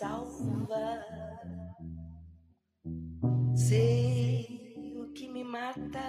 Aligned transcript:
salva. 0.00 1.04
Sei 3.54 4.96
o 4.96 5.12
que 5.12 5.28
me 5.28 5.44
mata. 5.44 6.08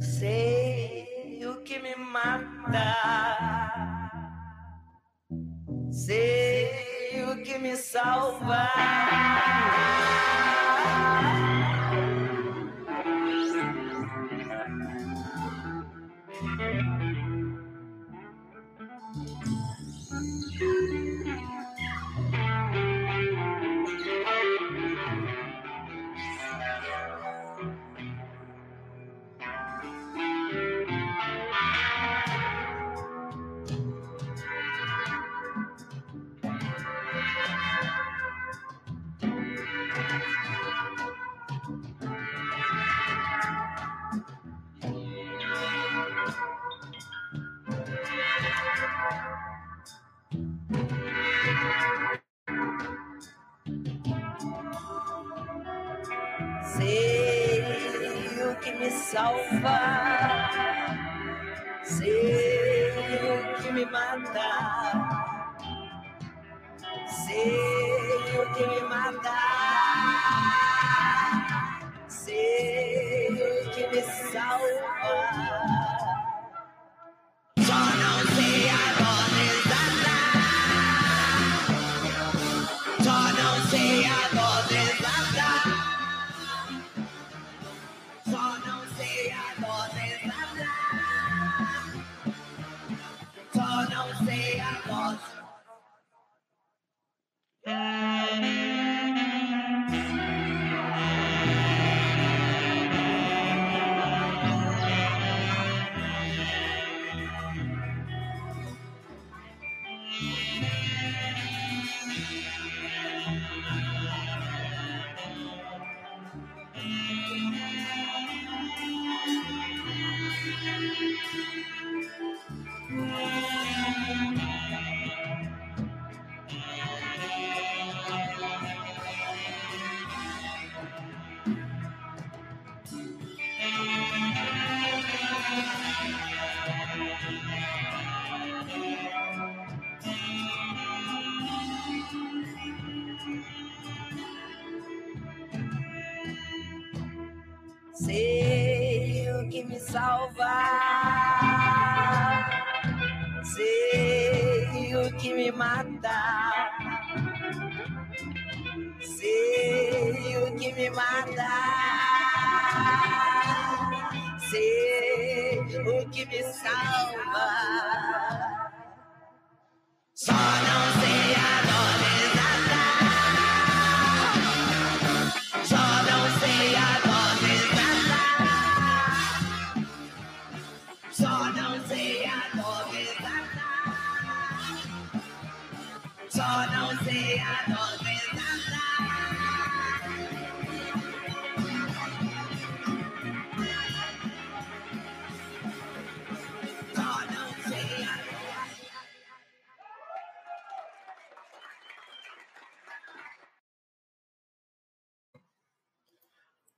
Sei 0.00 1.44
o 1.46 1.64
que 1.64 1.80
me 1.80 1.96
mata. 1.96 2.94
Sei 5.90 7.24
o 7.24 7.42
que 7.42 7.58
me 7.58 7.76
salva. 7.76 8.71
Sei 56.76 57.62
o 58.50 58.54
que 58.56 58.72
me 58.72 58.90
salva, 58.90 60.50
sei 61.84 62.90
o 63.30 63.62
que 63.62 63.72
me 63.72 63.84
mata, 63.84 64.50
sei 67.26 68.38
o 68.38 68.54
que 68.54 68.66
me 68.66 68.80
mata, 68.88 69.38
sei 72.08 73.28
o 73.28 73.70
que 73.70 73.86
me 73.88 74.02
salva. 74.32 75.51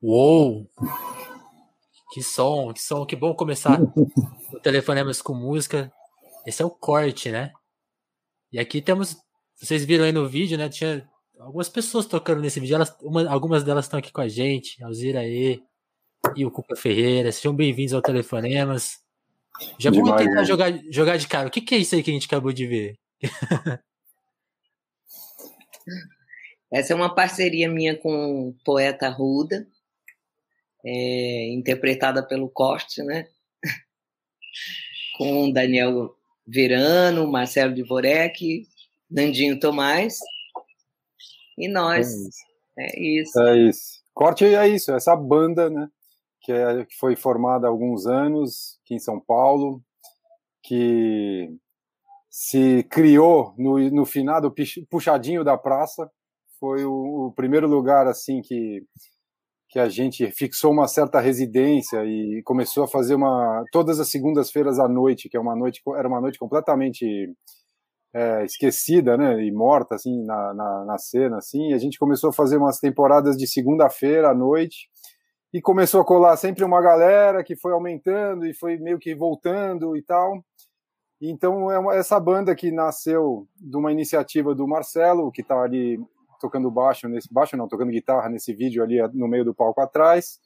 Uou! 0.06 0.70
Que 2.12 2.22
som, 2.22 2.74
que 2.74 2.82
som, 2.82 3.06
que 3.06 3.16
bom 3.16 3.34
começar 3.34 3.80
o 4.52 4.60
Telefonemas 4.60 5.22
com 5.22 5.32
música. 5.32 5.90
Esse 6.46 6.60
é 6.60 6.64
o 6.64 6.68
corte, 6.68 7.30
né? 7.30 7.54
E 8.52 8.58
aqui 8.58 8.82
temos, 8.82 9.16
vocês 9.56 9.82
viram 9.82 10.04
aí 10.04 10.12
no 10.12 10.28
vídeo, 10.28 10.58
né? 10.58 10.68
Tinha 10.68 11.08
algumas 11.38 11.70
pessoas 11.70 12.04
tocando 12.04 12.42
nesse 12.42 12.60
vídeo. 12.60 12.74
Elas, 12.74 12.94
uma, 13.00 13.26
algumas 13.30 13.64
delas 13.64 13.86
estão 13.86 13.98
aqui 13.98 14.12
com 14.12 14.20
a 14.20 14.28
gente, 14.28 14.84
Alzira 14.84 15.20
aí 15.20 15.62
e 16.36 16.44
o 16.44 16.50
Cuca 16.50 16.76
Ferreira. 16.76 17.32
Sejam 17.32 17.56
bem-vindos 17.56 17.94
ao 17.94 18.02
Telefonemas. 18.02 18.98
Já 19.78 19.88
vamos 19.90 20.04
Demais, 20.04 20.26
tentar 20.26 20.40
né? 20.42 20.44
jogar, 20.44 20.70
jogar 20.90 21.16
de 21.16 21.26
cara. 21.26 21.48
O 21.48 21.50
que, 21.50 21.62
que 21.62 21.76
é 21.76 21.78
isso 21.78 21.94
aí 21.94 22.02
que 22.02 22.10
a 22.10 22.14
gente 22.14 22.26
acabou 22.26 22.52
de 22.52 22.66
ver? 22.66 22.98
Essa 26.70 26.92
é 26.92 26.96
uma 26.96 27.14
parceria 27.14 27.70
minha 27.70 27.96
com 27.96 28.50
o 28.50 28.54
poeta 28.66 29.08
Ruda 29.08 29.66
é, 30.84 31.48
interpretada 31.52 32.26
pelo 32.26 32.48
Corte, 32.48 33.02
né? 33.02 33.26
com 35.16 35.50
Daniel 35.50 36.14
Verano, 36.46 37.30
Marcelo 37.30 37.74
Dvorek, 37.74 38.66
Nandinho 39.10 39.58
Tomás 39.58 40.18
e 41.56 41.68
nós. 41.68 42.08
É 42.78 43.00
isso. 43.00 43.40
É 43.40 43.56
isso. 43.56 44.04
Corte 44.12 44.44
é 44.44 44.68
isso, 44.68 44.92
essa 44.92 45.16
banda, 45.16 45.70
né? 45.70 45.88
Que, 46.40 46.52
é, 46.52 46.84
que 46.84 46.94
foi 46.96 47.16
formada 47.16 47.66
há 47.66 47.70
alguns 47.70 48.06
anos 48.06 48.78
aqui 48.82 48.94
em 48.94 48.98
São 48.98 49.18
Paulo, 49.18 49.82
que 50.62 51.48
se 52.28 52.82
criou 52.90 53.54
no, 53.56 53.78
no 53.90 54.04
finado 54.04 54.52
puxadinho 54.90 55.42
da 55.42 55.56
praça. 55.56 56.10
Foi 56.60 56.84
o, 56.84 57.28
o 57.28 57.32
primeiro 57.32 57.66
lugar 57.66 58.06
assim 58.06 58.42
que 58.42 58.84
que 59.74 59.80
a 59.80 59.88
gente 59.88 60.30
fixou 60.30 60.70
uma 60.70 60.86
certa 60.86 61.18
residência 61.18 62.04
e 62.04 62.40
começou 62.44 62.84
a 62.84 62.86
fazer 62.86 63.16
uma 63.16 63.64
todas 63.72 63.98
as 63.98 64.08
segundas-feiras 64.08 64.78
à 64.78 64.86
noite, 64.86 65.28
que 65.28 65.36
é 65.36 65.40
uma 65.40 65.56
noite 65.56 65.82
era 65.96 66.06
uma 66.06 66.20
noite 66.20 66.38
completamente 66.38 67.04
é, 68.14 68.44
esquecida, 68.44 69.16
né, 69.16 69.44
e 69.44 69.50
morta 69.50 69.96
assim 69.96 70.24
na, 70.24 70.54
na, 70.54 70.84
na, 70.84 70.96
cena, 70.96 71.38
assim. 71.38 71.70
E 71.70 71.74
a 71.74 71.78
gente 71.78 71.98
começou 71.98 72.30
a 72.30 72.32
fazer 72.32 72.56
umas 72.56 72.78
temporadas 72.78 73.36
de 73.36 73.48
segunda-feira 73.48 74.30
à 74.30 74.34
noite 74.34 74.88
e 75.52 75.60
começou 75.60 76.00
a 76.00 76.04
colar 76.04 76.36
sempre 76.36 76.62
uma 76.62 76.80
galera 76.80 77.42
que 77.42 77.56
foi 77.56 77.72
aumentando 77.72 78.46
e 78.46 78.54
foi 78.54 78.78
meio 78.78 79.00
que 79.00 79.12
voltando 79.12 79.96
e 79.96 80.02
tal. 80.04 80.34
Então, 81.20 81.68
é 81.72 81.80
uma, 81.80 81.96
essa 81.96 82.20
banda 82.20 82.54
que 82.54 82.70
nasceu 82.70 83.48
de 83.56 83.76
uma 83.76 83.90
iniciativa 83.90 84.54
do 84.54 84.68
Marcelo, 84.68 85.32
que 85.32 85.40
está 85.40 85.60
ali 85.60 85.98
tocando 86.44 86.70
baixo, 86.70 87.08
nesse 87.08 87.32
baixo 87.32 87.56
não, 87.56 87.66
tocando 87.66 87.90
guitarra 87.90 88.28
nesse 88.28 88.52
vídeo 88.52 88.82
ali 88.82 89.00
no 89.14 89.26
meio 89.26 89.46
do 89.46 89.54
palco 89.54 89.80
atrás, 89.80 90.38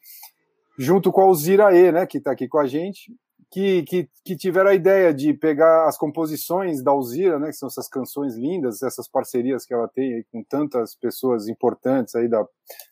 junto 0.78 1.10
com 1.10 1.20
a 1.20 1.24
Alzira 1.24 1.76
E, 1.76 1.90
né, 1.90 2.06
que 2.06 2.18
está 2.18 2.30
aqui 2.30 2.46
com 2.46 2.58
a 2.58 2.66
gente, 2.66 3.12
que, 3.50 3.82
que, 3.82 4.08
que, 4.24 4.36
tiveram 4.36 4.70
a 4.70 4.74
ideia 4.74 5.12
de 5.12 5.34
pegar 5.34 5.88
as 5.88 5.98
composições 5.98 6.84
da 6.84 6.92
Alzira, 6.92 7.40
né, 7.40 7.48
que 7.48 7.56
são 7.56 7.66
essas 7.66 7.88
canções 7.88 8.36
lindas, 8.36 8.80
essas 8.80 9.08
parcerias 9.08 9.66
que 9.66 9.74
ela 9.74 9.88
tem 9.88 10.24
com 10.30 10.44
tantas 10.44 10.94
pessoas 10.94 11.48
importantes 11.48 12.14
aí 12.14 12.28
da, 12.28 12.46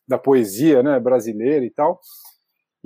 da 0.09 0.19
poesia 0.19 0.83
né, 0.83 0.99
brasileira 0.99 1.65
e 1.65 1.71
tal, 1.71 2.01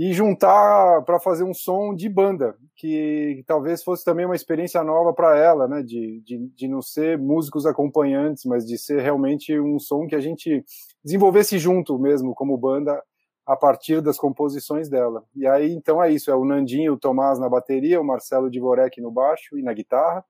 e 0.03 0.15
juntar 0.15 1.03
para 1.03 1.21
fazer 1.21 1.45
um 1.45 1.53
som 1.53 1.95
de 1.95 2.09
banda, 2.09 2.57
que, 2.75 3.45
talvez 3.47 3.85
fosse 3.85 4.03
também 4.03 4.25
uma 4.25 4.35
experiência 4.35 4.83
nova 4.83 5.13
para 5.13 5.37
ela, 5.37 5.69
né, 5.69 5.83
de, 5.83 6.23
de, 6.25 6.39
de 6.57 6.67
não 6.67 6.81
ser 6.81 7.19
músicos 7.19 7.67
acompanhantes, 7.67 8.47
mas 8.47 8.65
de 8.65 8.79
ser 8.79 9.03
realmente 9.03 9.61
um 9.61 9.79
som 9.79 10.07
que 10.07 10.15
a 10.15 10.21
gente 10.21 10.65
desenvolvesse 11.05 11.59
junto 11.59 11.99
mesmo, 11.99 12.35
como 12.35 12.57
banda, 12.57 12.99
a 13.45 13.55
partir 13.55 14.01
das 14.01 14.17
composições 14.17 14.89
dela. 14.89 15.23
E 15.37 15.47
aí, 15.47 15.71
então 15.71 16.03
é 16.03 16.11
isso, 16.11 16.31
é 16.31 16.35
o 16.35 16.47
Nandinho, 16.47 16.95
o 16.95 16.99
Tomás 16.99 17.39
na 17.39 17.51
bateria, 17.51 18.01
o 18.01 18.05
Marcelo 18.05 18.51
Divorek 18.51 19.03
no 19.03 19.11
baixo 19.11 19.59
e 19.59 19.63
na 19.63 19.75
guitarra, 19.75 20.25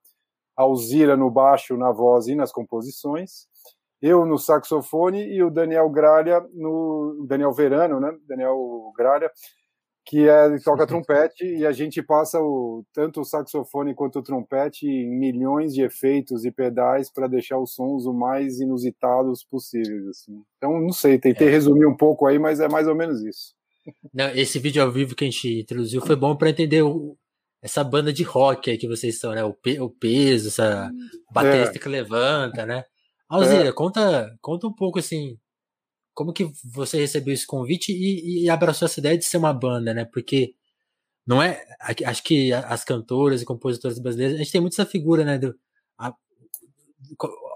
a 0.57 0.63
Alzira 0.63 1.17
no 1.17 1.31
baixo, 1.31 1.77
na 1.77 1.93
voz 1.93 2.27
e 2.27 2.35
nas 2.35 2.51
composições, 2.51 3.47
eu 4.03 4.27
no 4.27 4.37
saxofone 4.37 5.29
e 5.29 5.45
o 5.45 5.51
Daniel 5.51 5.89
Gralha 5.91 6.45
no 6.55 7.25
Daniel 7.29 7.53
Verano, 7.53 8.01
né? 8.01 8.11
Daniel 8.27 8.59
Gralha 8.97 9.31
que 10.11 10.29
é 10.29 10.59
toca 10.59 10.89
trompete 10.89 11.45
e 11.45 11.65
a 11.65 11.71
gente 11.71 12.03
passa 12.03 12.41
o, 12.41 12.85
tanto 12.93 13.21
o 13.21 13.25
saxofone 13.25 13.95
quanto 13.95 14.19
o 14.19 14.23
trompete 14.25 14.85
em 14.85 15.09
milhões 15.09 15.73
de 15.73 15.83
efeitos 15.83 16.45
e 16.45 16.51
pedais 16.51 17.09
para 17.09 17.29
deixar 17.29 17.61
os 17.61 17.75
sons 17.77 18.07
o 18.07 18.13
mais 18.13 18.59
inusitados 18.59 19.45
possíveis. 19.45 20.05
Assim. 20.09 20.43
Então, 20.57 20.81
não 20.81 20.91
sei, 20.91 21.17
tentei 21.17 21.47
é. 21.47 21.51
resumir 21.53 21.87
um 21.87 21.97
pouco 21.97 22.27
aí, 22.27 22.41
mas 22.41 22.59
é 22.59 22.69
mais 22.69 22.89
ou 22.89 22.95
menos 22.97 23.23
isso. 23.23 23.55
Não, 24.13 24.29
esse 24.31 24.59
vídeo 24.59 24.83
ao 24.83 24.91
vivo 24.91 25.15
que 25.15 25.23
a 25.23 25.31
gente 25.31 25.61
introduziu 25.61 26.01
foi 26.01 26.17
bom 26.17 26.35
para 26.35 26.51
entender 26.51 26.83
o, 26.83 27.17
essa 27.63 27.85
banda 27.85 28.13
de 28.13 28.25
rock 28.25 28.69
aí 28.69 28.77
que 28.77 28.89
vocês 28.89 29.21
são, 29.21 29.31
né? 29.31 29.45
O, 29.45 29.55
pe, 29.55 29.79
o 29.79 29.89
peso, 29.89 30.49
essa 30.49 30.91
baterista 31.33 31.79
é. 31.79 31.81
que 31.81 31.89
levanta, 31.89 32.67
né? 32.67 32.83
Alzira, 33.29 33.69
é. 33.69 33.73
conta, 33.73 34.37
conta 34.41 34.67
um 34.67 34.75
pouco 34.75 34.99
assim 34.99 35.39
como 36.15 36.33
que 36.33 36.51
você 36.65 36.99
recebeu 36.99 37.35
esse 37.35 37.47
convite 37.47 37.93
e, 37.93 38.45
e 38.45 38.51
abraçou 38.51 38.87
essa 38.87 39.01
ideia 39.01 39.17
de 39.17 39.25
ser 39.25 39.37
uma 39.37 39.53
banda, 39.53 39.95
né? 39.95 40.05
Porque 40.05 40.55
não 41.27 41.43
é. 41.43 41.63
Acho 42.07 42.23
que 42.23 42.53
as 42.53 42.85
cantoras 42.85 43.43
e 43.43 43.45
compositoras 43.45 43.99
brasileiras, 43.99 44.37
a 44.37 44.39
gente 44.39 44.53
tem 44.53 44.61
muito 44.61 44.75
essa 44.75 44.87
figura, 44.87 45.25
né? 45.25 45.39
Do, 45.39 45.55
a, 45.99 46.13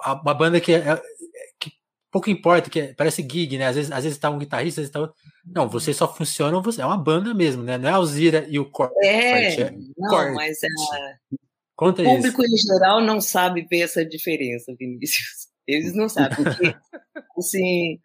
a, 0.03 0.12
uma 0.15 0.35
banda 0.35 0.61
que, 0.61 0.73
é, 0.73 1.03
que 1.59 1.73
pouco 2.11 2.31
importa, 2.31 2.71
que 2.71 2.81
é, 2.81 2.95
parece 2.95 3.23
gig, 3.23 3.59
né? 3.59 3.67
Às 3.67 3.77
vezes, 3.77 3.93
às 3.93 4.05
vezes 4.05 4.19
tá 4.19 4.31
um 4.31 4.39
guitarrista, 4.39 4.81
às 4.81 4.89
vezes 4.89 4.93
tá 4.93 5.12
Não, 5.45 5.69
vocês 5.69 5.97
só 5.97 6.12
funcionam, 6.12 6.62
você, 6.62 6.83
é 6.83 6.87
uma 6.87 6.97
banda 6.97 7.35
mesmo, 7.35 7.62
né? 7.62 7.77
Não 7.77 7.89
é 7.89 7.93
a 7.93 7.97
Alzira 7.97 8.47
e 8.49 8.59
o 8.59 8.71
Corte. 8.71 8.95
É, 9.03 9.61
é 9.61 9.71
não, 9.99 10.09
corte. 10.09 10.35
mas 10.35 10.62
é, 10.62 10.69
Conta 11.77 12.03
o 12.03 12.05
público 12.05 12.43
isso. 12.45 12.55
em 12.55 12.73
geral 12.73 13.01
não 13.01 13.21
sabe 13.21 13.67
ver 13.69 13.81
essa 13.81 14.05
diferença, 14.05 14.73
Vinícius. 14.79 15.49
Eles 15.67 15.95
não 15.95 16.09
sabem, 16.09 16.45
porque, 16.45 16.75
assim, 17.37 17.99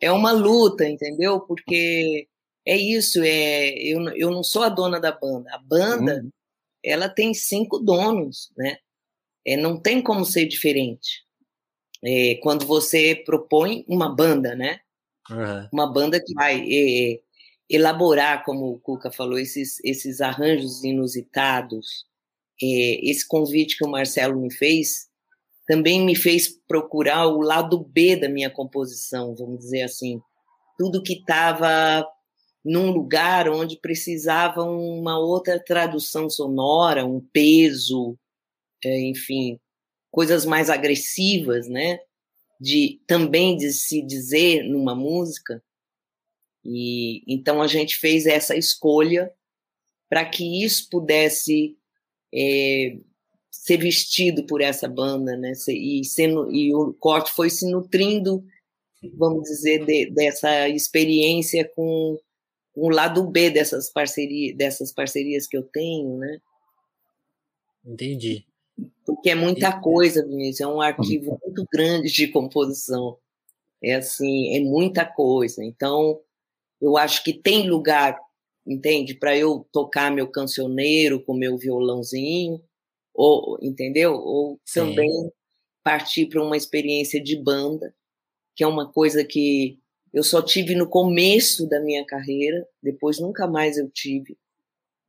é 0.00 0.10
uma 0.12 0.32
luta, 0.32 0.88
entendeu? 0.88 1.40
Porque 1.40 2.28
é 2.66 2.76
isso, 2.76 3.22
é, 3.22 3.70
eu, 3.78 4.00
eu 4.10 4.30
não 4.30 4.42
sou 4.44 4.62
a 4.62 4.68
dona 4.68 5.00
da 5.00 5.12
banda. 5.12 5.50
A 5.54 5.58
banda, 5.58 6.20
uhum. 6.22 6.30
ela 6.84 7.08
tem 7.08 7.32
cinco 7.34 7.78
donos, 7.78 8.50
né? 8.56 8.76
É, 9.46 9.56
não 9.56 9.80
tem 9.80 10.02
como 10.02 10.24
ser 10.24 10.46
diferente. 10.46 11.24
É, 12.04 12.36
quando 12.42 12.66
você 12.66 13.14
propõe 13.14 13.84
uma 13.88 14.14
banda, 14.14 14.54
né? 14.54 14.80
Uhum. 15.30 15.68
Uma 15.72 15.92
banda 15.92 16.22
que 16.22 16.32
vai 16.34 16.60
é, 16.60 17.20
elaborar, 17.68 18.44
como 18.44 18.72
o 18.72 18.78
Cuca 18.78 19.10
falou, 19.10 19.38
esses, 19.38 19.82
esses 19.84 20.20
arranjos 20.20 20.84
inusitados. 20.84 22.06
É, 22.62 23.08
esse 23.08 23.26
convite 23.26 23.76
que 23.76 23.86
o 23.86 23.90
Marcelo 23.90 24.40
me 24.40 24.52
fez, 24.52 25.07
também 25.68 26.02
me 26.02 26.16
fez 26.16 26.48
procurar 26.66 27.26
o 27.26 27.42
lado 27.42 27.78
B 27.78 28.16
da 28.16 28.26
minha 28.26 28.48
composição, 28.48 29.36
vamos 29.36 29.58
dizer 29.58 29.82
assim. 29.82 30.18
Tudo 30.78 31.02
que 31.02 31.12
estava 31.12 32.08
num 32.64 32.90
lugar 32.90 33.50
onde 33.50 33.78
precisava 33.78 34.62
uma 34.62 35.18
outra 35.18 35.62
tradução 35.62 36.30
sonora, 36.30 37.04
um 37.04 37.20
peso, 37.20 38.18
é, 38.82 39.00
enfim, 39.02 39.60
coisas 40.10 40.46
mais 40.46 40.70
agressivas, 40.70 41.68
né? 41.68 41.98
De 42.58 43.02
também 43.06 43.54
de 43.54 43.70
se 43.70 44.00
dizer 44.00 44.62
numa 44.62 44.94
música. 44.94 45.62
E 46.64 47.22
então 47.28 47.60
a 47.60 47.66
gente 47.66 47.98
fez 47.98 48.24
essa 48.24 48.56
escolha 48.56 49.30
para 50.08 50.24
que 50.24 50.64
isso 50.64 50.88
pudesse 50.90 51.76
é, 52.34 52.98
ser 53.58 53.76
vestido 53.76 54.44
por 54.44 54.60
essa 54.60 54.88
banda, 54.88 55.36
né? 55.36 55.52
E, 55.68 56.04
sendo, 56.04 56.50
e 56.50 56.72
o 56.72 56.94
corte 56.94 57.32
foi 57.32 57.50
se 57.50 57.68
nutrindo, 57.68 58.44
vamos 59.14 59.42
dizer, 59.42 59.84
de, 59.84 60.10
dessa 60.10 60.68
experiência 60.68 61.68
com, 61.74 62.18
o 62.74 62.88
lado 62.88 63.26
B 63.26 63.50
dessas 63.50 63.90
parcerias, 63.90 64.56
dessas 64.56 64.92
parcerias 64.92 65.48
que 65.48 65.56
eu 65.56 65.64
tenho, 65.64 66.16
né? 66.16 66.38
Entendi. 67.84 68.46
Porque 69.04 69.30
é 69.30 69.34
muita 69.34 69.72
coisa, 69.80 70.24
Vinícius, 70.24 70.60
é 70.60 70.66
um 70.66 70.80
arquivo 70.80 71.38
muito 71.44 71.66
grande 71.72 72.08
de 72.12 72.28
composição. 72.28 73.18
É 73.82 73.96
assim, 73.96 74.56
é 74.56 74.60
muita 74.60 75.04
coisa. 75.04 75.64
Então, 75.64 76.20
eu 76.80 76.96
acho 76.96 77.24
que 77.24 77.32
tem 77.32 77.68
lugar, 77.68 78.16
entende, 78.64 79.14
para 79.14 79.36
eu 79.36 79.66
tocar 79.72 80.12
meu 80.12 80.28
cancioneiro 80.28 81.20
com 81.20 81.34
meu 81.34 81.58
violãozinho, 81.58 82.62
ou 83.18 83.58
entendeu? 83.60 84.12
Ou 84.14 84.60
também 84.72 85.10
partir 85.82 86.26
para 86.26 86.40
uma 86.40 86.56
experiência 86.56 87.20
de 87.20 87.36
banda, 87.36 87.92
que 88.54 88.62
é 88.62 88.66
uma 88.66 88.90
coisa 88.92 89.24
que 89.24 89.76
eu 90.14 90.22
só 90.22 90.40
tive 90.40 90.76
no 90.76 90.88
começo 90.88 91.68
da 91.68 91.80
minha 91.80 92.06
carreira, 92.06 92.64
depois 92.80 93.18
nunca 93.18 93.48
mais 93.48 93.76
eu 93.76 93.90
tive. 93.90 94.38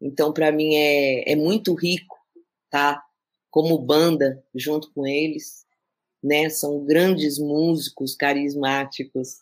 Então, 0.01 0.33
para 0.33 0.51
mim 0.51 0.73
é, 0.73 1.33
é 1.33 1.35
muito 1.35 1.75
rico, 1.75 2.17
tá? 2.69 2.99
Como 3.51 3.77
banda, 3.77 4.43
junto 4.55 4.91
com 4.91 5.05
eles, 5.05 5.67
né? 6.23 6.49
São 6.49 6.83
grandes 6.83 7.37
músicos, 7.37 8.15
carismáticos, 8.15 9.37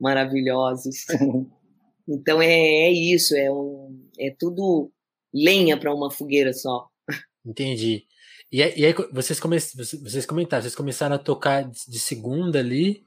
maravilhosos. 0.00 1.06
então 2.08 2.42
é, 2.42 2.48
é 2.48 2.90
isso, 2.90 3.36
é, 3.36 3.48
um, 3.48 4.08
é 4.18 4.34
tudo 4.36 4.90
lenha 5.32 5.78
para 5.78 5.94
uma 5.94 6.10
fogueira 6.10 6.52
só. 6.52 6.90
Entendi. 7.48 8.04
E, 8.52 8.58
e 8.58 8.86
aí 8.86 8.94
vocês, 9.12 9.40
come, 9.40 9.58
vocês 9.58 10.26
comentaram, 10.26 10.62
vocês 10.62 10.74
começaram 10.74 11.16
a 11.16 11.18
tocar 11.18 11.64
de 11.64 11.98
segunda 11.98 12.58
ali. 12.58 13.02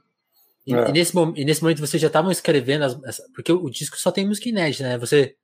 E, 0.65 0.73
é. 0.73 0.89
e 0.89 0.91
nesse, 0.91 1.13
e 1.35 1.45
nesse 1.45 1.61
momento 1.61 1.79
vocês 1.79 2.01
já 2.01 2.07
estavam 2.07 2.31
escrevendo, 2.31 2.83
as, 2.83 3.21
porque 3.33 3.51
o, 3.51 3.63
o, 3.65 3.69
disco 3.69 3.97
só 3.97 4.11
tem 4.11 4.27
música 4.27 4.49
inédita, 4.49 4.83
né? 4.83 4.97
Você, 4.97 5.35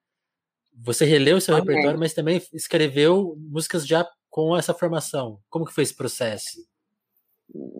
você 0.73 1.05
releu 1.05 1.37
o 1.37 1.41
seu 1.41 1.55
repertório, 1.55 1.99
mas 1.99 2.13
também 2.13 2.41
escreveu 2.53 3.35
músicas 3.37 3.85
já 3.85 4.07
com 4.29 4.55
essa 4.57 4.73
formação. 4.73 5.39
Como 5.49 5.65
que 5.65 5.73
foi 5.73 5.83
esse 5.83 5.95
processo? 5.95 6.57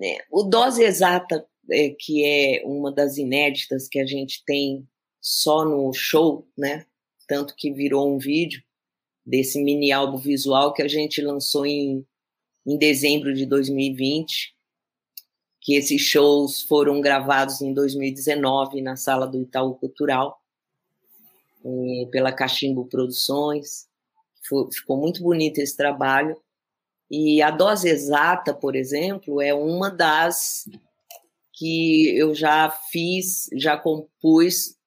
É, 0.03 0.25
o 0.31 0.43
Dose 0.43 0.83
Exata, 0.83 1.45
é, 1.71 1.89
que 1.97 2.23
é 2.25 2.63
uma 2.63 2.91
das 2.91 3.17
inéditas 3.17 3.87
que 3.87 3.99
a 3.99 4.05
gente 4.05 4.43
tem 4.45 4.87
só 5.19 5.65
no 5.65 5.91
show, 5.93 6.47
né? 6.57 6.85
Tanto 7.27 7.55
que 7.55 7.71
virou 7.71 8.11
um 8.11 8.17
vídeo 8.17 8.63
desse 9.27 9.61
mini 9.61 9.91
álbum 9.91 10.17
visual 10.17 10.73
que 10.73 10.81
a 10.81 10.87
gente 10.87 11.21
lançou 11.21 11.65
em, 11.65 12.07
em 12.65 12.77
dezembro 12.77 13.33
de 13.33 13.45
2020, 13.45 14.55
que 15.59 15.75
esses 15.75 16.01
shows 16.01 16.61
foram 16.61 17.01
gravados 17.01 17.61
em 17.61 17.73
2019 17.73 18.81
na 18.81 18.95
sala 18.95 19.27
do 19.27 19.41
Itaú 19.41 19.75
Cultural, 19.75 20.41
eh, 21.65 22.05
pela 22.09 22.31
Cachimbo 22.31 22.85
Produções. 22.85 23.89
Ficou 24.71 24.95
muito 24.95 25.21
bonito 25.21 25.57
esse 25.57 25.75
trabalho. 25.75 26.41
E 27.11 27.41
a 27.41 27.51
dose 27.51 27.89
exata, 27.89 28.53
por 28.53 28.77
exemplo, 28.77 29.41
é 29.41 29.53
uma 29.53 29.89
das 29.89 30.63
que 31.51 32.17
eu 32.17 32.33
já 32.33 32.69
fiz, 32.69 33.49
já 33.57 33.75
compus 33.75 34.77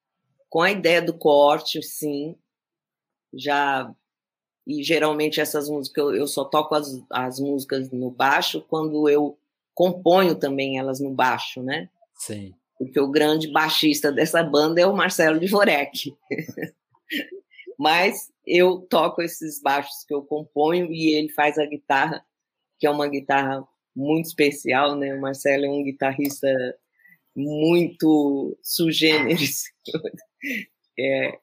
com 0.48 0.62
a 0.62 0.70
ideia 0.70 1.02
do 1.02 1.12
corte, 1.12 1.82
sim. 1.82 2.36
Já 3.34 3.94
e 4.66 4.82
geralmente 4.82 5.40
essas 5.40 5.68
músicas 5.68 6.04
eu, 6.04 6.14
eu 6.14 6.26
só 6.26 6.44
toco 6.44 6.74
as, 6.74 7.02
as 7.10 7.40
músicas 7.40 7.90
no 7.90 8.10
baixo 8.10 8.64
quando 8.68 9.08
eu 9.08 9.38
componho 9.74 10.34
também 10.34 10.78
elas 10.78 11.00
no 11.00 11.10
baixo, 11.10 11.62
né? 11.62 11.88
Sim. 12.14 12.54
Porque 12.78 13.00
o 13.00 13.10
grande 13.10 13.50
baixista 13.50 14.10
dessa 14.12 14.42
banda 14.42 14.80
é 14.80 14.86
o 14.86 14.96
Marcelo 14.96 15.40
Dvorek. 15.40 16.14
Mas 17.78 18.30
eu 18.46 18.80
toco 18.80 19.22
esses 19.22 19.60
baixos 19.60 20.04
que 20.06 20.14
eu 20.14 20.22
componho 20.22 20.92
e 20.92 21.14
ele 21.14 21.30
faz 21.30 21.58
a 21.58 21.64
guitarra 21.64 22.24
que 22.80 22.86
é 22.86 22.90
uma 22.90 23.06
guitarra 23.06 23.62
muito 23.94 24.26
especial, 24.26 24.96
né? 24.96 25.14
O 25.14 25.20
Marcelo 25.20 25.66
é 25.66 25.68
um 25.68 25.84
guitarrista 25.84 26.48
muito 27.36 28.58
sugêneres. 28.62 29.64
é, 30.98 31.38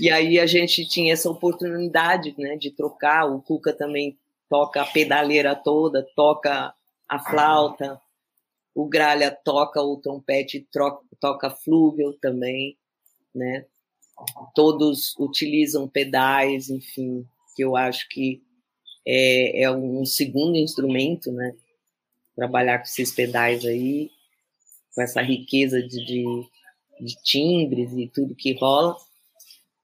e 0.00 0.10
aí 0.10 0.38
a 0.38 0.46
gente 0.46 0.86
tinha 0.86 1.12
essa 1.12 1.30
oportunidade, 1.30 2.34
né, 2.38 2.56
de 2.56 2.70
trocar. 2.70 3.26
O 3.26 3.42
Cuca 3.42 3.72
também 3.72 4.16
toca 4.48 4.82
a 4.82 4.86
pedaleira 4.86 5.54
toda, 5.54 6.06
toca 6.14 6.74
a 7.08 7.18
flauta. 7.18 8.00
O 8.74 8.86
Gralha 8.86 9.30
toca 9.30 9.82
o 9.82 9.96
trompete, 9.96 10.66
troca, 10.70 11.04
toca 11.20 11.50
flúgel 11.50 12.16
também, 12.20 12.76
né? 13.34 13.66
Todos 14.54 15.16
utilizam 15.18 15.88
pedais, 15.88 16.70
enfim, 16.70 17.26
que 17.56 17.64
eu 17.64 17.76
acho 17.76 18.08
que 18.08 18.42
é, 19.06 19.62
é 19.62 19.70
um 19.70 20.04
segundo 20.04 20.56
instrumento, 20.56 21.32
né? 21.32 21.54
Trabalhar 22.36 22.78
com 22.78 22.84
esses 22.84 23.10
pedais 23.10 23.64
aí, 23.64 24.10
com 24.94 25.02
essa 25.02 25.22
riqueza 25.22 25.82
de, 25.82 26.04
de, 26.04 26.24
de 27.00 27.22
timbres 27.22 27.92
e 27.92 28.06
tudo 28.08 28.34
que 28.34 28.52
rola. 28.54 28.96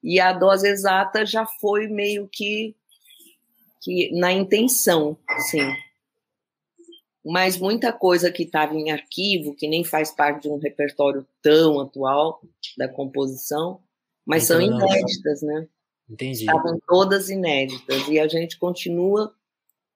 E 0.05 0.21
a 0.21 0.35
dose 0.35 0.69
exata 0.69 1.25
já 1.25 1.47
foi 1.47 1.89
meio 1.89 2.29
que, 2.31 2.77
que 3.81 4.13
na 4.13 4.31
intenção, 4.31 5.17
sim. 5.51 5.67
Mas 7.25 7.57
muita 7.57 7.91
coisa 7.91 8.31
que 8.31 8.43
estava 8.43 8.75
em 8.75 8.91
arquivo, 8.91 9.55
que 9.55 9.67
nem 9.67 9.83
faz 9.83 10.11
parte 10.11 10.43
de 10.43 10.51
um 10.51 10.59
repertório 10.59 11.27
tão 11.41 11.81
atual 11.81 12.43
da 12.77 12.87
composição, 12.87 13.81
mas 14.27 14.45
então, 14.45 14.61
são 14.61 14.67
inéditas, 14.67 15.41
né? 15.41 15.67
Entendi. 16.09 16.41
Estavam 16.41 16.79
todas 16.87 17.31
inéditas. 17.31 18.07
E 18.07 18.21
a 18.21 18.29
gente 18.29 18.59
continua 18.59 19.35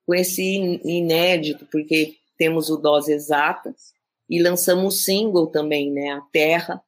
com 0.06 0.14
esse 0.14 0.42
inédito, 0.84 1.66
porque 1.66 2.16
temos 2.38 2.70
o 2.70 2.78
Dose 2.78 3.12
Exata 3.12 3.74
e 4.26 4.42
lançamos 4.42 4.94
o 4.94 4.98
single 4.98 5.48
também, 5.48 5.90
né? 5.92 6.12
A 6.12 6.22
Terra, 6.32 6.82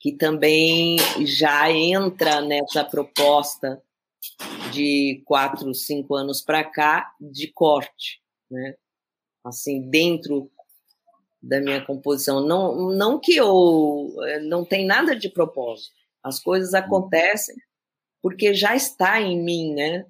que 0.00 0.12
também 0.12 0.96
já 1.24 1.70
entra 1.70 2.40
nessa 2.40 2.84
proposta 2.84 3.82
de 4.72 5.22
quatro, 5.24 5.74
cinco 5.74 6.14
anos 6.14 6.40
para 6.40 6.64
cá 6.64 7.12
de 7.20 7.52
corte, 7.52 8.20
né? 8.50 8.74
Assim, 9.44 9.88
dentro 9.88 10.50
da 11.42 11.60
minha 11.60 11.84
composição. 11.84 12.44
Não, 12.44 12.90
não 12.90 13.18
que 13.18 13.34
eu 13.34 14.14
eh, 14.26 14.40
não 14.40 14.64
tem 14.64 14.84
nada 14.84 15.16
de 15.16 15.28
propósito. 15.28 15.94
As 16.22 16.38
coisas 16.40 16.72
uhum. 16.72 16.78
acontecem 16.80 17.56
porque 18.22 18.52
já 18.52 18.74
está 18.74 19.20
em 19.20 19.40
mim, 19.40 19.72
né? 19.74 20.04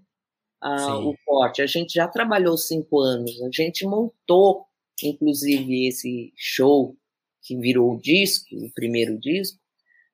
Ah, 0.61 0.99
o 0.99 1.15
corte. 1.25 1.63
A 1.63 1.67
gente 1.67 1.93
já 1.93 2.09
trabalhou 2.09 2.57
cinco 2.57 2.99
anos. 2.99 3.41
A 3.43 3.51
gente 3.53 3.87
montou, 3.87 4.67
inclusive, 5.03 5.87
esse 5.87 6.33
show 6.37 6.97
que 7.43 7.57
virou 7.57 7.95
o 7.95 8.01
disco, 8.01 8.57
o 8.57 8.71
primeiro 8.73 9.19
disco. 9.19 9.58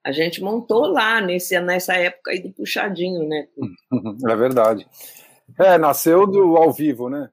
A 0.04 0.12
gente 0.12 0.42
montou 0.42 0.86
lá 0.86 1.20
nesse, 1.20 1.58
nessa 1.60 1.94
época 1.94 2.30
aí 2.30 2.42
do 2.42 2.52
puxadinho, 2.52 3.26
né? 3.26 3.46
É 4.30 4.36
verdade. 4.36 4.86
É, 5.58 5.78
nasceu 5.78 6.26
do 6.26 6.56
ao 6.56 6.72
vivo, 6.72 7.08
né? 7.08 7.28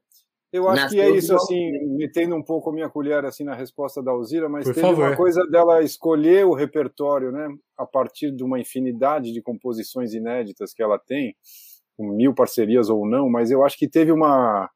Eu 0.52 0.68
acho 0.68 0.84
Nasceu 0.84 1.00
que 1.00 1.10
é 1.10 1.16
isso, 1.16 1.34
assim, 1.34 1.72
metendo 1.96 2.36
um 2.36 2.44
pouco 2.44 2.70
a 2.70 2.74
minha 2.74 2.90
colher 2.90 3.24
assim 3.24 3.46
na 3.46 3.56
resposta 3.56 4.04
da 4.04 4.12
Alzira, 4.12 4.50
mas 4.50 4.66
Por 4.66 4.74
teve 4.74 4.86
favor. 4.86 5.08
uma 5.08 5.16
coisa 5.16 5.46
dela 5.48 5.82
escolher 5.82 6.46
o 6.46 6.54
repertório, 6.54 7.32
né, 7.32 7.48
a 7.78 7.86
partir 7.86 8.32
de 8.36 8.44
uma 8.44 8.60
infinidade 8.60 9.32
de 9.32 9.42
composições 9.42 10.14
inéditas 10.14 10.74
que 10.74 10.84
ela 10.84 11.00
tem, 11.00 11.36
com 11.96 12.10
mil 12.10 12.34
parcerias 12.34 12.90
ou 12.90 13.08
não, 13.08 13.30
mas 13.30 13.50
eu 13.50 13.64
acho 13.64 13.78
que 13.78 13.88
teve 13.88 14.12
uma. 14.12 14.70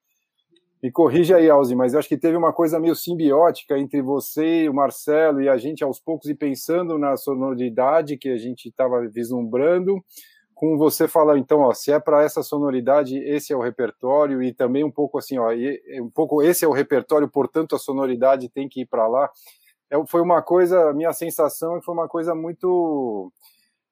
Me 0.83 0.91
corrija 0.91 1.37
aí, 1.37 1.49
Alzi, 1.49 1.75
mas 1.75 1.93
eu 1.93 1.99
acho 1.99 2.09
que 2.09 2.17
teve 2.17 2.37
uma 2.37 2.53
coisa 2.53 2.79
meio 2.79 2.95
simbiótica 2.95 3.77
entre 3.77 4.01
você, 4.01 4.69
o 4.69 4.73
Marcelo 4.73 5.41
e 5.41 5.49
a 5.49 5.57
gente 5.57 5.83
aos 5.83 5.99
poucos 5.99 6.29
e 6.29 6.35
pensando 6.35 6.97
na 6.97 7.17
sonoridade 7.17 8.17
que 8.17 8.29
a 8.29 8.37
gente 8.37 8.69
estava 8.69 9.07
vislumbrando 9.07 10.03
com 10.55 10.77
você 10.77 11.05
falar, 11.05 11.37
então, 11.37 11.59
ó, 11.59 11.73
se 11.73 11.91
é 11.91 11.99
para 11.99 12.23
essa 12.23 12.41
sonoridade, 12.41 13.17
esse 13.17 13.51
é 13.51 13.55
o 13.55 13.61
repertório, 13.61 14.41
e 14.41 14.53
também 14.53 14.85
um 14.85 14.89
pouco 14.89 15.17
assim, 15.17 15.37
ó, 15.37 15.49
um 16.01 16.09
pouco 16.09 16.41
esse 16.41 16.63
é 16.63 16.67
o 16.67 16.71
repertório, 16.71 17.27
portanto 17.27 17.75
a 17.75 17.79
sonoridade 17.79 18.49
tem 18.49 18.69
que 18.69 18.81
ir 18.81 18.85
para 18.85 19.05
lá. 19.05 19.29
É, 19.91 19.97
foi 20.07 20.21
uma 20.21 20.41
coisa, 20.41 20.93
minha 20.93 21.11
sensação 21.11 21.77
é 21.77 21.81
foi 21.81 21.93
uma 21.93 22.07
coisa 22.07 22.33
muito 22.33 23.31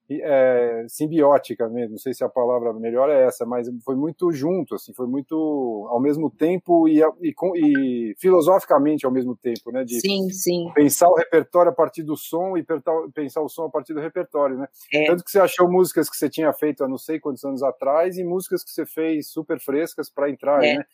é, 0.10 0.86
simbiótica 0.88 1.70
mesmo, 1.70 1.92
não 1.92 1.98
sei 1.98 2.14
se 2.14 2.24
a 2.24 2.30
palavra 2.30 2.74
melhor 2.74 3.10
é 3.10 3.26
essa, 3.26 3.46
mas 3.46 3.68
foi 3.86 3.96
muito 3.96 4.32
junto, 4.32 4.76
assim, 4.76 4.94
foi 4.94 5.08
muito 5.08 5.88
ao 5.90 6.02
mesmo 6.02 6.30
tempo 6.30 6.88
e, 6.88 7.02
e, 7.22 7.34
e 7.56 8.16
filosoficamente 8.20 9.06
ao 9.06 9.12
mesmo 9.12 9.36
tempo, 9.36 9.72
né? 9.72 9.84
De 9.84 10.00
sim, 10.02 10.30
sim. 10.30 10.72
pensar 10.74 11.10
o 11.10 11.16
repertório 11.16 11.72
a 11.72 11.76
partir 11.76 12.04
do 12.04 12.18
som 12.18 12.58
e 12.58 12.66
pensar 13.14 13.42
o 13.42 13.50
som 13.50 13.64
a 13.66 13.70
partir 13.70 13.94
do 13.94 14.02
repertório, 14.02 14.58
né? 14.58 14.68
É. 14.94 15.06
Tanto 15.08 15.24
que 15.24 15.32
você 15.32 15.40
achou 15.40 15.72
músicas 15.72 16.10
que 16.10 16.18
você 16.18 16.30
tinha 16.30 16.52
feito 16.52 16.84
há 16.84 16.88
não 16.88 16.98
sei 16.98 17.20
quantos 17.20 17.44
anos 17.46 17.64
atrás 17.64 18.18
e 18.18 18.24
músicas 18.24 18.64
que 18.64 18.72
você 18.72 18.86
fez 18.86 19.32
super 19.32 19.60
frescas 19.60 20.10
para 20.10 20.30
entrar, 20.30 20.64
é. 20.64 20.78
né? 20.78 20.86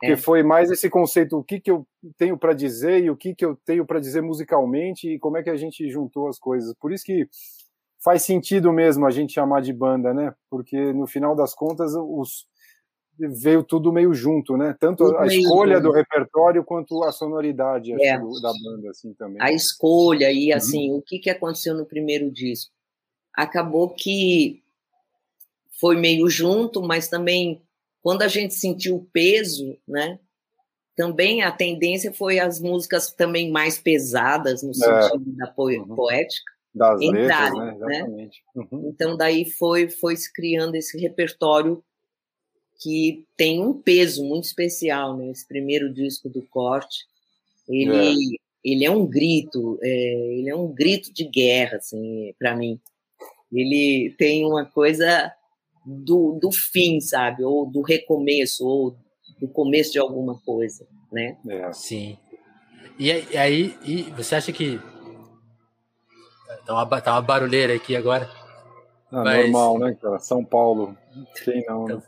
Porque 0.00 0.12
é. 0.12 0.16
foi 0.16 0.42
mais 0.42 0.70
esse 0.70 0.88
conceito, 0.88 1.36
o 1.36 1.44
que, 1.44 1.60
que 1.60 1.70
eu 1.70 1.86
tenho 2.16 2.38
para 2.38 2.54
dizer 2.54 3.02
e 3.02 3.10
o 3.10 3.16
que, 3.16 3.34
que 3.34 3.44
eu 3.44 3.56
tenho 3.64 3.84
para 3.84 3.98
dizer 3.98 4.22
musicalmente 4.22 5.12
e 5.12 5.18
como 5.18 5.36
é 5.36 5.42
que 5.42 5.50
a 5.50 5.56
gente 5.56 5.88
juntou 5.90 6.28
as 6.28 6.38
coisas. 6.38 6.72
Por 6.78 6.92
isso 6.92 7.04
que 7.04 7.28
faz 8.08 8.22
sentido 8.22 8.72
mesmo 8.72 9.06
a 9.06 9.10
gente 9.10 9.34
chamar 9.34 9.60
de 9.60 9.70
banda, 9.70 10.14
né? 10.14 10.34
Porque 10.48 10.94
no 10.94 11.06
final 11.06 11.36
das 11.36 11.54
contas 11.54 11.92
os 11.94 12.46
veio 13.18 13.62
tudo 13.62 13.92
meio 13.92 14.14
junto, 14.14 14.56
né? 14.56 14.74
Tanto 14.80 15.04
tudo 15.04 15.18
a 15.18 15.26
escolha 15.26 15.76
junto. 15.76 15.88
do 15.88 15.92
repertório 15.92 16.64
quanto 16.64 17.04
a 17.04 17.12
sonoridade 17.12 17.92
é. 18.02 18.16
da 18.16 18.52
banda, 18.64 18.88
assim 18.88 19.12
também. 19.12 19.36
A 19.42 19.52
escolha 19.52 20.32
e 20.32 20.50
uhum. 20.50 20.56
assim, 20.56 20.90
uhum. 20.90 20.96
o 20.96 21.02
que 21.02 21.18
que 21.18 21.28
aconteceu 21.28 21.74
no 21.74 21.84
primeiro 21.84 22.30
disco? 22.30 22.72
Acabou 23.34 23.90
que 23.90 24.62
foi 25.78 25.94
meio 25.94 26.30
junto, 26.30 26.80
mas 26.80 27.08
também 27.08 27.60
quando 28.00 28.22
a 28.22 28.28
gente 28.28 28.54
sentiu 28.54 28.96
o 28.96 29.04
peso, 29.12 29.76
né? 29.86 30.18
Também 30.96 31.42
a 31.42 31.52
tendência 31.52 32.10
foi 32.10 32.38
as 32.38 32.58
músicas 32.58 33.12
também 33.12 33.50
mais 33.50 33.78
pesadas 33.78 34.62
no 34.62 34.70
é. 34.70 35.02
sentido 35.02 35.36
da 35.36 35.54
uhum. 35.58 35.94
poética 35.94 36.57
das 36.78 37.00
letras, 37.00 37.54
né? 37.54 38.02
né? 38.08 38.30
Uhum. 38.54 38.90
Então 38.90 39.16
daí 39.16 39.50
foi 39.50 39.90
foi 39.90 40.16
se 40.16 40.32
criando 40.32 40.74
esse 40.76 40.98
repertório 40.98 41.82
que 42.80 43.26
tem 43.36 43.60
um 43.60 43.74
peso 43.74 44.24
muito 44.24 44.44
especial, 44.44 45.16
né? 45.16 45.30
Esse 45.30 45.46
primeiro 45.46 45.92
disco 45.92 46.28
do 46.28 46.42
Corte, 46.42 47.04
ele 47.68 48.36
é. 48.36 48.38
ele 48.64 48.84
é 48.84 48.90
um 48.90 49.04
grito, 49.04 49.78
é, 49.82 50.38
ele 50.38 50.48
é 50.48 50.54
um 50.54 50.72
grito 50.72 51.12
de 51.12 51.24
guerra, 51.24 51.78
assim, 51.78 52.32
para 52.38 52.56
mim. 52.56 52.80
Ele 53.52 54.14
tem 54.16 54.44
uma 54.44 54.64
coisa 54.64 55.32
do, 55.84 56.38
do 56.40 56.52
fim, 56.52 57.00
sabe? 57.00 57.42
Ou 57.42 57.66
do 57.66 57.82
recomeço, 57.82 58.64
ou 58.64 58.96
do 59.40 59.48
começo 59.48 59.92
de 59.92 59.98
alguma 59.98 60.38
coisa, 60.40 60.86
né? 61.10 61.36
É. 61.48 61.72
Sim. 61.72 62.16
E 62.98 63.10
aí, 63.12 63.76
e 63.84 64.02
você 64.16 64.34
acha 64.34 64.52
que 64.52 64.80
Tá 66.64 66.74
uma, 66.74 67.00
tá 67.00 67.12
uma 67.12 67.22
barulheira 67.22 67.74
aqui 67.74 67.94
agora. 67.94 68.28
Ah, 69.10 69.22
mas... 69.24 69.50
Normal, 69.50 69.78
né, 69.78 69.98
cara? 70.00 70.18
São 70.18 70.44
Paulo. 70.44 70.96
Quem 71.44 71.64
não, 71.66 71.84
né? 71.86 72.02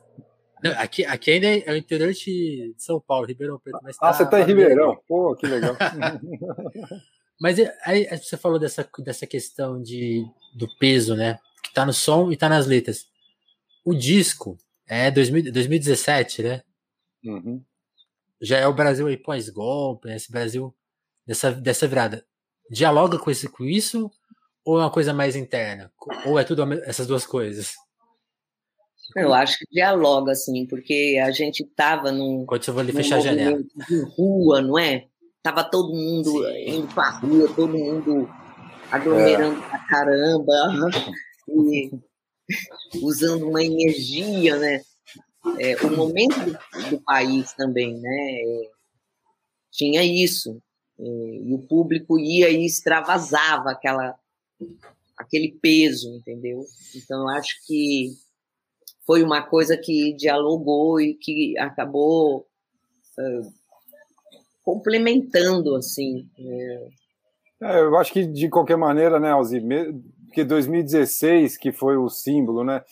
Não, 0.63 0.73
aqui, 0.73 1.05
aqui 1.05 1.31
ainda 1.31 1.47
é 1.47 1.73
o 1.73 1.77
interior 1.77 2.13
de 2.13 2.75
São 2.77 3.01
Paulo, 3.01 3.27
Ribeirão 3.27 3.59
Preto. 3.59 3.79
Mas 3.83 3.97
ah, 3.99 4.09
tá, 4.09 4.13
você 4.13 4.27
tá 4.27 4.41
em 4.41 4.45
Ribeirão? 4.45 4.99
Pô, 5.09 5.35
que 5.35 5.47
legal. 5.47 5.75
mas 7.41 7.57
aí 7.85 8.07
você 8.19 8.37
falou 8.37 8.59
dessa, 8.59 8.89
dessa 8.99 9.27
questão 9.27 9.81
de, 9.81 10.25
do 10.55 10.69
peso, 10.79 11.17
né? 11.17 11.39
Que 11.63 11.73
tá 11.73 11.87
no 11.87 11.93
som 11.93 12.31
e 12.31 12.37
tá 12.37 12.49
nas 12.49 12.67
letras. 12.67 13.07
O 13.85 13.95
disco 13.95 14.59
é 14.87 15.11
2000, 15.11 15.51
2017, 15.53 16.43
né? 16.43 16.63
Uhum. 17.25 17.63
Já 18.41 18.59
é 18.59 18.67
o 18.67 18.75
Brasil 18.75 19.07
aí 19.07 19.17
pós-golpe, 19.17 20.11
esse 20.11 20.31
Brasil 20.31 20.75
dessa, 21.27 21.53
dessa 21.53 21.87
virada. 21.87 22.25
Dialoga 22.71 23.19
com, 23.19 23.31
esse, 23.31 23.49
com 23.49 23.65
isso 23.65 24.11
ou 24.65 24.79
é 24.79 24.83
uma 24.83 24.91
coisa 24.91 25.13
mais 25.13 25.37
interna? 25.37 25.93
Ou 26.27 26.39
é 26.39 26.45
tudo 26.45 26.73
essas 26.85 27.07
duas 27.07 27.27
coisas? 27.27 27.75
Eu 29.17 29.35
acho 29.35 29.59
que 29.59 29.67
dialoga, 29.73 30.33
assim, 30.33 30.67
porque 30.67 31.21
a 31.23 31.31
gente 31.31 31.65
tava 31.65 32.13
num. 32.13 32.47
Quando 32.47 32.63
eu 32.67 32.75
vou 32.75 32.81
ali 32.81 32.93
fechar 32.93 33.17
a 33.17 33.21
janela. 33.21 33.59
De 33.59 34.03
rua, 34.17 34.63
não 34.63 34.79
é? 34.79 35.07
Tava 35.43 35.65
todo 35.65 35.93
mundo 35.93 36.45
Sim. 36.45 36.71
indo 36.71 36.95
pra 36.95 37.11
rua, 37.11 37.53
todo 37.55 37.77
mundo 37.77 38.29
aglomerando 38.91 39.59
é. 39.59 39.69
pra 39.69 39.79
caramba, 39.87 40.53
e 41.49 41.91
usando 43.03 43.49
uma 43.49 43.63
energia, 43.63 44.59
né? 44.59 44.81
É, 45.59 45.75
o 45.87 45.97
momento 45.97 46.39
do, 46.41 46.91
do, 46.91 47.01
país 47.01 47.53
também, 47.55 47.99
né? 47.99 48.43
É, 48.43 48.71
tinha 49.71 50.05
isso. 50.05 50.61
É, 50.99 51.03
e 51.03 51.55
o 51.55 51.59
público 51.67 52.19
ia 52.19 52.51
e 52.51 52.65
extravasava 52.65 53.71
aquela 53.71 54.15
aquele 55.17 55.59
peso, 55.61 56.09
entendeu? 56.17 56.65
Então, 56.95 57.29
acho 57.29 57.55
que 57.67 58.11
foi 59.07 59.23
uma 59.23 59.43
coisa 59.43 59.77
que 59.77 60.15
dialogou 60.15 61.01
e 61.01 61.15
que 61.15 61.59
acabou 61.59 62.41
uh, 63.19 63.53
complementando, 64.63 65.75
assim. 65.77 66.29
É. 66.39 66.89
É, 67.63 67.81
eu 67.81 67.97
acho 67.99 68.13
que, 68.13 68.25
de 68.25 68.49
qualquer 68.49 68.77
maneira, 68.77 69.21
né, 69.21 69.31
Alzi, 69.31 69.61
porque 70.27 70.45
2016, 70.45 71.59
que 71.59 71.73
foi 71.73 71.97
o 71.97 72.09
símbolo, 72.09 72.65
né, 72.65 72.83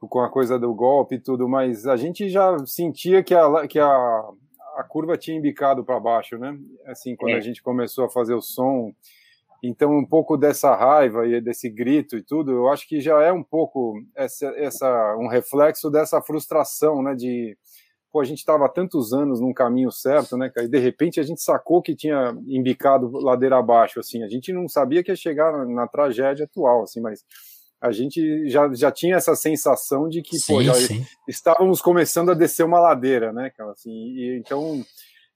com 0.00 0.20
a 0.20 0.28
coisa 0.28 0.58
do 0.58 0.74
golpe 0.74 1.14
e 1.14 1.20
tudo, 1.20 1.48
mas 1.48 1.86
a 1.86 1.96
gente 1.96 2.28
já 2.28 2.58
sentia 2.66 3.22
que 3.22 3.34
a, 3.34 3.68
que 3.68 3.78
a, 3.78 4.30
a 4.76 4.82
curva 4.82 5.16
tinha 5.16 5.36
embicado 5.36 5.84
para 5.84 6.00
baixo, 6.00 6.36
né? 6.38 6.58
Assim, 6.86 7.14
quando 7.14 7.34
é. 7.34 7.36
a 7.36 7.40
gente 7.40 7.62
começou 7.62 8.04
a 8.04 8.10
fazer 8.10 8.34
o 8.34 8.42
som. 8.42 8.92
Então, 9.62 9.96
um 9.96 10.04
pouco 10.04 10.36
dessa 10.36 10.74
raiva 10.74 11.24
e 11.26 11.40
desse 11.40 11.70
grito 11.70 12.16
e 12.16 12.22
tudo, 12.22 12.50
eu 12.50 12.68
acho 12.68 12.86
que 12.88 13.00
já 13.00 13.22
é 13.22 13.32
um 13.32 13.44
pouco 13.44 13.94
essa, 14.16 14.46
essa 14.56 15.16
um 15.20 15.28
reflexo 15.28 15.88
dessa 15.88 16.20
frustração, 16.20 17.00
né? 17.00 17.14
De 17.14 17.56
pô, 18.10 18.20
a 18.20 18.24
gente 18.24 18.38
estava 18.38 18.68
tantos 18.68 19.12
anos 19.12 19.40
num 19.40 19.54
caminho 19.54 19.90
certo, 19.90 20.36
né? 20.36 20.50
E 20.58 20.68
de 20.68 20.78
repente 20.78 21.20
a 21.20 21.22
gente 21.22 21.40
sacou 21.40 21.80
que 21.80 21.94
tinha 21.94 22.36
embicado 22.46 23.08
ladeira 23.10 23.56
abaixo, 23.56 24.00
assim. 24.00 24.22
A 24.24 24.28
gente 24.28 24.52
não 24.52 24.68
sabia 24.68 25.02
que 25.02 25.12
ia 25.12 25.16
chegar 25.16 25.52
na, 25.52 25.64
na 25.64 25.86
tragédia 25.86 26.44
atual, 26.44 26.82
assim, 26.82 27.00
mas 27.00 27.24
a 27.80 27.90
gente 27.90 28.48
já, 28.48 28.72
já 28.74 28.92
tinha 28.92 29.16
essa 29.16 29.34
sensação 29.34 30.08
de 30.08 30.22
que 30.22 30.38
sim, 30.38 30.54
pô, 30.54 30.62
já 30.62 30.74
estávamos 31.26 31.80
começando 31.80 32.30
a 32.30 32.34
descer 32.34 32.64
uma 32.64 32.78
ladeira, 32.78 33.32
né, 33.32 33.50
cara? 33.56 33.72
Assim, 33.72 33.90
e, 33.90 34.38
então 34.38 34.84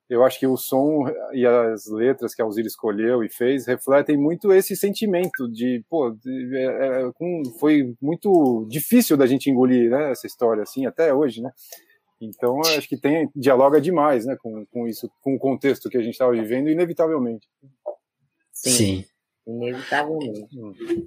eu 0.08 0.24
acho 0.24 0.38
que 0.38 0.46
o 0.46 0.56
som 0.56 1.04
e 1.32 1.44
as 1.44 1.86
letras 1.86 2.34
que 2.34 2.40
a 2.40 2.44
Alzira 2.44 2.66
escolheu 2.66 3.24
e 3.24 3.28
fez 3.28 3.66
refletem 3.66 4.16
muito 4.16 4.52
esse 4.52 4.76
sentimento 4.76 5.50
de, 5.50 5.84
pô, 5.88 6.10
de, 6.10 6.56
é, 6.56 6.64
é, 6.64 7.12
foi 7.58 7.94
muito 8.00 8.66
difícil 8.68 9.16
da 9.16 9.26
gente 9.26 9.50
engolir 9.50 9.90
né, 9.90 10.12
essa 10.12 10.26
história, 10.26 10.62
assim, 10.62 10.86
até 10.86 11.12
hoje, 11.12 11.42
né? 11.42 11.50
Então, 12.20 12.60
acho 12.60 12.88
que 12.88 12.96
tem 12.96 13.28
dialoga 13.34 13.80
demais, 13.80 14.24
né, 14.24 14.36
com, 14.40 14.64
com 14.66 14.86
isso, 14.86 15.10
com 15.20 15.34
o 15.34 15.38
contexto 15.38 15.90
que 15.90 15.98
a 15.98 16.02
gente 16.02 16.12
estava 16.12 16.32
vivendo, 16.32 16.70
inevitavelmente. 16.70 17.46
Sim. 18.52 18.70
Sim. 18.70 19.04
Inevitavelmente. 19.46 20.48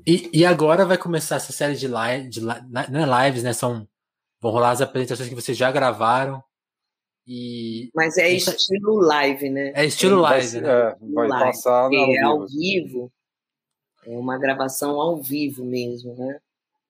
E, 0.05 0.29
e 0.31 0.45
agora 0.45 0.85
vai 0.85 0.97
começar 0.97 1.37
essa 1.37 1.51
série 1.51 1.75
de, 1.75 1.87
live, 1.87 2.29
de 2.29 2.41
não 2.41 3.15
é 3.15 3.27
lives, 3.27 3.43
né? 3.43 3.53
São 3.53 3.87
vão 4.41 4.51
rolar 4.51 4.71
as 4.71 4.81
apresentações 4.81 5.27
que 5.27 5.35
vocês 5.35 5.57
já 5.57 5.71
gravaram. 5.71 6.41
E 7.31 7.91
Mas 7.93 8.17
é 8.17 8.27
estilo 8.31 8.95
live, 8.95 9.51
né? 9.51 9.71
É 9.75 9.85
estilo 9.85 10.19
live, 10.19 10.61
né? 10.61 10.67
É, 10.67 10.95
vai 11.13 11.27
live, 11.27 11.45
passar 11.45 11.87
é 11.93 12.21
ao 12.23 12.47
vivo. 12.47 13.13
É 14.03 14.17
uma 14.17 14.35
gravação 14.39 14.99
ao 14.99 15.21
vivo 15.21 15.63
mesmo, 15.63 16.15
né? 16.15 16.39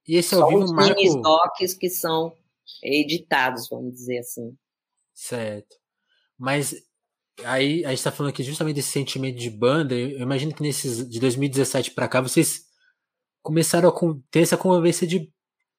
E 0.07 0.15
esse 0.15 0.33
ao 0.33 0.39
Só 0.39 0.47
vivo 0.47 0.63
os 0.63 0.71
marco... 0.71 1.21
toques 1.21 1.73
que 1.73 1.89
são 1.89 2.33
editados, 2.81 3.67
vamos 3.67 3.91
dizer 3.91 4.19
assim. 4.19 4.55
Certo. 5.13 5.75
Mas 6.37 6.73
aí 7.43 7.83
a 7.83 7.89
gente 7.89 7.97
está 7.97 8.11
falando 8.11 8.31
aqui 8.31 8.41
justamente 8.41 8.77
desse 8.77 8.93
sentimento 8.93 9.37
de 9.37 9.49
banda. 9.49 9.93
Eu 9.93 10.21
imagino 10.21 10.53
que 10.53 10.63
nesses 10.63 11.09
de 11.09 11.19
2017 11.19 11.91
para 11.91 12.07
cá 12.07 12.21
vocês 12.21 12.61
começaram 13.41 13.89
a 13.89 13.93
ter 14.31 14.39
essa 14.39 14.55
convivência 14.55 15.05
de 15.05 15.29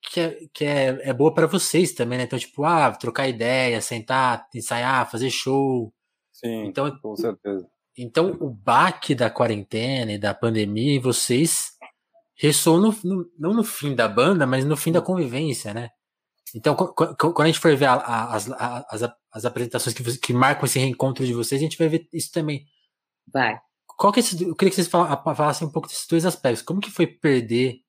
que 0.03 0.21
é, 0.21 0.49
que 0.53 0.65
é, 0.65 1.11
é 1.11 1.13
boa 1.13 1.33
para 1.33 1.47
vocês 1.47 1.93
também, 1.93 2.19
né? 2.19 2.25
Então, 2.25 2.39
tipo, 2.39 2.65
ah, 2.65 2.91
trocar 2.93 3.29
ideia, 3.29 3.81
sentar, 3.81 4.49
ensaiar, 4.55 5.11
fazer 5.11 5.31
show. 5.31 5.93
Sim, 6.33 6.67
então, 6.67 6.91
com 7.01 7.17
certeza. 7.17 7.67
Então, 7.97 8.37
o 8.41 8.49
baque 8.51 9.15
da 9.15 9.31
quarentena 9.31 10.13
e 10.13 10.19
da 10.19 10.33
pandemia 10.33 10.97
em 10.97 11.01
vocês 11.01 11.73
ressoou 12.35 12.81
no, 12.81 12.97
no, 13.05 13.31
não 13.39 13.53
no 13.53 13.63
fim 13.63 13.95
da 13.95 14.09
banda, 14.09 14.47
mas 14.47 14.65
no 14.65 14.77
fim 14.77 14.91
da 14.91 15.03
convivência, 15.03 15.75
né? 15.75 15.91
Então, 16.55 16.75
quando 16.75 17.43
a 17.43 17.47
gente 17.47 17.59
for 17.61 17.77
ver 17.77 17.87
a, 17.87 17.95
a, 17.95 18.35
as, 18.35 18.51
as, 18.51 19.13
as, 19.33 19.45
apresentações 19.45 19.95
que, 19.95 20.19
que, 20.19 20.33
marcam 20.33 20.65
esse 20.65 20.79
reencontro 20.79 21.25
de 21.25 21.33
vocês, 21.33 21.61
a 21.61 21.63
gente 21.63 21.79
vai 21.79 21.89
ver 21.89 22.09
isso 22.13 22.33
também. 22.33 22.65
Vai. 23.33 23.57
Qual 23.87 24.13
que 24.13 24.19
é 24.19 24.23
esse, 24.23 24.43
eu 24.43 24.57
queria 24.57 24.71
que 24.71 24.77
vocês 24.77 24.89
falassem 24.89 25.69
um 25.69 25.71
pouco 25.71 25.87
desses 25.87 26.07
dois 26.09 26.25
aspectos. 26.25 26.63
Como 26.63 26.81
que 26.81 26.91
foi 26.91 27.07
perder 27.07 27.83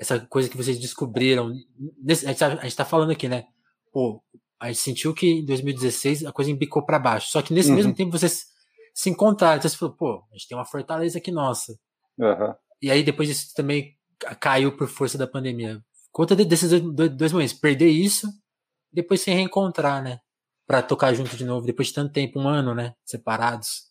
essa 0.00 0.18
coisa 0.18 0.48
que 0.48 0.56
vocês 0.56 0.78
descobriram? 0.78 1.52
Nesse, 2.02 2.26
a 2.26 2.32
gente 2.32 2.64
está 2.64 2.84
tá 2.84 2.88
falando 2.88 3.10
aqui, 3.10 3.28
né? 3.28 3.44
Pô, 3.92 4.22
a 4.58 4.68
gente 4.68 4.78
sentiu 4.78 5.12
que 5.12 5.26
em 5.26 5.44
2016 5.44 6.24
a 6.24 6.32
coisa 6.32 6.50
embicou 6.50 6.84
para 6.84 6.98
baixo. 6.98 7.30
Só 7.30 7.42
que 7.42 7.52
nesse 7.52 7.68
uhum. 7.68 7.76
mesmo 7.76 7.94
tempo 7.94 8.10
vocês 8.10 8.46
se 8.94 9.10
encontraram. 9.10 9.58
Então 9.58 9.68
você 9.68 9.76
falou, 9.76 9.94
pô, 9.94 10.24
a 10.32 10.36
gente 10.36 10.48
tem 10.48 10.56
uma 10.56 10.64
fortaleza 10.64 11.18
aqui 11.18 11.30
nossa. 11.30 11.74
Uhum. 12.18 12.54
E 12.80 12.90
aí 12.90 13.02
depois 13.02 13.28
disso 13.28 13.52
também 13.54 13.94
caiu 14.40 14.74
por 14.74 14.88
força 14.88 15.18
da 15.18 15.26
pandemia. 15.26 15.82
Conta 16.10 16.34
desses 16.34 16.70
dois, 16.82 17.10
dois 17.10 17.32
momentos, 17.32 17.54
perder 17.54 17.88
isso, 17.88 18.26
depois 18.90 19.20
se 19.20 19.30
reencontrar, 19.30 20.02
né? 20.02 20.18
Pra 20.66 20.82
tocar 20.82 21.12
junto 21.12 21.36
de 21.36 21.44
novo, 21.44 21.66
depois 21.66 21.88
de 21.88 21.94
tanto 21.94 22.12
tempo, 22.12 22.40
um 22.40 22.48
ano, 22.48 22.74
né? 22.74 22.94
Separados. 23.04 23.89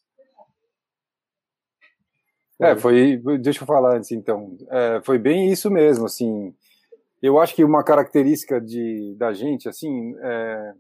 É, 2.60 2.76
foi. 2.76 3.22
Deixa 3.40 3.64
eu 3.64 3.68
falar 3.68 3.96
antes, 3.96 4.12
então. 4.12 4.58
É, 4.70 5.02
foi 5.04 5.18
bem 5.18 5.52
isso 5.52 5.72
mesmo, 5.72 6.06
assim. 6.06 6.54
Eu 7.22 7.40
acho 7.40 7.56
que 7.56 7.64
uma 7.64 7.84
característica 7.84 8.60
de, 8.60 9.16
da 9.18 9.34
gente, 9.34 9.68
assim, 9.68 10.14
é, 10.22 10.74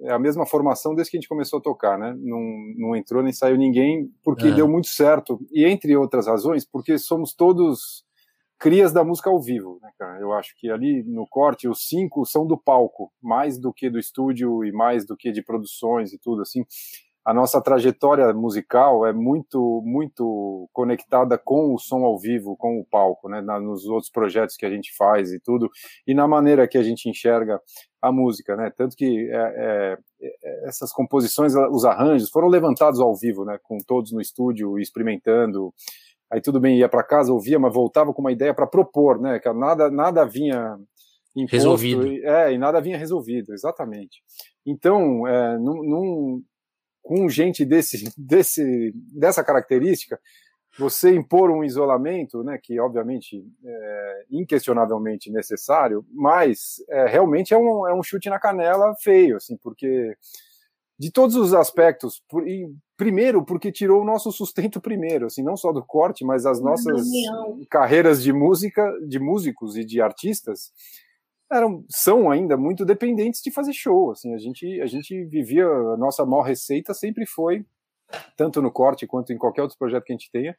é 0.00 0.12
a 0.12 0.18
mesma 0.18 0.46
formação 0.46 0.94
desde 0.94 1.10
que 1.10 1.16
a 1.16 1.20
gente 1.20 1.28
começou 1.28 1.58
a 1.58 1.62
tocar, 1.62 1.98
né? 1.98 2.14
Não, 2.18 2.40
não 2.76 2.96
entrou 2.96 3.22
nem 3.22 3.32
saiu 3.32 3.56
ninguém, 3.56 4.10
porque 4.22 4.48
é. 4.48 4.52
deu 4.52 4.68
muito 4.68 4.88
certo. 4.88 5.38
E 5.52 5.64
entre 5.64 5.96
outras 5.96 6.26
razões, 6.26 6.64
porque 6.64 6.98
somos 6.98 7.34
todos 7.34 8.04
crias 8.58 8.92
da 8.92 9.04
música 9.04 9.30
ao 9.30 9.40
vivo, 9.40 9.78
né, 9.82 9.90
cara? 9.98 10.20
Eu 10.20 10.32
acho 10.32 10.54
que 10.58 10.70
ali 10.70 11.02
no 11.04 11.26
corte 11.26 11.68
os 11.68 11.86
cinco 11.86 12.24
são 12.26 12.46
do 12.46 12.58
palco, 12.58 13.12
mais 13.22 13.58
do 13.58 13.72
que 13.72 13.88
do 13.88 13.98
estúdio 13.98 14.64
e 14.64 14.72
mais 14.72 15.06
do 15.06 15.16
que 15.16 15.30
de 15.30 15.42
produções 15.42 16.12
e 16.12 16.18
tudo 16.18 16.42
assim. 16.42 16.64
A 17.28 17.34
nossa 17.34 17.60
trajetória 17.60 18.32
musical 18.32 19.06
é 19.06 19.12
muito 19.12 19.82
muito 19.84 20.66
conectada 20.72 21.36
com 21.36 21.74
o 21.74 21.78
som 21.78 22.02
ao 22.02 22.18
vivo, 22.18 22.56
com 22.56 22.80
o 22.80 22.86
palco, 22.86 23.28
né? 23.28 23.42
Na, 23.42 23.60
nos 23.60 23.84
outros 23.84 24.10
projetos 24.10 24.56
que 24.56 24.64
a 24.64 24.70
gente 24.70 24.96
faz 24.96 25.30
e 25.30 25.38
tudo, 25.38 25.68
e 26.06 26.14
na 26.14 26.26
maneira 26.26 26.66
que 26.66 26.78
a 26.78 26.82
gente 26.82 27.06
enxerga 27.06 27.60
a 28.00 28.10
música, 28.10 28.56
né? 28.56 28.72
Tanto 28.74 28.96
que 28.96 29.28
é, 29.30 29.36
é, 29.36 29.98
é 30.22 30.68
essas 30.68 30.90
composições, 30.90 31.52
os 31.70 31.84
arranjos 31.84 32.30
foram 32.30 32.48
levantados 32.48 32.98
ao 32.98 33.14
vivo, 33.14 33.44
né? 33.44 33.58
Com 33.62 33.76
todos 33.86 34.10
no 34.10 34.22
estúdio 34.22 34.78
experimentando 34.78 35.74
aí 36.30 36.40
tudo 36.40 36.58
bem, 36.58 36.78
ia 36.78 36.88
para 36.88 37.02
casa, 37.02 37.30
ouvia, 37.30 37.58
mas 37.58 37.74
voltava 37.74 38.14
com 38.14 38.22
uma 38.22 38.32
ideia 38.32 38.54
para 38.54 38.66
propor, 38.66 39.20
né? 39.20 39.38
Que 39.38 39.52
nada, 39.52 39.90
nada 39.90 40.24
vinha 40.24 40.78
imposto, 41.36 41.56
resolvido. 41.56 42.06
É, 42.24 42.54
e 42.54 42.56
nada 42.56 42.80
vinha 42.80 42.96
resolvido, 42.96 43.52
exatamente. 43.52 44.22
Então, 44.64 45.26
é, 45.26 45.58
num, 45.58 45.82
num, 45.82 46.42
com 47.08 47.26
gente 47.26 47.64
desse, 47.64 48.12
desse, 48.18 48.92
dessa 49.14 49.42
característica, 49.42 50.20
você 50.78 51.14
impor 51.14 51.50
um 51.50 51.64
isolamento, 51.64 52.44
né, 52.44 52.58
que 52.62 52.78
obviamente 52.78 53.42
é 53.64 54.24
inquestionavelmente 54.30 55.32
necessário, 55.32 56.04
mas 56.12 56.84
é, 56.90 57.06
realmente 57.06 57.54
é 57.54 57.56
um, 57.56 57.88
é 57.88 57.94
um 57.94 58.02
chute 58.02 58.28
na 58.28 58.38
canela 58.38 58.94
feio, 59.02 59.38
assim, 59.38 59.56
porque 59.56 60.14
de 60.98 61.10
todos 61.10 61.34
os 61.34 61.54
aspectos, 61.54 62.22
por, 62.28 62.44
primeiro 62.94 63.42
porque 63.42 63.72
tirou 63.72 64.02
o 64.02 64.04
nosso 64.04 64.30
sustento 64.30 64.78
primeiro, 64.78 65.24
assim, 65.24 65.42
não 65.42 65.56
só 65.56 65.72
do 65.72 65.82
corte, 65.82 66.26
mas 66.26 66.44
as 66.44 66.60
nossas 66.60 67.06
carreiras 67.70 68.22
de 68.22 68.34
música, 68.34 68.86
de 69.08 69.18
músicos 69.18 69.78
e 69.78 69.84
de 69.84 70.02
artistas 70.02 70.72
eram 71.50 71.84
são 71.88 72.30
ainda 72.30 72.56
muito 72.56 72.84
dependentes 72.84 73.40
de 73.42 73.50
fazer 73.50 73.72
show, 73.72 74.10
assim, 74.10 74.34
a 74.34 74.38
gente 74.38 74.80
a 74.80 74.86
gente 74.86 75.24
vivia 75.24 75.66
a 75.66 75.96
nossa 75.96 76.24
maior 76.26 76.42
receita 76.42 76.92
sempre 76.94 77.26
foi 77.26 77.64
tanto 78.36 78.62
no 78.62 78.70
corte 78.70 79.06
quanto 79.06 79.32
em 79.32 79.38
qualquer 79.38 79.62
outro 79.62 79.78
projeto 79.78 80.04
que 80.04 80.12
a 80.12 80.16
gente 80.16 80.30
tenha, 80.30 80.56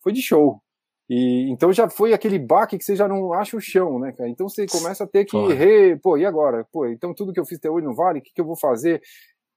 foi 0.00 0.12
de 0.12 0.22
show. 0.22 0.60
E 1.08 1.50
então 1.50 1.72
já 1.72 1.90
foi 1.90 2.12
aquele 2.12 2.38
baque 2.38 2.78
que 2.78 2.84
você 2.84 2.96
já 2.96 3.08
não 3.08 3.32
acha 3.32 3.56
o 3.56 3.60
chão, 3.60 3.98
né, 3.98 4.12
cara? 4.12 4.30
Então 4.30 4.48
você 4.48 4.66
começa 4.66 5.04
a 5.04 5.06
ter 5.06 5.24
que 5.24 5.36
re, 5.52 5.96
pô, 5.96 6.16
e 6.16 6.24
agora? 6.24 6.66
Pô, 6.72 6.86
então 6.86 7.12
tudo 7.12 7.32
que 7.32 7.40
eu 7.40 7.44
fiz 7.44 7.58
até 7.58 7.68
hoje 7.68 7.84
não 7.84 7.94
vale, 7.94 8.20
o 8.20 8.22
que, 8.22 8.32
que 8.32 8.40
eu 8.40 8.46
vou 8.46 8.56
fazer? 8.56 9.02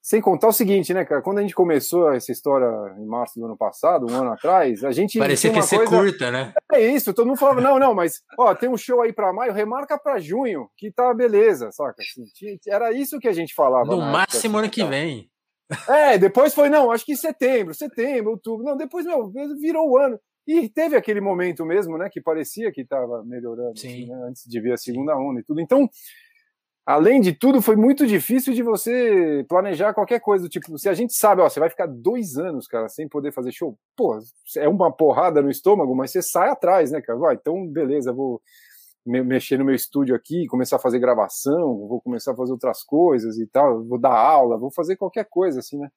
Sem 0.05 0.21
contar 0.21 0.49
o 0.49 0.53
seguinte, 0.53 0.93
né, 0.93 1.03
cara? 1.03 1.19
Quando 1.19 1.39
a 1.39 1.41
gente 1.41 1.55
começou 1.55 2.13
essa 2.13 2.31
história 2.31 2.67
em 2.99 3.07
março 3.07 3.39
do 3.39 3.45
ano 3.47 3.57
passado, 3.57 4.05
um 4.07 4.13
ano 4.13 4.33
atrás, 4.33 4.83
a 4.83 4.91
gente. 4.91 5.17
Parecia 5.17 5.49
que 5.49 5.55
ia 5.55 5.63
ser 5.63 5.77
coisa... 5.77 5.97
curta, 5.97 6.29
né? 6.29 6.53
É 6.71 6.79
isso, 6.79 7.11
todo 7.11 7.25
mundo 7.25 7.39
falava, 7.39 7.59
não, 7.59 7.79
não, 7.79 7.95
mas, 7.95 8.21
ó, 8.37 8.53
tem 8.53 8.69
um 8.69 8.77
show 8.77 9.01
aí 9.01 9.11
pra 9.11 9.33
maio, 9.33 9.51
remarca 9.51 9.97
pra 9.97 10.19
junho, 10.19 10.69
que 10.77 10.91
tá 10.91 11.11
beleza, 11.11 11.71
saca? 11.71 12.03
Assim, 12.03 12.23
era 12.67 12.91
isso 12.91 13.17
que 13.17 13.27
a 13.27 13.33
gente 13.33 13.55
falava. 13.55 13.83
No 13.83 13.99
máximo 13.99 14.59
ano 14.59 14.67
assim, 14.67 14.73
que 14.75 14.83
tá? 14.83 14.89
vem. 14.89 15.27
É, 15.89 16.19
depois 16.19 16.53
foi, 16.53 16.69
não, 16.69 16.91
acho 16.91 17.03
que 17.03 17.15
setembro, 17.15 17.73
setembro, 17.73 18.33
outubro. 18.33 18.63
Não, 18.63 18.77
depois, 18.77 19.07
meu, 19.07 19.31
virou 19.59 19.89
o 19.89 19.97
ano. 19.97 20.19
E 20.47 20.69
teve 20.69 20.95
aquele 20.95 21.19
momento 21.19 21.65
mesmo, 21.65 21.97
né, 21.97 22.09
que 22.11 22.21
parecia 22.21 22.71
que 22.71 22.81
estava 22.81 23.23
melhorando, 23.25 23.71
assim, 23.71 24.05
né, 24.05 24.27
antes 24.29 24.43
de 24.45 24.61
vir 24.61 24.73
a 24.73 24.77
segunda 24.77 25.17
onda 25.17 25.39
e 25.39 25.43
tudo. 25.43 25.59
Então, 25.59 25.89
além 26.86 27.19
de 27.21 27.34
tudo, 27.34 27.62
foi 27.62 27.76
muito 27.76 28.06
difícil 28.06 28.54
de 28.54 28.62
você 28.62 29.45
planejar 29.50 29.93
qualquer 29.93 30.19
coisa. 30.19 30.48
Tipo, 30.48 30.78
se 30.78 30.88
a 30.88 30.93
gente 30.93 31.13
sabe, 31.15 31.41
ó, 31.41 31.50
você 31.50 31.60
vai 31.60 31.69
ficar 31.69 31.88
dois 31.88 32.38
anos, 32.38 32.67
cara, 32.67 32.88
sem 32.89 33.08
poder 33.08 33.32
fazer 33.34 33.52
show, 33.52 33.78
pô, 33.95 34.19
é 34.58 34.67
uma 34.69 34.91
porrada 34.91 35.41
no 35.41 35.50
estômago, 35.50 35.95
mas 35.95 36.12
você 36.12 36.21
sai 36.21 36.50
atrás, 36.50 36.91
né, 36.91 37.02
cara? 37.02 37.17
Vai, 37.19 37.36
então, 37.36 37.67
beleza, 37.67 38.13
vou. 38.13 38.41
mexer 39.06 39.58
no 39.60 39.65
meu 39.65 39.76
estúdio 39.76 40.15
aqui, 40.15 40.48
começar 40.48 40.78
a 40.78 40.80
fazer 40.80 41.00
gravação, 41.00 41.88
vou 41.88 42.02
começar 42.02 42.34
a 42.34 42.36
fazer 42.36 42.52
outras 42.52 42.84
coisas 42.84 43.38
e 43.38 43.48
tal, 43.48 43.84
vou 43.86 44.00
dar 44.00 44.17
aula, 44.17 44.58
vou 44.58 44.71
fazer 44.71 44.95
qualquer 44.95 45.26
coisa, 45.30 45.60
assim, 45.60 45.78
né? 45.78 45.89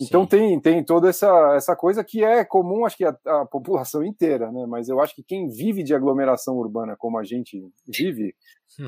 Então 0.00 0.26
tem, 0.26 0.58
tem 0.60 0.84
toda 0.84 1.08
essa, 1.08 1.54
essa 1.54 1.76
coisa 1.76 2.02
que 2.02 2.24
é 2.24 2.44
comum, 2.44 2.84
acho 2.84 2.96
que 2.96 3.04
a, 3.04 3.16
a, 3.26 3.46
população 3.46 4.02
inteira, 4.02 4.50
né? 4.50 4.66
Mas 4.66 4.88
eu 4.88 5.00
acho 5.00 5.14
que 5.14 5.22
quem 5.22 5.48
vive 5.48 5.84
de 5.84 5.94
aglomeração 5.94 6.56
urbana 6.56 6.96
como 6.96 7.16
a 7.16 7.22
gente 7.22 7.64
vive 7.86 8.34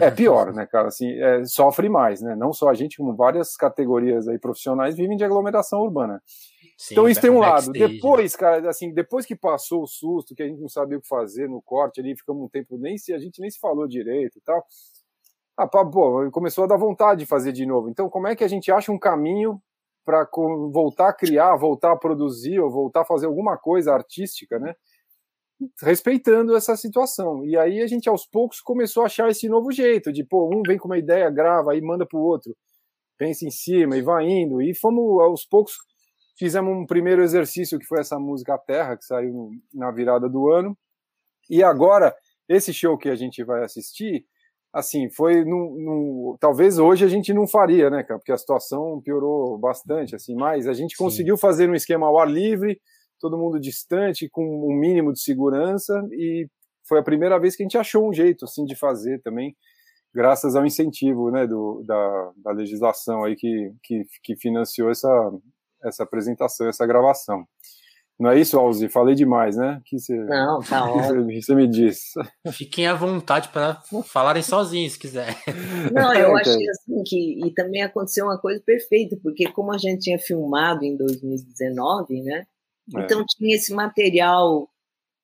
é 0.00 0.10
pior, 0.10 0.52
né, 0.52 0.66
cara? 0.66 0.88
Assim, 0.88 1.08
é, 1.12 1.44
sofre 1.44 1.88
mais, 1.88 2.20
né? 2.20 2.34
Não 2.34 2.52
só 2.52 2.68
a 2.68 2.74
gente, 2.74 2.96
como 2.96 3.14
várias 3.14 3.56
categorias 3.56 4.26
aí 4.26 4.38
profissionais 4.38 4.96
vivem 4.96 5.16
de 5.16 5.24
aglomeração 5.24 5.80
urbana. 5.80 6.20
Sim, 6.76 6.94
então 6.94 7.08
isso 7.08 7.20
tem 7.20 7.30
um 7.30 7.38
lado. 7.38 7.72
Né? 7.72 7.86
Depois, 7.86 8.34
cara, 8.34 8.68
assim, 8.68 8.92
depois 8.92 9.24
que 9.24 9.36
passou 9.36 9.84
o 9.84 9.86
susto, 9.86 10.34
que 10.34 10.42
a 10.42 10.48
gente 10.48 10.60
não 10.60 10.68
sabia 10.68 10.98
o 10.98 11.00
que 11.00 11.08
fazer 11.08 11.48
no 11.48 11.62
corte 11.62 12.00
ali, 12.00 12.16
ficamos 12.16 12.42
um 12.42 12.48
tempo 12.48 12.76
nem 12.76 12.98
se 12.98 13.14
a 13.14 13.18
gente 13.18 13.40
nem 13.40 13.48
se 13.48 13.60
falou 13.60 13.86
direito 13.86 14.38
e 14.38 14.40
tal. 14.40 14.62
Ah, 15.56 15.66
pô, 15.66 16.30
começou 16.32 16.64
a 16.64 16.66
dar 16.66 16.76
vontade 16.76 17.20
de 17.20 17.26
fazer 17.26 17.52
de 17.52 17.64
novo. 17.64 17.88
Então, 17.88 18.10
como 18.10 18.26
é 18.26 18.36
que 18.36 18.44
a 18.44 18.48
gente 18.48 18.70
acha 18.70 18.92
um 18.92 18.98
caminho 18.98 19.62
para 20.06 20.24
voltar 20.72 21.08
a 21.08 21.12
criar, 21.12 21.56
voltar 21.56 21.92
a 21.92 21.96
produzir 21.96 22.60
ou 22.60 22.70
voltar 22.70 23.00
a 23.00 23.04
fazer 23.04 23.26
alguma 23.26 23.58
coisa 23.58 23.92
artística, 23.92 24.56
né? 24.56 24.72
Respeitando 25.82 26.54
essa 26.54 26.76
situação. 26.76 27.44
E 27.44 27.58
aí 27.58 27.82
a 27.82 27.88
gente 27.88 28.08
aos 28.08 28.24
poucos 28.24 28.60
começou 28.60 29.02
a 29.02 29.06
achar 29.06 29.28
esse 29.28 29.48
novo 29.48 29.72
jeito 29.72 30.12
de, 30.12 30.24
pô, 30.24 30.48
um 30.48 30.62
vem 30.64 30.78
com 30.78 30.86
uma 30.86 30.96
ideia, 30.96 31.28
grava, 31.28 31.72
aí 31.72 31.82
manda 31.82 32.06
pro 32.06 32.20
outro, 32.20 32.56
pensa 33.18 33.44
em 33.44 33.50
cima 33.50 33.96
e 33.96 34.02
vai 34.02 34.24
indo. 34.24 34.62
E 34.62 34.74
fomos 34.76 35.20
aos 35.20 35.44
poucos 35.44 35.74
fizemos 36.38 36.72
um 36.72 36.86
primeiro 36.86 37.22
exercício 37.22 37.78
que 37.78 37.86
foi 37.86 37.98
essa 37.98 38.18
música 38.18 38.56
Terra 38.58 38.96
que 38.96 39.04
saiu 39.04 39.50
na 39.74 39.90
virada 39.90 40.28
do 40.28 40.48
ano. 40.48 40.78
E 41.50 41.64
agora 41.64 42.14
esse 42.48 42.72
show 42.72 42.96
que 42.96 43.08
a 43.08 43.16
gente 43.16 43.42
vai 43.42 43.64
assistir 43.64 44.24
assim, 44.76 45.08
foi 45.08 45.42
no, 45.42 45.74
no, 45.78 46.36
talvez 46.38 46.78
hoje 46.78 47.02
a 47.02 47.08
gente 47.08 47.32
não 47.32 47.46
faria, 47.46 47.88
né, 47.88 48.02
cara, 48.04 48.18
porque 48.20 48.30
a 48.30 48.36
situação 48.36 49.00
piorou 49.00 49.56
bastante, 49.56 50.14
assim, 50.14 50.34
mas 50.34 50.68
a 50.68 50.74
gente 50.74 50.94
Sim. 50.94 51.02
conseguiu 51.02 51.38
fazer 51.38 51.70
um 51.70 51.74
esquema 51.74 52.06
ao 52.06 52.18
ar 52.18 52.30
livre, 52.30 52.78
todo 53.18 53.38
mundo 53.38 53.58
distante, 53.58 54.28
com 54.30 54.44
um 54.44 54.78
mínimo 54.78 55.14
de 55.14 55.22
segurança, 55.22 55.98
e 56.12 56.46
foi 56.86 56.98
a 56.98 57.02
primeira 57.02 57.40
vez 57.40 57.56
que 57.56 57.62
a 57.62 57.64
gente 57.64 57.78
achou 57.78 58.06
um 58.06 58.12
jeito, 58.12 58.44
assim, 58.44 58.66
de 58.66 58.76
fazer 58.76 59.22
também, 59.22 59.56
graças 60.14 60.54
ao 60.54 60.66
incentivo, 60.66 61.30
né, 61.30 61.46
do, 61.46 61.82
da, 61.86 62.32
da 62.36 62.52
legislação 62.52 63.24
aí 63.24 63.34
que, 63.34 63.72
que, 63.82 64.02
que 64.22 64.36
financiou 64.36 64.90
essa, 64.90 65.32
essa 65.84 66.02
apresentação, 66.02 66.68
essa 66.68 66.86
gravação. 66.86 67.46
Não 68.18 68.30
é 68.30 68.40
isso, 68.40 68.58
Alzi? 68.58 68.88
Falei 68.88 69.14
demais, 69.14 69.56
né? 69.56 69.80
Que 69.84 69.98
você, 69.98 70.16
Não, 70.16 70.60
tá 70.60 70.84
ótimo. 70.90 71.30
você 71.30 71.54
me 71.54 71.68
diz. 71.68 72.12
Fiquem 72.50 72.86
à 72.86 72.94
vontade 72.94 73.50
para 73.50 73.82
falarem 74.04 74.42
sozinhos, 74.42 74.94
se 74.94 74.98
quiser. 74.98 75.36
Não, 75.92 76.14
eu 76.14 76.34
achei 76.36 76.68
assim 76.70 77.02
que. 77.04 77.46
E 77.46 77.50
também 77.52 77.82
aconteceu 77.82 78.24
uma 78.24 78.38
coisa 78.38 78.62
perfeita, 78.64 79.16
porque 79.22 79.50
como 79.52 79.70
a 79.72 79.78
gente 79.78 80.00
tinha 80.00 80.18
filmado 80.18 80.84
em 80.84 80.96
2019, 80.96 82.22
né? 82.22 82.46
É. 82.96 83.00
Então 83.00 83.24
tinha 83.26 83.54
esse 83.54 83.74
material, 83.74 84.68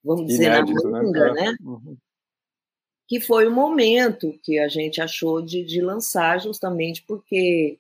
vamos 0.04 0.26
dizer, 0.26 0.46
Inédito, 0.46 0.90
na 0.90 1.02
manga, 1.02 1.32
né? 1.32 1.42
né? 1.42 1.56
Uhum. 1.62 1.96
Que 3.08 3.20
foi 3.20 3.46
o 3.46 3.52
momento 3.52 4.38
que 4.42 4.58
a 4.58 4.68
gente 4.68 5.00
achou 5.00 5.40
de, 5.40 5.64
de 5.64 5.80
lançar, 5.80 6.40
justamente 6.40 7.02
porque 7.06 7.78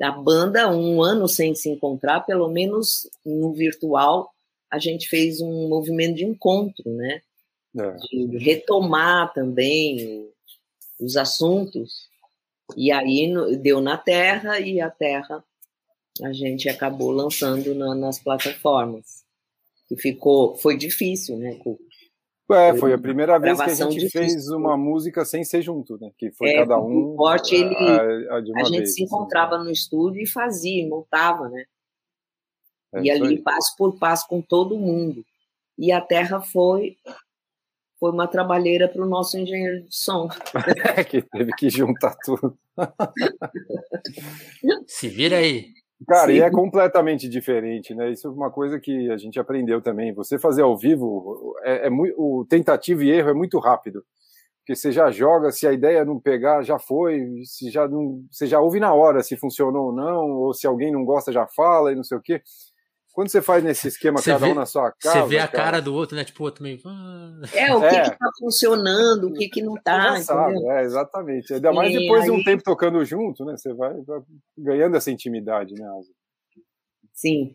a 0.00 0.10
banda, 0.10 0.70
um 0.70 1.02
ano 1.02 1.28
sem 1.28 1.54
se 1.54 1.68
encontrar, 1.68 2.20
pelo 2.20 2.48
menos 2.48 3.08
no 3.24 3.52
virtual, 3.52 4.30
a 4.70 4.78
gente 4.78 5.08
fez 5.08 5.40
um 5.40 5.68
movimento 5.68 6.16
de 6.16 6.24
encontro, 6.24 6.90
né? 6.90 7.22
É. 7.78 7.96
De 7.96 8.38
retomar 8.38 9.32
também 9.32 10.28
os 10.98 11.16
assuntos. 11.16 12.08
E 12.76 12.90
aí 12.90 13.32
deu 13.60 13.80
na 13.80 13.96
Terra 13.96 14.58
e 14.58 14.80
a 14.80 14.90
Terra 14.90 15.44
a 16.22 16.32
gente 16.32 16.68
acabou 16.68 17.10
lançando 17.10 17.74
na, 17.74 17.94
nas 17.94 18.18
plataformas. 18.18 19.24
Que 19.88 19.96
ficou, 19.96 20.56
foi 20.56 20.76
difícil, 20.76 21.36
né? 21.36 21.58
É, 22.50 22.74
foi 22.76 22.92
a 22.92 22.98
primeira 22.98 23.38
vez 23.38 23.58
que 23.58 23.70
a 23.70 23.74
gente 23.74 23.94
difícil. 23.94 24.20
fez 24.20 24.48
uma 24.50 24.76
música 24.76 25.24
sem 25.24 25.44
ser 25.44 25.62
junto, 25.62 25.98
né? 25.98 26.10
Que 26.18 26.30
foi 26.30 26.50
é, 26.50 26.58
cada 26.58 26.78
um. 26.78 27.12
O 27.12 27.16
corte, 27.16 27.54
ele, 27.54 27.74
a, 27.74 28.34
a, 28.34 28.36
a 28.36 28.64
gente 28.64 28.78
vez, 28.78 28.94
se 28.94 29.02
assim, 29.02 29.04
encontrava 29.04 29.56
assim. 29.56 29.64
no 29.64 29.70
estúdio 29.70 30.22
e 30.22 30.26
fazia, 30.26 30.86
montava, 30.86 31.48
né? 31.48 31.64
É 32.94 33.02
e 33.02 33.10
ali, 33.10 33.40
passo 33.40 33.74
por 33.76 33.98
passo, 33.98 34.28
com 34.28 34.42
todo 34.42 34.78
mundo. 34.78 35.24
E 35.78 35.90
a 35.90 36.00
Terra 36.00 36.40
foi 36.40 36.96
foi 37.98 38.10
uma 38.10 38.28
trabalheira 38.28 38.86
para 38.86 39.02
o 39.02 39.08
nosso 39.08 39.38
engenheiro 39.38 39.82
de 39.82 39.94
som. 39.94 40.28
É, 40.94 41.02
que 41.04 41.22
teve 41.22 41.52
que 41.52 41.70
juntar 41.70 42.14
tudo. 42.22 42.58
Se 44.86 45.08
vira 45.08 45.38
aí. 45.38 45.72
Cara, 46.06 46.26
Sim. 46.26 46.38
e 46.38 46.40
é 46.40 46.50
completamente 46.50 47.28
diferente, 47.28 47.94
né? 47.94 48.10
Isso 48.10 48.26
é 48.26 48.30
uma 48.30 48.50
coisa 48.50 48.78
que 48.80 49.10
a 49.10 49.16
gente 49.16 49.38
aprendeu 49.38 49.80
também. 49.80 50.12
Você 50.14 50.38
fazer 50.38 50.62
ao 50.62 50.76
vivo 50.76 51.54
é, 51.62 51.86
é 51.86 51.90
muito, 51.90 52.14
o 52.18 52.44
tentativo 52.44 53.02
e 53.02 53.10
erro 53.10 53.30
é 53.30 53.34
muito 53.34 53.58
rápido, 53.58 54.04
porque 54.58 54.74
você 54.74 54.90
já 54.90 55.10
joga, 55.10 55.50
se 55.50 55.66
a 55.66 55.72
ideia 55.72 56.04
não 56.04 56.18
pegar, 56.18 56.62
já 56.62 56.78
foi, 56.78 57.20
se 57.44 57.70
já 57.70 57.86
não, 57.86 58.24
você 58.30 58.46
já 58.46 58.60
ouve 58.60 58.80
na 58.80 58.92
hora 58.94 59.22
se 59.22 59.36
funcionou 59.36 59.86
ou 59.86 59.92
não, 59.94 60.30
ou 60.30 60.54
se 60.54 60.66
alguém 60.66 60.90
não 60.90 61.04
gosta 61.04 61.30
já 61.32 61.46
fala 61.46 61.92
e 61.92 61.96
não 61.96 62.04
sei 62.04 62.18
o 62.18 62.22
quê. 62.22 62.42
Quando 63.14 63.28
você 63.28 63.40
faz 63.40 63.62
nesse 63.62 63.86
esquema, 63.86 64.18
você 64.18 64.32
cada 64.32 64.44
vê, 64.44 64.50
um 64.50 64.56
na 64.56 64.66
sua 64.66 64.90
casa. 64.90 65.20
Você 65.20 65.28
vê 65.28 65.38
a 65.38 65.46
cara, 65.46 65.64
cara 65.64 65.80
do 65.80 65.94
outro, 65.94 66.16
né? 66.16 66.24
Tipo, 66.24 66.42
o 66.42 66.46
outro 66.46 66.64
meio. 66.64 66.80
Ah. 66.84 67.42
É, 67.52 67.72
o 67.72 67.78
que, 67.78 67.86
é. 67.86 68.10
que 68.10 68.18
tá 68.18 68.30
funcionando, 68.40 69.28
o 69.28 69.32
que, 69.32 69.48
que 69.48 69.62
não 69.62 69.76
tá. 69.76 70.20
Sabe, 70.20 70.58
é, 70.66 70.82
exatamente. 70.82 71.54
Ainda 71.54 71.72
mais 71.72 71.92
depois 71.92 72.22
aí... 72.22 72.26
de 72.26 72.32
um 72.32 72.42
tempo 72.42 72.64
tocando 72.64 73.04
junto, 73.04 73.44
né? 73.44 73.56
Você 73.56 73.72
vai, 73.72 73.94
vai 74.02 74.20
ganhando 74.58 74.96
essa 74.96 75.12
intimidade, 75.12 75.74
né, 75.74 75.86
Asa? 75.96 76.10
Sim. 77.12 77.54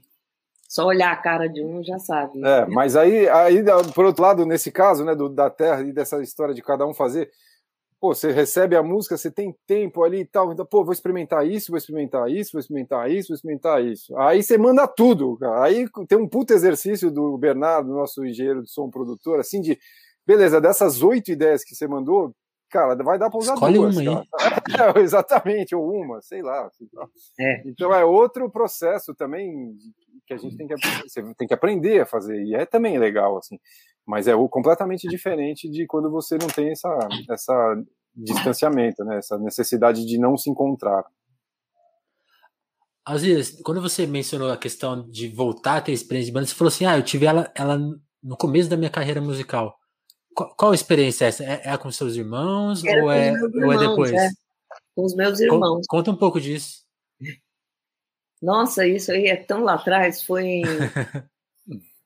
Só 0.65 0.85
olhar 0.85 1.11
a 1.11 1.17
cara 1.17 1.49
de 1.49 1.61
um 1.61 1.83
já 1.83 1.99
sabe. 1.99 2.41
É, 2.41 2.65
mas 2.67 2.95
aí, 2.95 3.27
aí, 3.27 3.61
por 3.93 4.05
outro 4.05 4.23
lado, 4.23 4.45
nesse 4.45 4.71
caso, 4.71 5.03
né, 5.03 5.13
do, 5.13 5.27
da 5.27 5.49
Terra 5.49 5.81
e 5.81 5.91
dessa 5.91 6.21
história 6.21 6.53
de 6.53 6.61
cada 6.61 6.87
um 6.87 6.93
fazer, 6.93 7.29
pô, 7.99 8.15
você 8.15 8.31
recebe 8.31 8.75
a 8.75 8.83
música, 8.83 9.17
você 9.17 9.29
tem 9.29 9.53
tempo 9.67 10.03
ali 10.03 10.21
e 10.21 10.25
tal, 10.25 10.51
então, 10.53 10.65
pô, 10.65 10.83
vou 10.83 10.93
experimentar 10.93 11.45
isso, 11.45 11.71
vou 11.71 11.77
experimentar 11.77 12.29
isso, 12.29 12.51
vou 12.53 12.59
experimentar 12.59 13.11
isso, 13.11 13.29
vou 13.29 13.35
experimentar 13.35 13.83
isso. 13.83 14.17
Aí 14.17 14.41
você 14.41 14.57
manda 14.57 14.87
tudo, 14.87 15.37
cara. 15.37 15.65
Aí 15.65 15.85
tem 16.07 16.17
um 16.17 16.27
puto 16.27 16.53
exercício 16.53 17.11
do 17.11 17.37
Bernardo, 17.37 17.89
nosso 17.89 18.25
engenheiro 18.25 18.63
de 18.63 18.71
som 18.71 18.89
produtor, 18.89 19.39
assim, 19.39 19.59
de, 19.59 19.77
beleza, 20.25 20.61
dessas 20.61 21.01
oito 21.03 21.31
ideias 21.31 21.63
que 21.63 21.75
você 21.75 21.87
mandou, 21.87 22.33
cara, 22.69 22.95
vai 23.03 23.19
dar 23.19 23.29
pra 23.29 23.39
usar 23.39 23.55
Escolhe 23.55 23.75
duas, 23.75 23.97
uma 23.97 24.23
é, 24.97 24.99
exatamente, 25.01 25.75
ou 25.75 25.91
uma, 25.91 26.21
sei 26.21 26.41
lá. 26.41 26.69
Sei 26.71 26.87
lá. 26.93 27.07
É. 27.39 27.63
Então 27.65 27.93
é 27.93 28.05
outro 28.05 28.49
processo 28.49 29.13
também 29.13 29.75
que 30.25 30.33
a 30.33 30.37
gente 30.37 30.55
tem 30.55 30.67
que, 30.67 30.75
você 30.75 31.23
tem 31.35 31.47
que 31.47 31.53
aprender 31.53 32.01
a 32.01 32.05
fazer, 32.05 32.41
e 32.43 32.53
é 32.55 32.65
também 32.65 32.97
legal, 32.97 33.37
assim 33.37 33.59
mas 34.09 34.27
é 34.27 34.33
completamente 34.49 35.07
diferente 35.07 35.69
de 35.69 35.85
quando 35.85 36.09
você 36.09 36.35
não 36.35 36.47
tem 36.47 36.71
essa, 36.71 36.89
essa 37.29 37.83
distanciamento, 38.15 39.03
né? 39.05 39.19
essa 39.19 39.37
necessidade 39.37 40.03
de 40.03 40.17
não 40.17 40.35
se 40.35 40.49
encontrar. 40.49 41.05
Às 43.05 43.21
vezes, 43.21 43.61
quando 43.61 43.79
você 43.79 44.07
mencionou 44.07 44.51
a 44.51 44.57
questão 44.57 45.07
de 45.07 45.27
voltar 45.27 45.77
a 45.77 45.81
ter 45.81 45.91
experiência 45.91 46.31
de 46.31 46.33
banda, 46.33 46.47
você 46.47 46.55
falou 46.55 46.69
assim: 46.69 46.85
ah, 46.85 46.97
eu 46.97 47.03
tive 47.03 47.27
ela, 47.27 47.51
ela 47.55 47.77
no 48.21 48.35
começo 48.35 48.67
da 48.67 48.75
minha 48.75 48.89
carreira 48.89 49.21
musical. 49.21 49.77
Qual, 50.33 50.55
qual 50.55 50.73
experiência 50.73 51.25
é 51.25 51.27
essa? 51.27 51.43
É, 51.43 51.61
é 51.65 51.77
com 51.77 51.91
seus 51.91 52.15
irmãos 52.15 52.83
Era 52.83 53.03
ou, 53.03 53.11
é, 53.11 53.27
irmãos, 53.27 53.53
ou 53.63 53.73
é 53.73 53.77
depois? 53.77 54.11
É. 54.11 54.29
Com 54.95 55.05
os 55.05 55.15
meus 55.15 55.39
irmãos. 55.39 55.85
Conta 55.87 56.09
um 56.09 56.15
pouco 56.15 56.41
disso. 56.41 56.83
Nossa, 58.41 58.87
isso 58.87 59.11
aí 59.11 59.27
é 59.27 59.35
tão 59.35 59.63
lá 59.63 59.75
atrás, 59.75 60.23
foi 60.23 60.45
em 60.45 60.63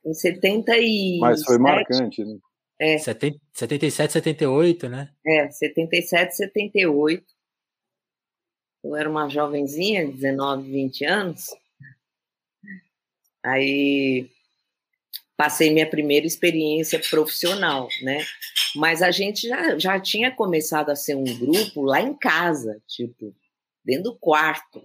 Em 0.05 0.13
77. 0.13 1.19
Mas 1.19 1.43
foi 1.43 1.57
marcante, 1.57 2.23
né? 2.23 2.37
É. 2.79 2.97
70, 2.97 3.39
77, 3.53 4.13
78, 4.13 4.89
né? 4.89 5.09
É, 5.25 5.49
77, 5.49 6.35
78. 6.35 7.23
Eu 8.83 8.95
era 8.95 9.09
uma 9.09 9.29
jovenzinha, 9.29 10.05
19, 10.05 10.69
20 10.69 11.05
anos. 11.05 11.45
Aí 13.41 14.29
passei 15.37 15.71
minha 15.71 15.89
primeira 15.89 16.25
experiência 16.25 16.99
profissional, 17.09 17.87
né? 18.01 18.25
Mas 18.75 19.01
a 19.01 19.11
gente 19.11 19.47
já, 19.47 19.77
já 19.77 19.99
tinha 19.99 20.31
começado 20.31 20.89
a 20.89 20.95
ser 20.95 21.15
um 21.15 21.23
grupo 21.23 21.81
lá 21.81 22.01
em 22.01 22.13
casa, 22.13 22.81
tipo, 22.87 23.35
dentro 23.83 24.03
do 24.03 24.15
quarto. 24.17 24.81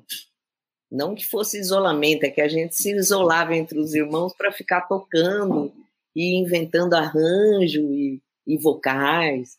Não 0.90 1.14
que 1.14 1.26
fosse 1.26 1.58
isolamento, 1.58 2.24
é 2.24 2.30
que 2.30 2.40
a 2.40 2.48
gente 2.48 2.74
se 2.74 2.92
isolava 2.94 3.54
entre 3.54 3.78
os 3.78 3.94
irmãos 3.94 4.32
para 4.32 4.50
ficar 4.50 4.82
tocando 4.82 5.72
e 6.16 6.36
inventando 6.36 6.94
arranjo 6.94 7.92
e, 7.92 8.22
e 8.46 8.56
vocais, 8.56 9.58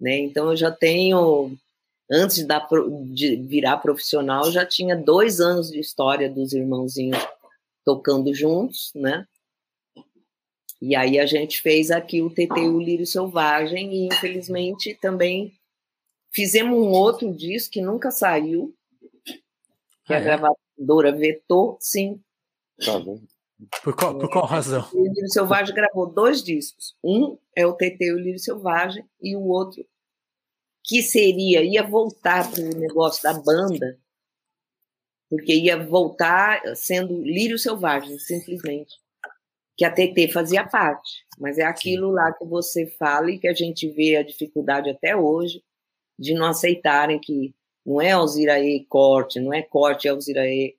né? 0.00 0.18
Então 0.18 0.50
eu 0.50 0.56
já 0.56 0.70
tenho, 0.70 1.56
antes 2.10 2.46
da, 2.46 2.66
de 3.06 3.36
virar 3.36 3.78
profissional, 3.78 4.50
já 4.52 4.64
tinha 4.64 4.96
dois 4.96 5.40
anos 5.40 5.70
de 5.70 5.80
história 5.80 6.30
dos 6.30 6.52
irmãozinhos 6.52 7.18
tocando 7.84 8.32
juntos, 8.32 8.92
né? 8.94 9.26
E 10.80 10.96
aí 10.96 11.18
a 11.18 11.26
gente 11.26 11.62
fez 11.62 11.92
aqui 11.92 12.22
o 12.22 12.30
TT 12.30 12.68
o 12.68 12.80
Lírio 12.80 13.06
Selvagem 13.06 13.94
e 13.94 14.06
infelizmente 14.06 14.94
também 15.00 15.52
fizemos 16.32 16.76
um 16.76 16.90
outro 16.90 17.32
disco 17.32 17.74
que 17.74 17.80
nunca 17.80 18.10
saiu, 18.10 18.74
que 20.12 20.14
ah, 20.14 20.18
a 20.18 20.20
é? 20.20 20.24
gravadora 20.24 21.12
vetou, 21.16 21.76
sim. 21.80 22.20
Tá 22.84 22.98
bom. 22.98 23.20
Por 23.82 23.94
qual, 23.94 24.18
por 24.18 24.28
qual 24.28 24.44
razão? 24.44 24.88
O 24.92 25.02
Lírio 25.02 25.28
Selvagem 25.28 25.74
gravou 25.74 26.12
dois 26.12 26.42
discos. 26.42 26.96
Um 27.02 27.38
é 27.56 27.64
o 27.64 27.74
TT 27.74 27.96
e 28.00 28.12
o 28.12 28.18
Lírio 28.18 28.38
Selvagem 28.38 29.04
e 29.20 29.36
o 29.36 29.42
outro 29.42 29.84
que 30.84 31.00
seria, 31.02 31.62
ia 31.62 31.82
voltar 31.82 32.50
para 32.50 32.60
o 32.60 32.78
negócio 32.78 33.22
da 33.22 33.32
banda, 33.34 33.98
porque 35.30 35.54
ia 35.54 35.76
voltar 35.76 36.60
sendo 36.74 37.22
Lírio 37.22 37.58
Selvagem, 37.58 38.18
simplesmente. 38.18 39.00
Que 39.76 39.84
a 39.84 39.90
TT 39.90 40.28
fazia 40.32 40.66
parte, 40.66 41.24
mas 41.38 41.56
é 41.56 41.62
aquilo 41.62 42.10
lá 42.10 42.32
que 42.32 42.44
você 42.44 42.86
fala 42.86 43.30
e 43.30 43.38
que 43.38 43.48
a 43.48 43.54
gente 43.54 43.88
vê 43.88 44.16
a 44.16 44.22
dificuldade 44.22 44.90
até 44.90 45.16
hoje 45.16 45.62
de 46.18 46.34
não 46.34 46.46
aceitarem 46.46 47.18
que 47.18 47.54
não 47.84 48.00
é 48.00 48.12
Alziraê 48.12 48.84
corte, 48.88 49.40
não 49.40 49.52
é 49.52 49.62
corte 49.62 50.08
Alziraê, 50.08 50.76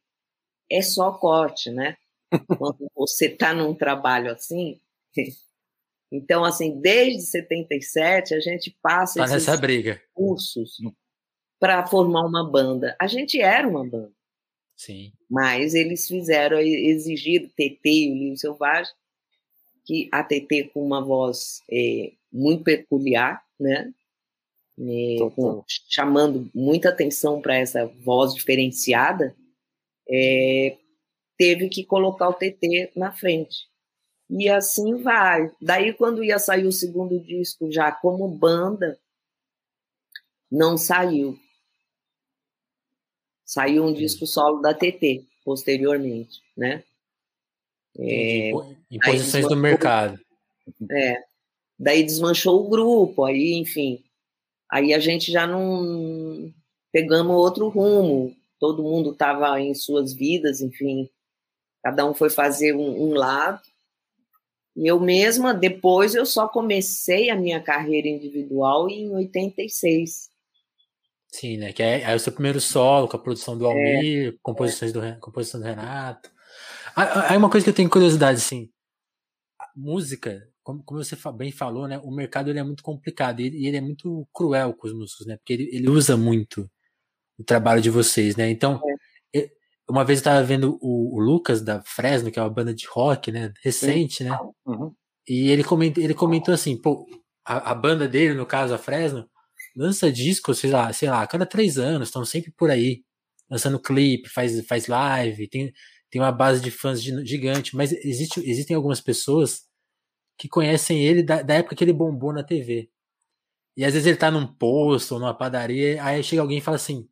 é 0.70 0.82
só 0.82 1.12
corte, 1.12 1.70
né? 1.70 1.98
Quando 2.58 2.90
você 2.96 3.28
está 3.28 3.54
num 3.54 3.74
trabalho 3.74 4.32
assim, 4.32 4.80
então, 6.12 6.44
assim, 6.44 6.80
desde 6.80 7.22
77 7.22 8.34
a 8.34 8.40
gente 8.40 8.76
passa 8.82 9.26
tá 9.26 9.38
esses 9.38 9.60
briga. 9.60 10.02
cursos 10.14 10.78
para 11.60 11.86
formar 11.88 12.26
uma 12.26 12.50
banda. 12.50 12.96
A 13.00 13.08
gente 13.08 13.40
era 13.40 13.68
uma 13.68 13.86
banda. 13.86 14.12
Sim. 14.76 15.14
Mas 15.30 15.74
eles 15.74 16.08
fizeram, 16.08 16.60
exigir 16.60 17.50
TT 17.56 17.80
e 17.86 18.12
o 18.12 18.16
Livro 18.16 18.38
Selvagem, 18.38 18.94
que 19.86 20.10
a 20.12 20.24
TT 20.24 20.72
com 20.74 20.86
uma 20.86 21.02
voz 21.02 21.62
é, 21.72 22.12
muito 22.32 22.64
peculiar, 22.64 23.44
né? 23.60 23.94
É, 24.80 25.30
com, 25.36 25.64
chamando 25.88 26.50
muita 26.54 26.90
atenção 26.90 27.40
para 27.40 27.56
essa 27.56 27.86
voz 28.04 28.34
diferenciada, 28.34 29.36
é, 30.10 30.78
teve 31.38 31.70
que 31.70 31.86
colocar 31.86 32.30
o 32.30 32.34
TT 32.34 32.92
na 32.96 33.12
frente. 33.12 33.68
E 34.30 34.50
assim 34.50 34.96
vai. 35.02 35.52
Daí, 35.62 35.94
quando 35.94 36.24
ia 36.24 36.40
sair 36.40 36.66
o 36.66 36.72
segundo 36.72 37.20
disco, 37.20 37.72
já 37.72 37.92
como 37.92 38.28
banda, 38.28 38.98
não 40.52 40.78
saiu. 40.78 41.38
Saiu 43.46 43.84
um 43.84 43.94
disco 43.94 44.26
solo 44.26 44.62
da 44.62 44.74
TT, 44.74 45.24
posteriormente, 45.46 46.42
né? 46.58 46.84
É, 48.00 48.50
em 48.90 49.00
posições 49.04 49.48
do 49.48 49.56
mercado. 49.56 50.20
É. 50.90 51.24
Daí 51.78 52.04
desmanchou 52.04 52.66
o 52.66 52.70
grupo, 52.70 53.26
aí, 53.26 53.54
enfim. 53.54 54.04
Aí 54.74 54.92
a 54.92 55.00
gente 55.00 55.32
já 55.32 55.46
não. 55.46 56.52
Pegamos 56.92 57.36
outro 57.36 57.70
rumo. 57.70 58.36
Todo 58.60 58.82
mundo 58.82 59.12
estava 59.12 59.62
em 59.62 59.76
suas 59.76 60.16
vidas, 60.16 60.62
enfim. 60.62 61.08
Cada 61.84 62.10
um 62.10 62.14
foi 62.16 62.32
fazer 62.32 62.74
um, 62.74 63.04
um 63.04 63.14
lado. 63.14 63.62
Eu 64.76 65.00
mesma, 65.00 65.54
depois, 65.54 66.16
eu 66.16 66.26
só 66.26 66.48
comecei 66.48 67.30
a 67.30 67.36
minha 67.36 67.62
carreira 67.62 68.08
individual 68.08 68.90
em 68.90 69.14
86. 69.14 70.30
Sim, 71.28 71.58
né? 71.58 71.72
Que 71.72 71.84
é, 71.84 72.02
é 72.02 72.16
o 72.16 72.20
seu 72.20 72.34
primeiro 72.34 72.60
solo, 72.60 73.08
com 73.08 73.16
a 73.16 73.20
produção 73.20 73.56
do 73.56 73.68
é. 73.68 73.70
Almir, 73.70 74.30
é, 74.30 74.38
composições 74.42 74.90
é. 74.90 74.94
do, 74.94 75.20
composição 75.20 75.60
do 75.60 75.68
Renato. 75.68 76.32
Aí 76.96 77.38
uma 77.38 77.50
coisa 77.50 77.64
que 77.64 77.70
eu 77.70 77.76
tenho 77.76 77.90
curiosidade, 77.92 78.40
assim, 78.40 78.72
música, 79.76 80.48
como, 80.64 80.84
como 80.84 81.04
você 81.04 81.18
bem 81.36 81.52
falou, 81.52 81.88
né? 81.88 82.00
O 82.04 82.12
mercado 82.12 82.50
ele 82.50 82.60
é 82.60 82.64
muito 82.64 82.82
complicado 82.82 83.42
e 83.42 83.46
ele, 83.46 83.68
ele 83.68 83.78
é 83.78 83.82
muito 83.82 84.28
cruel 84.34 84.74
com 84.74 84.88
os 84.88 84.94
músicos, 84.94 85.28
né? 85.28 85.38
Porque 85.38 85.54
ele, 85.54 85.70
ele 85.72 85.90
usa 85.90 86.16
muito 86.16 86.70
o 87.38 87.44
trabalho 87.44 87.82
de 87.82 87.90
vocês, 87.90 88.36
né? 88.36 88.50
Então, 88.50 88.82
é 89.36 89.50
uma 89.90 90.06
vez 90.06 90.20
eu 90.20 90.26
tava 90.26 90.44
vendo 90.44 90.78
o, 90.82 91.18
o, 91.18 91.20
Lucas 91.20 91.62
da 91.62 91.82
Fresno, 91.84 92.32
que 92.32 92.40
é 92.40 92.42
uma 92.42 92.50
banda 92.50 92.74
de 92.74 92.88
rock, 92.88 93.32
né? 93.32 93.54
Recente, 93.62 94.24
Sim. 94.24 94.30
né? 94.30 94.40
Uhum. 94.66 94.94
E 95.28 95.50
ele 95.50 95.64
comentou, 95.64 96.04
ele 96.04 96.14
comentou 96.14 96.54
assim, 96.54 96.78
pô, 96.78 97.06
a, 97.46 97.72
a, 97.72 97.76
banda 97.76 98.08
dele, 98.08 98.34
no 98.34 98.46
caso, 98.46 98.74
a 98.74 98.78
Fresno, 98.78 99.30
lança 99.76 100.12
discos, 100.12 100.60
sei 100.60 100.72
lá, 100.72 100.92
sei 100.94 101.10
lá, 101.10 101.22
a 101.22 101.28
cada 101.28 101.46
três 101.46 101.78
anos, 101.78 102.10
estão 102.10 102.24
sempre 102.26 102.52
por 102.52 102.70
aí, 102.70 103.04
lançando 103.50 103.80
clipe, 103.80 104.30
faz, 104.30 104.66
faz 104.66 104.88
live, 104.88 105.48
tem, 105.50 105.74
tem 106.10 106.22
uma 106.22 106.32
base 106.32 106.62
de 106.62 106.72
fãs 106.72 107.02
gigante, 107.02 107.76
mas 107.76 107.92
existe, 107.92 108.40
existem 108.40 108.76
algumas 108.76 109.02
pessoas 109.02 109.64
que 110.38 110.48
conhecem 110.50 111.04
ele 111.04 111.24
da, 111.24 111.42
da 111.42 111.56
época 111.56 111.76
que 111.76 111.84
ele 111.84 111.94
bombou 111.94 112.34
na 112.34 112.44
TV. 112.44 112.90
E 113.76 113.84
às 113.84 113.94
vezes 113.94 114.08
ele 114.08 114.18
tá 114.18 114.30
num 114.30 114.46
posto 114.46 115.14
ou 115.14 115.20
numa 115.20 115.34
padaria, 115.34 116.04
aí 116.04 116.24
chega 116.24 116.42
alguém 116.42 116.60
e 116.60 116.62
fala 116.62 116.76
assim, 116.76 117.08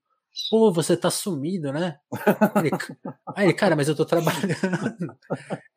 Pô, 0.50 0.72
você 0.72 0.96
tá 0.96 1.12
sumido, 1.12 1.74
né? 1.74 2.00
Aí, 3.36 3.54
cara, 3.54 3.76
mas 3.76 3.90
eu 3.90 3.96
tô 3.96 4.06
trabalhando. 4.06 4.48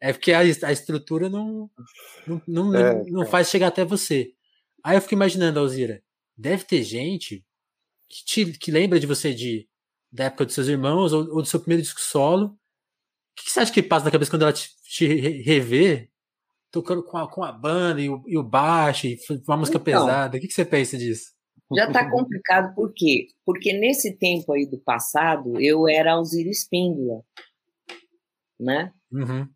É 0.01 0.13
porque 0.13 0.33
a, 0.33 0.41
a 0.41 0.73
estrutura 0.73 1.29
não, 1.29 1.69
não, 2.27 2.43
não, 2.47 2.75
é, 2.75 3.03
não 3.11 3.27
faz 3.27 3.51
chegar 3.51 3.69
até 3.69 3.85
você. 3.85 4.33
Aí 4.83 4.97
eu 4.97 5.01
fico 5.01 5.15
imaginando, 5.15 5.59
Alzira, 5.59 6.03
deve 6.37 6.65
ter 6.65 6.85
gente 6.85 7.45
que, 8.09 8.25
te, 8.25 8.53
que 8.53 8.71
lembra 8.71 9.01
de 9.01 9.07
você 9.07 9.35
de, 9.35 9.69
da 10.13 10.25
época 10.25 10.45
dos 10.45 10.55
seus 10.55 10.69
irmãos 10.69 11.13
ou, 11.13 11.23
ou 11.31 11.43
do 11.43 11.47
seu 11.47 11.59
primeiro 11.59 11.83
disco 11.83 12.01
solo. 12.01 12.47
O 12.47 12.57
que, 13.37 13.45
que 13.47 13.51
você 13.51 13.61
acha 13.61 13.73
que 13.73 13.83
passa 13.83 14.05
na 14.05 14.13
cabeça 14.13 14.31
quando 14.31 14.43
ela 14.43 14.53
te, 14.53 14.71
te 14.85 15.07
rever 15.43 16.11
tocando 16.75 17.05
com 17.05 17.17
a, 17.17 17.31
com 17.31 17.45
a 17.45 17.53
banda 17.53 18.01
e 18.01 18.11
o, 18.11 18.21
e 18.27 18.37
o 18.37 18.43
baixo 18.43 19.07
e 19.07 19.17
uma 19.47 19.57
música 19.57 19.79
então, 19.79 19.85
pesada? 19.85 20.37
O 20.37 20.41
que, 20.41 20.49
que 20.49 20.53
você 20.53 20.65
pensa 20.65 20.99
disso? 20.99 21.33
Já 21.73 21.87
está 21.87 22.11
complicado 22.11 22.75
por 22.75 22.93
quê? 22.93 23.29
Porque 23.47 23.73
nesse 23.73 24.17
tempo 24.17 24.53
aí 24.53 24.67
do 24.67 24.79
passado, 24.79 25.61
eu 25.61 25.89
era 25.89 26.13
Alzira 26.13 26.51
Espíndola, 26.51 27.23
né? 28.59 28.93
Uhum. 29.11 29.49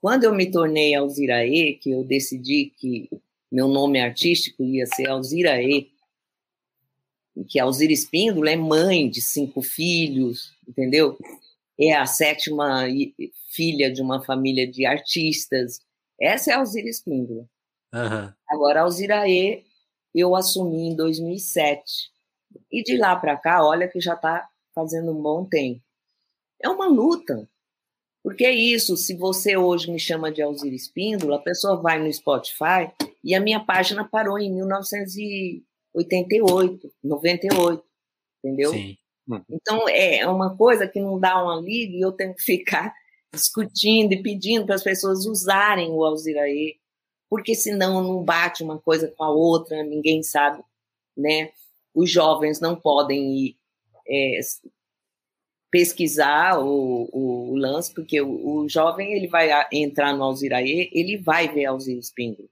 Quando 0.00 0.24
eu 0.24 0.34
me 0.34 0.50
tornei 0.50 0.94
Alziraê, 0.94 1.72
que 1.72 1.90
eu 1.90 2.04
decidi 2.04 2.72
que 2.76 3.08
meu 3.50 3.66
nome 3.66 3.98
artístico 3.98 4.62
ia 4.62 4.86
ser 4.86 5.08
Alziraê, 5.08 5.88
que 7.48 7.58
Alzira 7.58 7.92
Espíndola 7.92 8.50
é 8.50 8.56
mãe 8.56 9.08
de 9.08 9.22
cinco 9.22 9.62
filhos, 9.62 10.52
entendeu? 10.68 11.16
É 11.80 11.94
a 11.94 12.04
sétima 12.04 12.86
filha 13.54 13.90
de 13.90 14.02
uma 14.02 14.22
família 14.22 14.70
de 14.70 14.84
artistas. 14.84 15.80
Essa 16.20 16.50
é 16.50 16.54
a 16.54 16.58
Alzira 16.58 16.88
Espíndola. 16.88 17.48
Uhum. 17.94 18.32
Agora, 18.48 18.82
Alziraê 18.82 19.64
eu 20.14 20.34
assumi 20.34 20.88
em 20.88 20.96
2007. 20.96 22.10
E 22.70 22.82
de 22.82 22.96
lá 22.96 23.14
para 23.16 23.36
cá, 23.36 23.62
olha 23.64 23.88
que 23.88 24.00
já 24.00 24.14
está 24.14 24.48
fazendo 24.74 25.12
um 25.12 25.22
bom 25.22 25.44
tempo. 25.44 25.82
É 26.62 26.68
uma 26.68 26.88
luta. 26.88 27.48
Porque 28.22 28.44
é 28.44 28.52
isso, 28.52 28.96
se 28.96 29.16
você 29.16 29.56
hoje 29.56 29.90
me 29.90 29.98
chama 29.98 30.30
de 30.30 30.42
Alzira 30.42 30.74
Espíndola, 30.74 31.36
a 31.36 31.42
pessoa 31.42 31.80
vai 31.80 31.98
no 31.98 32.12
Spotify 32.12 32.92
e 33.22 33.34
a 33.34 33.40
minha 33.40 33.60
página 33.60 34.06
parou 34.06 34.38
em 34.38 34.52
1988, 34.52 36.92
98, 37.02 37.84
entendeu? 38.42 38.72
Sim. 38.72 38.98
Hum. 39.28 39.42
Então 39.50 39.88
é 39.88 40.26
uma 40.26 40.56
coisa 40.56 40.88
que 40.88 41.00
não 41.00 41.18
dá 41.18 41.42
um 41.42 41.50
alívio 41.50 41.96
e 41.96 42.00
eu 42.00 42.12
tenho 42.12 42.34
que 42.34 42.42
ficar 42.42 42.94
discutindo 43.32 44.12
e 44.12 44.22
pedindo 44.22 44.66
para 44.66 44.74
as 44.74 44.82
pessoas 44.82 45.26
usarem 45.26 45.90
o 45.90 46.04
Alziraê, 46.04 46.76
porque 47.28 47.54
senão 47.54 48.02
não 48.02 48.24
bate 48.24 48.62
uma 48.62 48.78
coisa 48.78 49.08
com 49.08 49.22
a 49.22 49.30
outra, 49.30 49.82
ninguém 49.82 50.22
sabe, 50.22 50.62
né? 51.16 51.50
Os 51.94 52.10
jovens 52.10 52.60
não 52.60 52.76
podem 52.76 53.36
ir 53.36 53.56
é, 54.08 54.40
pesquisar 55.70 56.58
o, 56.58 57.08
o, 57.12 57.56
lance, 57.56 57.92
porque 57.92 58.20
o, 58.20 58.62
o, 58.62 58.68
jovem 58.68 59.12
ele 59.12 59.28
vai 59.28 59.50
entrar 59.72 60.16
no 60.16 60.24
Alziraê, 60.24 60.90
ele 60.92 61.18
vai 61.18 61.48
ver 61.48 61.66
Alzira 61.66 62.00
Espíndola. 62.00 62.48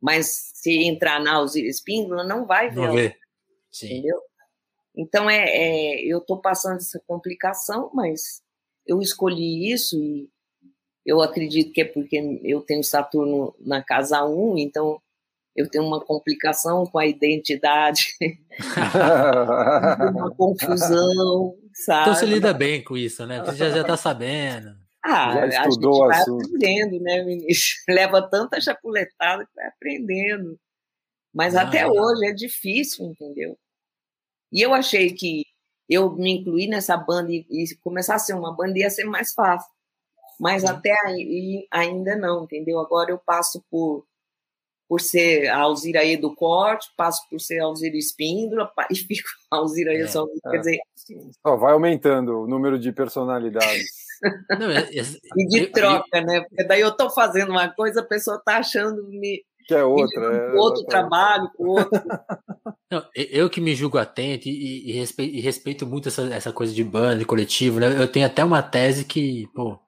Mas 0.00 0.50
se 0.54 0.84
entrar 0.84 1.20
na 1.20 1.34
Alzira 1.34 1.68
Espíndola, 1.68 2.24
não 2.24 2.46
vai 2.46 2.70
ver. 2.70 2.86
Não 2.86 2.94
vê. 2.94 3.16
Entendeu? 3.82 4.20
Então, 4.94 5.30
é, 5.30 5.44
é 5.44 6.04
eu 6.04 6.18
estou 6.18 6.40
passando 6.40 6.76
essa 6.76 7.00
complicação, 7.06 7.90
mas 7.94 8.42
eu 8.86 9.00
escolhi 9.00 9.72
isso 9.72 9.96
e 9.96 10.28
eu 11.04 11.20
acredito 11.20 11.72
que 11.72 11.80
é 11.80 11.84
porque 11.84 12.40
eu 12.44 12.60
tenho 12.60 12.84
Saturno 12.84 13.54
na 13.60 13.82
casa 13.82 14.24
1, 14.24 14.58
então 14.58 15.00
eu 15.56 15.68
tenho 15.68 15.84
uma 15.84 16.00
complicação 16.00 16.84
com 16.86 16.98
a 16.98 17.06
identidade, 17.06 18.14
uma 20.12 20.34
confusão, 20.34 21.56
sabe? 21.74 22.02
Então 22.02 22.14
você 22.14 22.26
lida 22.26 22.54
bem 22.54 22.82
com 22.82 22.96
isso, 22.96 23.26
né? 23.26 23.42
Você 23.44 23.56
já, 23.56 23.70
já 23.70 23.84
tá 23.84 23.96
sabendo. 23.96 24.78
Ah, 25.02 25.48
já 25.48 25.66
estudou 25.66 26.10
a 26.10 26.14
gente 26.14 26.26
vai 26.26 26.36
aprendendo, 26.36 27.02
né, 27.02 27.24
ministro? 27.24 27.82
Leva 27.88 28.22
tanta 28.22 28.60
chapuletada 28.60 29.44
que 29.46 29.54
vai 29.54 29.66
aprendendo. 29.66 30.58
Mas 31.34 31.56
ah, 31.56 31.62
até 31.62 31.86
hoje 31.86 32.26
é 32.26 32.32
difícil, 32.32 33.06
entendeu? 33.06 33.58
E 34.52 34.60
eu 34.60 34.74
achei 34.74 35.12
que 35.12 35.44
eu 35.90 36.12
me 36.12 36.30
incluir 36.30 36.68
nessa 36.68 36.96
banda 36.96 37.32
e, 37.32 37.44
e 37.50 37.76
começar 37.82 38.14
a 38.14 38.18
ser 38.18 38.34
uma 38.34 38.54
banda 38.54 38.78
ia 38.78 38.88
ser 38.88 39.04
mais 39.04 39.34
fácil 39.34 39.68
Mas 40.38 40.64
até 40.64 40.94
aí 41.04 41.66
ainda 41.70 42.16
não, 42.16 42.44
entendeu? 42.44 42.78
Agora 42.78 43.10
eu 43.10 43.18
passo 43.18 43.62
por 43.70 44.06
por 44.90 45.00
ser 45.00 45.46
a 45.46 45.58
Alzira 45.58 46.04
E 46.04 46.16
do 46.16 46.34
corte, 46.34 46.88
passo 46.96 47.22
por 47.30 47.40
ser 47.40 47.60
a 47.60 47.64
Alzira 47.64 47.96
Espíndola 47.96 48.72
e 48.90 48.96
fico 48.96 49.28
a 49.48 49.58
Alzira 49.58 49.94
E 49.94 50.00
é, 50.00 50.08
só. 50.08 50.26
Quer 50.26 50.56
é. 50.56 50.58
dizer. 50.58 50.78
Oh, 51.44 51.56
vai 51.56 51.72
aumentando 51.72 52.40
o 52.40 52.48
número 52.48 52.76
de 52.76 52.90
personalidades. 52.90 53.86
Não, 54.50 54.68
é, 54.68 54.80
é, 54.80 55.02
e 55.36 55.46
de 55.46 55.60
eu, 55.60 55.72
troca, 55.72 56.18
eu, 56.18 56.26
né? 56.26 56.40
Porque 56.40 56.64
daí 56.64 56.80
eu 56.80 56.90
tô 56.90 57.08
fazendo 57.08 57.50
uma 57.50 57.68
coisa, 57.68 58.00
a 58.00 58.04
pessoa 58.04 58.42
tá 58.44 58.58
achando 58.58 59.06
me. 59.08 59.44
Que 59.70 59.74
é 59.76 59.84
outra. 59.84 60.24
É, 60.24 60.52
outro 60.54 60.84
trabalho, 60.84 61.48
com 61.56 61.68
outro. 61.68 61.90
Não, 62.90 63.06
eu 63.14 63.48
que 63.48 63.60
me 63.60 63.72
julgo 63.72 63.98
atento 63.98 64.48
e, 64.48 64.90
e, 64.90 64.92
respeito, 64.92 65.32
e 65.36 65.40
respeito, 65.40 65.86
muito 65.86 66.08
essa, 66.08 66.22
essa 66.34 66.52
coisa 66.52 66.74
de 66.74 66.82
banda, 66.82 67.20
de 67.20 67.24
coletivo, 67.24 67.78
né? 67.78 67.86
Eu 68.02 68.10
tenho 68.10 68.26
até 68.26 68.42
uma 68.42 68.64
tese 68.64 69.04
que, 69.04 69.46
pô. 69.54 69.78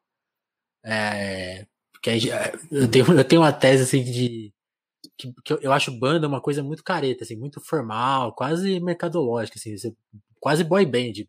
É, 0.85 1.67
porque 1.93 2.11
eu 2.71 2.89
tenho, 2.89 3.13
eu 3.13 3.25
tenho 3.25 3.43
uma 3.43 3.53
tese 3.53 3.83
assim 3.83 4.05
de 4.05 4.55
que, 5.19 5.33
que 5.45 5.53
eu, 5.53 5.59
eu, 5.63 5.73
acho 5.73 5.91
banda 5.99 6.29
uma 6.29 6.41
coisa 6.41 6.63
muito 6.63 6.85
careta, 6.85 7.25
assim, 7.25 7.37
muito 7.37 7.61
formal, 7.61 8.33
quase 8.37 8.79
mercadológica, 8.79 9.59
assim, 9.59 9.75
quase 10.39 10.63
boy 10.63 10.87
band. 10.87 11.27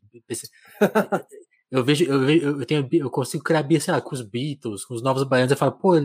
Eu 1.72 1.84
vejo, 1.84 2.04
eu, 2.04 2.20
vejo, 2.20 2.46
eu, 2.46 2.66
tenho, 2.68 2.88
eu 2.92 3.10
consigo 3.10 3.44
criar, 3.44 3.66
sei 3.82 3.92
lá, 3.92 4.00
com 4.00 4.14
os 4.14 4.22
Beatles, 4.22 4.86
com 4.86 4.94
os 4.94 5.02
novos 5.02 5.24
baianos, 5.24 5.52
eu 5.52 5.58
falo, 5.58 5.72
pô, 5.72 5.96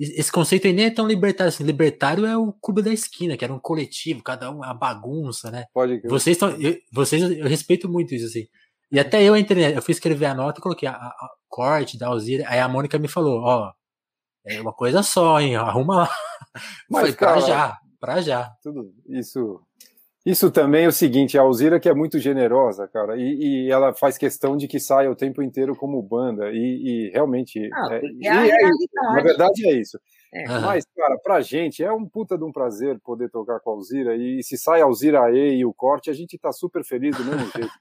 esse 0.00 0.32
conceito 0.32 0.66
aí 0.66 0.72
nem 0.72 0.86
é 0.86 0.90
tão 0.90 1.06
libertário 1.06 1.50
assim. 1.50 1.62
Libertário 1.62 2.24
é 2.24 2.36
o 2.36 2.52
clube 2.52 2.82
da 2.82 2.90
esquina, 2.90 3.36
que 3.36 3.44
era 3.44 3.52
um 3.52 3.58
coletivo, 3.58 4.22
cada 4.22 4.50
um 4.50 4.64
a 4.64 4.72
bagunça, 4.72 5.50
né? 5.50 5.66
Pode 5.74 6.00
Vocês 6.08 6.36
estão. 6.36 6.56
Vocês, 6.90 7.22
eu 7.22 7.46
respeito 7.46 7.88
muito 7.88 8.14
isso, 8.14 8.26
assim. 8.26 8.46
E 8.90 8.98
até 8.98 9.22
eu 9.22 9.36
entrei, 9.36 9.76
eu 9.76 9.82
fui 9.82 9.92
escrever 9.92 10.26
a 10.26 10.34
nota 10.34 10.58
e 10.58 10.62
coloquei 10.62 10.88
a, 10.88 10.92
a, 10.92 11.06
a 11.06 11.28
corte 11.48 11.98
da 11.98 12.08
Alzira. 12.08 12.44
Aí 12.48 12.58
a 12.58 12.68
Mônica 12.68 12.98
me 12.98 13.08
falou, 13.08 13.40
ó, 13.40 13.72
é 14.44 14.60
uma 14.60 14.72
coisa 14.72 15.02
só, 15.02 15.38
hein? 15.40 15.56
Arruma 15.56 15.96
lá. 15.96 16.10
Mas, 16.90 17.02
Foi 17.02 17.12
pra 17.12 17.40
já, 17.40 17.78
pra 18.00 18.20
já. 18.20 18.50
Tudo 18.62 18.92
isso. 19.06 19.60
Isso 20.30 20.48
também 20.48 20.84
é 20.84 20.88
o 20.88 20.92
seguinte, 20.92 21.36
a 21.36 21.42
Alzira 21.42 21.80
que 21.80 21.88
é 21.88 21.94
muito 21.94 22.18
generosa, 22.20 22.86
cara, 22.86 23.16
e, 23.16 23.66
e, 23.66 23.70
ela 23.70 23.92
faz 23.92 24.16
questão 24.16 24.56
de 24.56 24.68
que 24.68 24.78
saia 24.78 25.10
o 25.10 25.16
tempo 25.16 25.42
inteiro 25.42 25.74
como 25.74 26.00
banda, 26.00 26.50
e, 26.52 27.08
e 27.08 27.10
realmente. 27.10 27.68
Ah, 27.72 27.88
é, 27.90 27.96
é, 27.96 28.48
é 28.48 28.68
na 29.12 29.22
verdade 29.22 29.68
é 29.68 29.72
isso. 29.72 29.98
É. 30.32 30.46
Mas, 30.60 30.84
cara, 30.96 31.18
pra 31.18 31.40
gente 31.40 31.82
é 31.82 31.90
um 31.90 32.08
puta 32.08 32.38
de 32.38 32.44
um 32.44 32.52
prazer 32.52 33.00
poder 33.00 33.28
tocar 33.30 33.58
com 33.58 33.70
a 33.70 33.72
Alzira. 33.72 34.14
E 34.14 34.40
se 34.44 34.56
sai 34.56 34.80
a 34.80 34.84
Alzira 34.84 35.28
E 35.32 35.56
e 35.56 35.64
o 35.64 35.74
corte, 35.74 36.08
a 36.08 36.12
gente 36.12 36.38
tá 36.38 36.52
super 36.52 36.84
feliz 36.84 37.16
do 37.16 37.24
mesmo 37.24 37.50
jeito. 37.50 37.72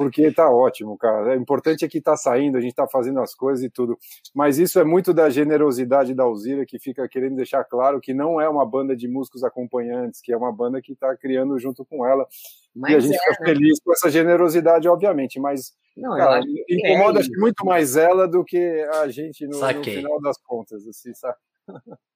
Porque 0.00 0.32
tá 0.32 0.50
ótimo, 0.50 0.96
cara. 0.96 1.32
O 1.32 1.34
importante 1.34 1.84
é 1.84 1.88
que 1.88 2.00
tá 2.00 2.16
saindo, 2.16 2.56
a 2.56 2.60
gente 2.62 2.74
tá 2.74 2.88
fazendo 2.88 3.20
as 3.20 3.34
coisas 3.34 3.62
e 3.62 3.68
tudo. 3.68 3.98
Mas 4.34 4.58
isso 4.58 4.80
é 4.80 4.84
muito 4.84 5.12
da 5.12 5.28
generosidade 5.28 6.14
da 6.14 6.22
Alzira, 6.22 6.64
que 6.64 6.78
fica 6.78 7.06
querendo 7.06 7.36
deixar 7.36 7.64
claro 7.64 8.00
que 8.00 8.14
não 8.14 8.40
é 8.40 8.48
uma 8.48 8.64
banda 8.64 8.96
de 8.96 9.06
músicos 9.06 9.44
acompanhantes, 9.44 10.22
que 10.22 10.32
é 10.32 10.36
uma 10.38 10.50
banda 10.50 10.80
que 10.80 10.94
tá 10.94 11.14
criando 11.14 11.58
junto 11.58 11.84
com 11.84 12.06
ela. 12.06 12.26
Mas 12.74 12.92
e 12.92 12.96
a 12.96 13.00
gente 13.00 13.16
é, 13.16 13.18
fica 13.18 13.40
né? 13.40 13.46
feliz 13.50 13.78
com 13.84 13.92
essa 13.92 14.08
generosidade, 14.08 14.88
obviamente, 14.88 15.38
mas 15.38 15.74
não, 15.94 16.16
cara, 16.16 16.40
incomoda 16.66 17.20
é 17.20 17.38
muito 17.38 17.62
mais 17.66 17.94
ela 17.94 18.26
do 18.26 18.42
que 18.42 18.80
a 19.02 19.06
gente 19.08 19.46
no, 19.46 19.60
no 19.60 19.84
final 19.84 20.18
das 20.22 20.38
contas, 20.38 20.88
assim, 20.88 21.12
sabe? 21.12 21.36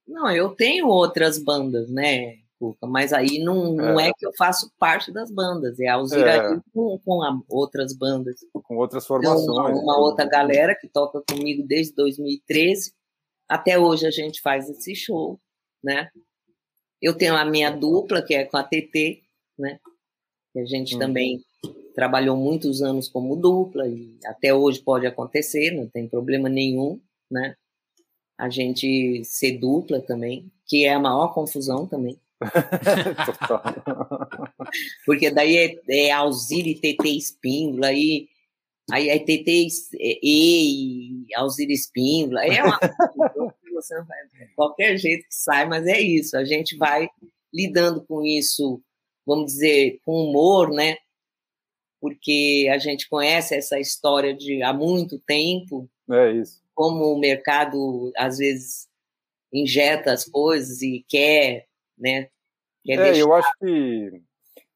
Não, 0.08 0.30
eu 0.30 0.54
tenho 0.54 0.86
outras 0.86 1.36
bandas, 1.36 1.90
né, 1.90 2.36
Cuca? 2.64 2.86
Mas 2.86 3.12
aí 3.12 3.38
não, 3.38 3.74
não 3.74 4.00
é. 4.00 4.08
é. 4.08 4.12
que 4.16 4.26
eu 4.26 4.32
faço 4.36 4.72
parte 4.78 5.12
das 5.12 5.30
bandas, 5.30 5.78
é 5.78 5.88
a 5.88 5.94
Alzira 5.94 6.30
é. 6.30 6.60
com, 6.72 6.98
com 7.04 7.22
a, 7.22 7.38
outras 7.48 7.92
bandas. 7.92 8.36
Com 8.52 8.76
outras 8.76 9.06
formações. 9.06 9.46
Uma, 9.46 9.68
uma 9.70 9.98
outra 9.98 10.24
galera 10.24 10.74
que 10.74 10.88
toca 10.88 11.22
comigo 11.28 11.66
desde 11.66 11.94
2013. 11.94 12.92
Até 13.48 13.78
hoje 13.78 14.06
a 14.06 14.10
gente 14.10 14.40
faz 14.40 14.68
esse 14.70 14.94
show, 14.94 15.38
né? 15.82 16.08
Eu 17.00 17.14
tenho 17.14 17.36
a 17.36 17.44
minha 17.44 17.70
dupla, 17.70 18.22
que 18.22 18.34
é 18.34 18.44
com 18.44 18.56
a 18.56 18.64
TT, 18.64 19.22
né? 19.58 19.78
Que 20.52 20.60
a 20.60 20.64
gente 20.64 20.96
hum. 20.96 20.98
também 20.98 21.44
trabalhou 21.94 22.36
muitos 22.36 22.82
anos 22.82 23.08
como 23.08 23.36
dupla 23.36 23.86
e 23.86 24.18
até 24.24 24.52
hoje 24.54 24.80
pode 24.80 25.06
acontecer, 25.06 25.70
não 25.70 25.86
tem 25.86 26.08
problema 26.08 26.48
nenhum, 26.48 27.00
né? 27.30 27.54
a 28.38 28.48
gente 28.48 29.24
ser 29.24 29.58
dupla 29.58 30.00
também, 30.00 30.50
que 30.66 30.84
é 30.84 30.94
a 30.94 30.98
maior 30.98 31.32
confusão 31.32 31.86
também. 31.86 32.18
Porque 35.06 35.30
daí 35.30 35.56
é, 35.56 35.74
é 35.88 36.10
e 36.10 36.74
TT 36.74 37.08
Espíndola, 37.08 37.86
aí, 37.88 38.28
aí 38.90 39.08
é 39.08 39.18
TT 39.18 39.68
E 40.22 40.22
e 40.22 41.26
Alzira 41.34 41.72
Espíndola, 41.72 42.44
é 42.44 42.62
uma 42.62 42.78
qualquer 44.56 44.96
jeito 44.96 45.26
que 45.28 45.34
sai, 45.34 45.66
mas 45.66 45.86
é 45.86 46.00
isso, 46.00 46.36
a 46.36 46.44
gente 46.44 46.76
vai 46.76 47.08
lidando 47.52 48.04
com 48.04 48.24
isso, 48.24 48.80
vamos 49.26 49.52
dizer, 49.52 50.00
com 50.04 50.28
humor, 50.28 50.70
né? 50.70 50.96
Porque 52.00 52.68
a 52.70 52.78
gente 52.78 53.08
conhece 53.08 53.54
essa 53.54 53.78
história 53.78 54.34
de 54.34 54.62
há 54.62 54.72
muito 54.72 55.18
tempo. 55.20 55.88
É 56.10 56.32
isso 56.32 56.64
como 56.74 57.12
o 57.12 57.18
mercado 57.18 58.12
às 58.16 58.38
vezes 58.38 58.88
injeta 59.52 60.12
as 60.12 60.24
coisas 60.24 60.82
e 60.82 61.04
quer, 61.08 61.66
né? 61.98 62.28
Quer 62.84 62.98
é, 62.98 63.02
deixar... 63.04 63.20
eu 63.20 63.34
acho 63.34 63.50
que 63.58 64.22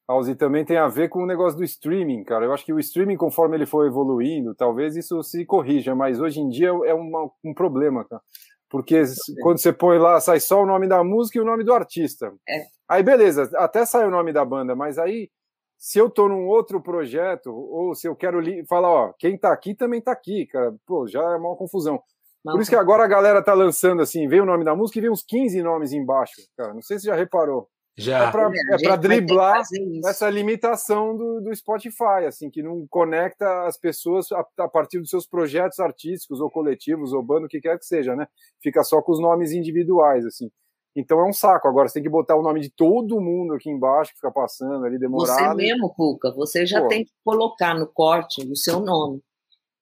Alzi 0.06 0.34
também 0.34 0.64
tem 0.64 0.78
a 0.78 0.88
ver 0.88 1.08
com 1.08 1.22
o 1.22 1.26
negócio 1.26 1.58
do 1.58 1.64
streaming, 1.64 2.24
cara. 2.24 2.46
Eu 2.46 2.52
acho 2.52 2.64
que 2.64 2.72
o 2.72 2.80
streaming, 2.80 3.16
conforme 3.16 3.56
ele 3.56 3.66
for 3.66 3.86
evoluindo, 3.86 4.54
talvez 4.54 4.96
isso 4.96 5.22
se 5.22 5.44
corrija, 5.44 5.94
mas 5.94 6.18
hoje 6.18 6.40
em 6.40 6.48
dia 6.48 6.68
é 6.68 6.94
uma, 6.94 7.30
um 7.44 7.52
problema, 7.52 8.04
cara. 8.04 8.22
Porque 8.70 9.02
quando 9.42 9.58
você 9.58 9.72
põe 9.72 9.98
lá, 9.98 10.20
sai 10.20 10.40
só 10.40 10.62
o 10.62 10.66
nome 10.66 10.86
da 10.86 11.02
música 11.04 11.38
e 11.38 11.40
o 11.40 11.44
nome 11.44 11.64
do 11.64 11.72
artista. 11.72 12.32
É. 12.48 12.64
Aí 12.88 13.02
beleza, 13.02 13.50
até 13.56 13.84
sai 13.84 14.06
o 14.06 14.10
nome 14.10 14.32
da 14.32 14.44
banda, 14.44 14.74
mas 14.74 14.98
aí 14.98 15.30
se 15.78 15.98
eu 15.98 16.10
tô 16.10 16.28
num 16.28 16.46
outro 16.46 16.82
projeto, 16.82 17.50
ou 17.54 17.94
se 17.94 18.08
eu 18.08 18.16
quero 18.16 18.40
falar, 18.66 18.90
ó, 18.90 19.12
quem 19.16 19.38
tá 19.38 19.52
aqui 19.52 19.74
também 19.74 20.00
tá 20.00 20.10
aqui, 20.10 20.44
cara, 20.46 20.74
pô, 20.84 21.06
já 21.06 21.22
é 21.22 21.36
uma 21.36 21.54
confusão. 21.56 22.02
Não, 22.44 22.54
Por 22.54 22.62
isso 22.62 22.70
que 22.70 22.76
agora 22.76 23.04
a 23.04 23.08
galera 23.08 23.42
tá 23.42 23.52
lançando 23.52 24.00
assim, 24.02 24.28
vem 24.28 24.40
o 24.40 24.46
nome 24.46 24.64
da 24.64 24.74
música 24.74 24.98
e 24.98 25.02
vem 25.02 25.10
uns 25.10 25.22
15 25.22 25.62
nomes 25.62 25.92
embaixo, 25.92 26.34
cara. 26.56 26.72
Não 26.72 26.82
sei 26.82 26.98
se 26.98 27.06
já 27.06 27.14
reparou. 27.14 27.68
Já. 27.98 28.28
É 28.28 28.30
pra, 28.30 28.44
é, 28.44 28.74
é 28.74 28.78
pra 28.78 28.96
driblar 28.96 29.60
essa 30.06 30.30
limitação 30.30 31.16
do, 31.16 31.40
do 31.40 31.54
Spotify, 31.54 32.26
assim, 32.28 32.48
que 32.48 32.62
não 32.62 32.86
conecta 32.88 33.66
as 33.66 33.76
pessoas 33.76 34.30
a, 34.30 34.46
a, 34.58 34.68
partir 34.68 35.00
dos 35.00 35.10
seus 35.10 35.26
projetos 35.26 35.80
artísticos 35.80 36.40
ou 36.40 36.48
coletivos 36.48 37.12
ou 37.12 37.20
bando, 37.20 37.46
o 37.46 37.48
que 37.48 37.60
quer 37.60 37.76
que 37.76 37.84
seja, 37.84 38.14
né? 38.14 38.28
Fica 38.62 38.84
só 38.84 39.02
com 39.02 39.10
os 39.10 39.20
nomes 39.20 39.50
individuais, 39.50 40.24
assim. 40.24 40.48
Então 40.94 41.18
é 41.18 41.28
um 41.28 41.32
saco. 41.32 41.66
Agora 41.66 41.88
você 41.88 41.94
tem 41.94 42.02
que 42.04 42.08
botar 42.08 42.36
o 42.36 42.42
nome 42.42 42.60
de 42.60 42.70
todo 42.70 43.20
mundo 43.20 43.54
aqui 43.54 43.68
embaixo, 43.68 44.12
que 44.12 44.18
fica 44.18 44.30
passando 44.30 44.84
ali 44.84 44.96
demorado. 44.96 45.36
Você 45.36 45.54
mesmo, 45.54 45.92
Cuca, 45.92 46.32
você 46.32 46.64
já 46.64 46.80
Pô. 46.80 46.88
tem 46.88 47.04
que 47.04 47.10
colocar 47.24 47.74
no 47.74 47.86
corte 47.88 48.48
o 48.48 48.56
seu 48.56 48.78
nome. 48.78 49.20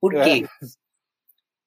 Por 0.00 0.14
é. 0.14 0.24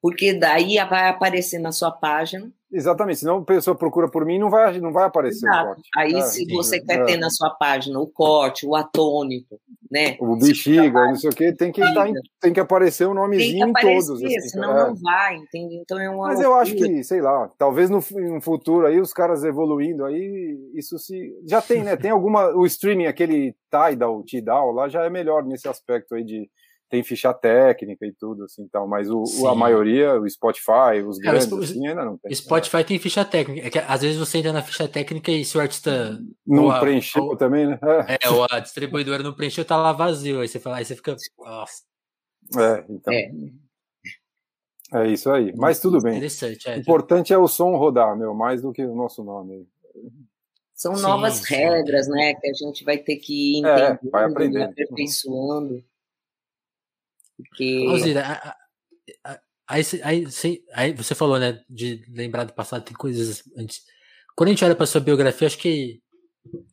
quê? 0.02 0.32
Porque 0.32 0.34
daí 0.34 0.78
vai 0.90 1.10
aparecer 1.10 1.60
na 1.60 1.72
sua 1.72 1.92
página. 1.92 2.52
Exatamente, 2.72 3.20
senão 3.20 3.40
a 3.40 3.44
pessoa 3.44 3.76
procura 3.76 4.08
por 4.08 4.24
mim 4.24 4.38
não 4.38 4.50
vai, 4.50 4.80
não 4.80 4.94
vai 4.94 5.06
aparecer 5.06 5.48
Exato. 5.48 5.64
o 5.64 5.74
corte. 5.74 5.90
Aí, 5.98 6.14
é, 6.14 6.22
se 6.22 6.46
você 6.54 6.78
é. 6.78 6.80
quer 6.80 7.06
ter 7.06 7.18
na 7.18 7.32
sua 7.32 7.50
página 7.50 8.00
o 8.00 8.06
corte, 8.06 8.68
o 8.68 8.76
atônico, 8.76 9.60
né? 9.90 10.16
O 10.20 10.36
bexiga, 10.36 11.08
não 11.08 11.16
sei 11.16 11.32
o 11.32 11.34
que, 11.34 11.52
tem 11.54 11.72
que, 11.72 11.82
tá, 11.82 12.06
tem 12.40 12.54
que 12.54 12.60
aparecer 12.60 13.08
o 13.08 13.12
um 13.12 13.14
nomezinho 13.16 13.70
em 13.70 13.74
todos. 13.74 14.12
Assim, 14.12 14.40
senão 14.42 14.78
é. 14.78 14.88
não 14.88 14.96
vai, 14.96 15.38
entende? 15.38 15.78
Então 15.78 16.00
é 16.00 16.12
uma. 16.12 16.28
Mas 16.28 16.42
eu 16.42 16.54
acho 16.54 16.76
que, 16.76 17.04
sei 17.04 17.22
lá, 17.22 17.50
talvez 17.58 17.90
no, 17.90 18.04
no 18.12 18.40
futuro 18.40 18.86
aí, 18.86 19.02
os 19.02 19.14
caras 19.14 19.44
evoluindo 19.44 20.06
aí, 20.06 20.56
isso 20.76 21.00
se. 21.00 21.34
Já 21.48 21.64
tem, 21.64 21.84
né? 21.84 21.96
Tem 21.96 22.12
alguma. 22.12 22.56
O 22.56 22.68
streaming, 22.68 23.08
aquele 23.08 23.56
Tidal, 23.72 24.22
Tidal 24.24 24.72
lá, 24.72 24.88
já 24.88 25.04
é 25.04 25.10
melhor 25.10 25.44
nesse 25.44 25.68
aspecto 25.68 26.14
aí 26.14 26.24
de 26.24 26.48
tem 26.90 27.04
ficha 27.04 27.32
técnica 27.34 28.06
e 28.06 28.12
tudo, 28.12 28.46
assim, 28.46 28.64
então, 28.64 28.88
mas 28.88 29.08
o, 29.10 29.24
a 29.48 29.54
maioria, 29.54 30.20
o 30.20 30.28
Spotify, 30.28 31.04
os 31.06 31.20
Cara, 31.20 31.38
grandes, 31.38 31.52
o, 31.52 31.60
assim, 31.60 31.88
ainda 31.88 32.04
não 32.04 32.18
tem. 32.18 32.34
Spotify 32.34 32.78
é. 32.78 32.84
tem 32.84 33.00
ficha 33.00 33.24
técnica, 33.24 33.68
é 33.68 33.70
que 33.70 33.80
às 33.80 34.02
vezes 34.02 34.18
você 34.18 34.40
entra 34.40 34.52
na 34.52 34.64
ficha 34.64 34.88
técnica 34.88 35.32
e 35.32 35.46
se 35.46 35.56
o 35.58 35.62
artista... 35.62 36.20
Não 36.46 36.72
a, 36.72 36.80
preencheu 36.80 37.24
ou, 37.24 37.38
também, 37.38 37.68
né? 37.68 37.80
É. 38.08 38.28
é, 38.28 38.30
ou 38.30 38.46
a 38.50 38.60
distribuidora 38.60 39.22
não 39.22 39.34
preencheu, 39.34 39.64
tá 39.64 39.78
lá 39.78 39.94
vazio, 39.94 40.42
aí 40.42 40.48
você 40.48 40.60
fala, 40.60 40.78
aí 40.78 40.86
você 40.86 40.96
fica, 40.96 41.16
nossa. 41.38 41.84
É, 42.58 42.86
então... 42.90 43.14
É. 43.14 43.32
É 44.92 45.08
isso 45.08 45.30
aí, 45.30 45.54
mas 45.56 45.80
tudo 45.80 46.02
bem. 46.02 46.14
Interessante, 46.18 46.68
é. 46.68 46.76
O 46.76 46.80
importante 46.80 47.32
é 47.32 47.38
o 47.38 47.48
som 47.48 47.76
rodar, 47.76 48.18
meu, 48.18 48.34
mais 48.34 48.64
do 48.64 48.74
que 48.74 48.84
o 48.84 48.96
nosso 48.96 49.24
nome. 49.24 49.68
São 50.74 50.96
sim, 50.96 51.04
novas 51.04 51.36
sim. 51.36 51.54
regras, 51.54 52.08
né, 52.08 52.34
que 52.34 52.48
a 52.48 52.54
gente 52.54 52.84
vai 52.84 52.98
ter 52.98 53.18
que 53.18 53.60
ir 53.60 53.66
é, 53.66 53.72
entendendo, 53.72 54.00
é, 54.08 54.10
vai 54.10 54.26
aprendendo. 54.26 54.72
aperfeiçoando. 54.72 55.84
Porque... 57.44 57.86
Alzira, 57.88 58.42
aí, 59.68 59.84
aí, 60.04 60.26
aí, 60.74 60.94
você 60.94 61.16
falou, 61.16 61.40
né, 61.40 61.64
de 61.70 62.04
lembrar 62.10 62.44
do 62.44 62.54
passado, 62.54 62.84
tem 62.84 62.96
coisas 62.96 63.44
antes. 63.58 63.82
Quando 64.36 64.50
a 64.50 64.52
gente 64.52 64.66
olha 64.66 64.76
para 64.76 64.86
sua 64.86 65.02
biografia, 65.02 65.48
acho 65.48 65.58
que 65.58 66.02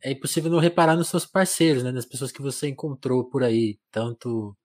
é 0.03 0.13
impossível 0.13 0.51
não 0.51 0.59
reparar 0.59 0.97
nos 0.97 1.09
seus 1.09 1.27
parceiros, 1.27 1.83
né, 1.83 1.93
nas 1.93 2.07
pessoas 2.07 2.33
que 2.33 2.43
você 2.43 2.69
encontrou 2.69 3.25
por 3.25 3.43
aí, 3.45 3.79
tanto 3.91 4.57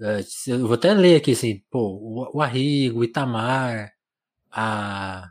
É, 0.00 0.20
eu 0.46 0.60
vou 0.60 0.74
até 0.74 0.94
ler 0.94 1.16
aqui 1.16 1.32
assim, 1.32 1.60
pô, 1.70 2.30
o 2.32 2.40
Arrigo, 2.40 3.00
o 3.00 3.04
Itamar, 3.04 3.92
a. 4.50 5.30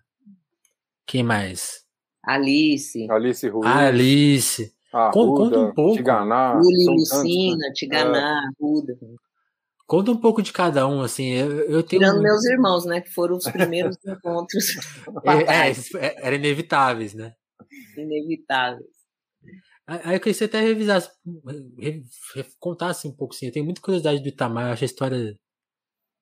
Quem 1.06 1.24
mais? 1.24 1.86
Alice. 2.22 3.10
Alice 3.10 3.48
Ruiz. 3.48 3.66
A 3.66 3.88
Alice. 3.88 4.74
A 4.92 5.10
conta 5.12 5.58
um 5.58 5.74
pouco. 5.74 5.96
Tiganá. 5.96 6.54
Lucina, 6.56 7.72
Tiganá, 7.74 8.44
é. 8.44 8.62
Ruda. 8.62 8.98
Conta 9.88 10.12
um 10.12 10.18
pouco 10.18 10.42
de 10.42 10.52
cada 10.52 10.86
um, 10.86 11.02
assim. 11.02 11.30
Eu, 11.30 11.62
eu 11.62 11.84
tenho. 11.84 12.02
Tirando 12.02 12.22
meus 12.22 12.44
irmãos, 12.46 12.86
né? 12.86 13.00
Que 13.00 13.10
foram 13.10 13.38
os 13.38 13.50
primeiros 13.50 13.98
encontros. 14.06 14.76
É, 15.48 16.06
é, 16.06 16.28
eram 16.28 16.36
inevitáveis, 16.36 17.14
né? 17.14 17.34
Inevitáveis. 17.96 18.98
Aí 19.88 20.18
eu 20.18 20.20
queria 20.20 20.46
até 20.46 20.60
revisar, 20.60 21.02
contasse 22.60 23.08
um 23.08 23.16
pouco, 23.16 23.34
assim. 23.34 23.46
Eu 23.46 23.54
tenho 23.54 23.64
muita 23.64 23.80
curiosidade 23.80 24.20
do 24.20 24.28
Itamar, 24.28 24.68
eu 24.68 24.74
acho 24.74 24.84
a 24.84 24.86
história 24.86 25.40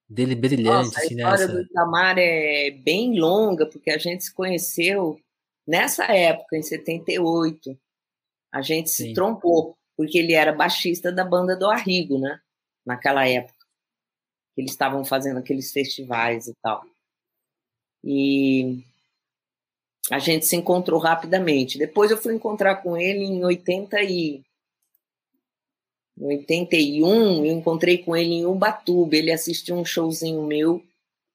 dele 0.08 0.36
brilhante. 0.36 0.86
Nossa, 0.86 1.00
a 1.00 1.04
assim, 1.04 1.16
história 1.16 1.48
nessa... 1.48 1.54
do 1.54 1.62
Itamar 1.64 2.16
é 2.20 2.70
bem 2.70 3.20
longa, 3.20 3.66
porque 3.66 3.90
a 3.90 3.98
gente 3.98 4.26
se 4.26 4.34
conheceu 4.34 5.20
nessa 5.68 6.06
época, 6.06 6.56
em 6.56 6.62
78. 6.62 7.76
A 8.54 8.62
gente 8.62 8.92
se 8.92 9.06
Sim. 9.06 9.14
trompou, 9.14 9.76
porque 9.98 10.20
ele 10.20 10.34
era 10.34 10.54
baixista 10.54 11.12
da 11.12 11.26
banda 11.26 11.58
do 11.58 11.68
Arrigo, 11.68 12.20
né? 12.20 12.40
Naquela 12.86 13.28
época. 13.28 13.55
Eles 14.58 14.72
estavam 14.72 15.04
fazendo 15.04 15.38
aqueles 15.38 15.72
festivais 15.72 16.48
e 16.48 16.54
tal. 16.62 16.86
E 18.04 18.84
a 20.12 20.20
gente 20.20 20.46
se 20.46 20.56
encontrou 20.56 21.00
rapidamente. 21.00 21.78
Depois 21.78 22.12
eu 22.12 22.18
fui 22.18 22.34
encontrar 22.34 22.78
com 22.78 22.98
ele 22.98 23.26
em 23.26 23.44
80 23.44 24.02
e... 24.04 24.44
Em 26.18 26.26
81, 26.28 27.46
eu 27.46 27.52
encontrei 27.52 27.98
com 27.98 28.16
ele 28.16 28.36
em 28.36 28.46
Ubatuba. 28.46 29.16
Ele 29.16 29.32
assistiu 29.32 29.76
um 29.76 29.84
showzinho 29.84 30.44
meu, 30.44 30.80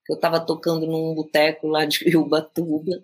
que 0.06 0.12
eu 0.12 0.16
estava 0.16 0.40
tocando 0.40 0.86
num 0.86 1.14
boteco 1.14 1.66
lá 1.66 1.84
de 1.84 1.98
Ubatuba. 2.16 3.02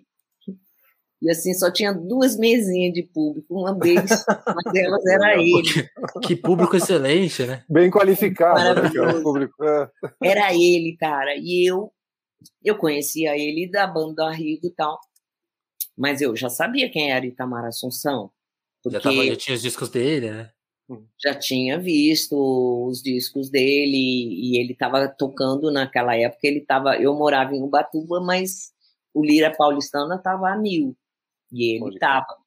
E 1.21 1.31
assim, 1.31 1.53
só 1.53 1.71
tinha 1.71 1.93
duas 1.93 2.37
mesinhas 2.37 2.93
de 2.93 3.01
público, 3.01 3.59
uma 3.59 3.73
deles, 3.73 4.11
uma 4.47 4.71
delas 4.71 5.03
era 5.07 5.33
ele. 5.35 5.89
Que 6.23 6.35
público 6.35 6.75
excelente, 6.75 7.43
né? 7.43 7.63
Bem 7.67 7.89
qualificado. 7.89 8.81
Né, 8.81 9.21
público. 9.23 9.63
É. 9.63 9.89
Era 10.23 10.53
ele, 10.53 10.95
cara. 10.95 11.35
E 11.35 11.67
eu, 11.67 11.91
eu 12.63 12.77
conhecia 12.77 13.35
ele 13.35 13.69
da 13.69 13.87
banda 13.87 14.27
Arrigo 14.27 14.67
e 14.67 14.71
tal. 14.71 14.99
Mas 15.97 16.21
eu 16.21 16.35
já 16.35 16.49
sabia 16.49 16.89
quem 16.89 17.11
era 17.11 17.25
Itamar 17.25 17.65
Assunção. 17.65 18.29
Já, 18.85 18.99
tava, 18.99 19.25
já 19.25 19.35
tinha 19.35 19.55
os 19.55 19.61
discos 19.63 19.89
dele, 19.89 20.29
né? 20.29 20.51
Já 21.21 21.33
tinha 21.33 21.79
visto 21.79 22.35
os 22.87 23.01
discos 23.01 23.49
dele 23.49 23.97
e 23.97 24.57
ele 24.59 24.73
estava 24.73 25.07
tocando 25.09 25.71
naquela 25.71 26.15
época. 26.15 26.47
Ele 26.47 26.61
tava, 26.61 26.95
eu 26.95 27.15
morava 27.15 27.55
em 27.55 27.61
Ubatuba, 27.61 28.21
mas 28.21 28.71
o 29.13 29.25
Lira 29.25 29.51
Paulistana 29.51 30.15
estava 30.15 30.51
a 30.51 30.55
mil 30.55 30.95
e 31.51 31.75
ele 31.75 31.93
estava. 31.93 32.37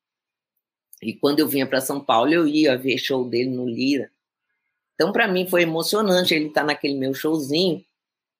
E 1.03 1.15
quando 1.15 1.41
eu 1.41 1.49
vinha 1.49 1.67
para 1.67 1.81
São 1.81 1.99
Paulo, 2.01 2.33
eu 2.33 2.47
ia 2.47 2.77
ver 2.77 2.99
show 2.99 3.29
dele 3.29 3.51
no 3.51 3.67
Lira. 3.67 4.13
Então, 4.95 5.13
para 5.13 5.27
mim, 5.27 5.49
foi 5.49 5.63
emocionante 5.63 6.35
ele 6.35 6.49
estar 6.49 6.61
tá 6.61 6.67
naquele 6.67 6.95
meu 6.95 7.15
showzinho, 7.15 7.83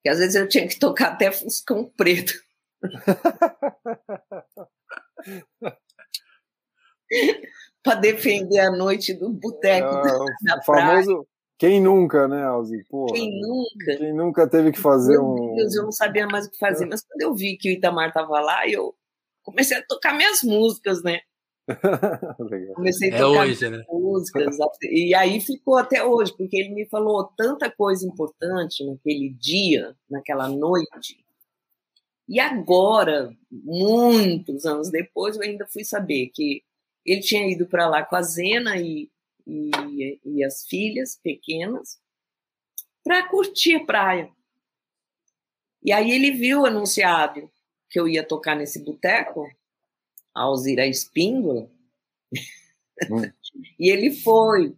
que 0.03 0.09
às 0.09 0.19
vezes 0.19 0.35
eu 0.35 0.47
tinha 0.47 0.67
que 0.67 0.77
tocar 0.77 1.13
até 1.13 1.31
Fuscão 1.31 1.91
Preto. 1.97 2.33
para 7.83 7.99
defender 7.99 8.59
a 8.59 8.71
noite 8.71 9.13
do 9.13 9.29
boteco 9.29 9.87
é, 9.87 10.03
da, 10.43 10.61
famoso 10.63 11.27
quem 11.61 11.79
nunca, 11.79 12.27
né, 12.27 12.43
Alzi? 12.43 12.83
quem 13.13 13.39
nunca? 13.39 13.97
Quem 13.99 14.11
nunca 14.11 14.49
teve 14.49 14.71
que 14.71 14.79
fazer 14.79 15.11
Meu 15.11 15.27
um. 15.27 15.55
Deus, 15.55 15.75
eu 15.75 15.83
não 15.83 15.91
sabia 15.91 16.25
mais 16.25 16.47
o 16.47 16.49
que 16.49 16.57
fazer, 16.57 16.87
mas 16.87 17.03
quando 17.03 17.21
eu 17.21 17.35
vi 17.35 17.55
que 17.55 17.69
o 17.69 17.71
Itamar 17.71 18.11
tava 18.11 18.39
lá, 18.39 18.67
eu 18.67 18.95
comecei 19.51 19.77
a 19.77 19.85
tocar 19.85 20.15
minhas 20.15 20.41
músicas, 20.43 21.03
né? 21.03 21.19
comecei 22.75 23.11
a 23.11 23.15
é 23.15 23.17
tocar 23.19 23.47
hoje, 23.47 23.69
né? 23.69 23.83
músicas. 23.89 24.57
E 24.83 25.13
aí 25.13 25.39
ficou 25.39 25.77
até 25.77 26.03
hoje, 26.03 26.35
porque 26.35 26.57
ele 26.57 26.73
me 26.73 26.87
falou 26.87 27.31
tanta 27.37 27.69
coisa 27.69 28.05
importante 28.05 28.85
naquele 28.85 29.29
dia, 29.29 29.95
naquela 30.09 30.49
noite, 30.49 31.21
e 32.31 32.39
agora, 32.39 33.35
muitos 33.51 34.65
anos 34.65 34.89
depois, 34.89 35.35
eu 35.35 35.41
ainda 35.41 35.67
fui 35.67 35.83
saber 35.83 36.29
que 36.33 36.63
ele 37.05 37.19
tinha 37.19 37.45
ido 37.51 37.67
para 37.67 37.89
lá 37.89 38.05
com 38.05 38.15
a 38.15 38.21
Zena 38.21 38.77
e, 38.77 39.11
e, 39.45 40.19
e 40.23 40.41
as 40.41 40.65
filhas 40.65 41.19
pequenas 41.21 41.99
para 43.03 43.27
curtir 43.27 43.75
a 43.75 43.85
praia. 43.85 44.31
E 45.83 45.91
aí 45.91 46.09
ele 46.09 46.31
viu 46.31 46.65
anunciado 46.65 47.51
que 47.91 47.99
eu 47.99 48.07
ia 48.07 48.25
tocar 48.25 48.55
nesse 48.55 48.83
boteco, 48.83 49.45
Alzira 50.33 50.87
Espíndola, 50.87 51.69
hum. 53.11 53.21
e 53.77 53.91
ele 53.91 54.11
foi. 54.11 54.75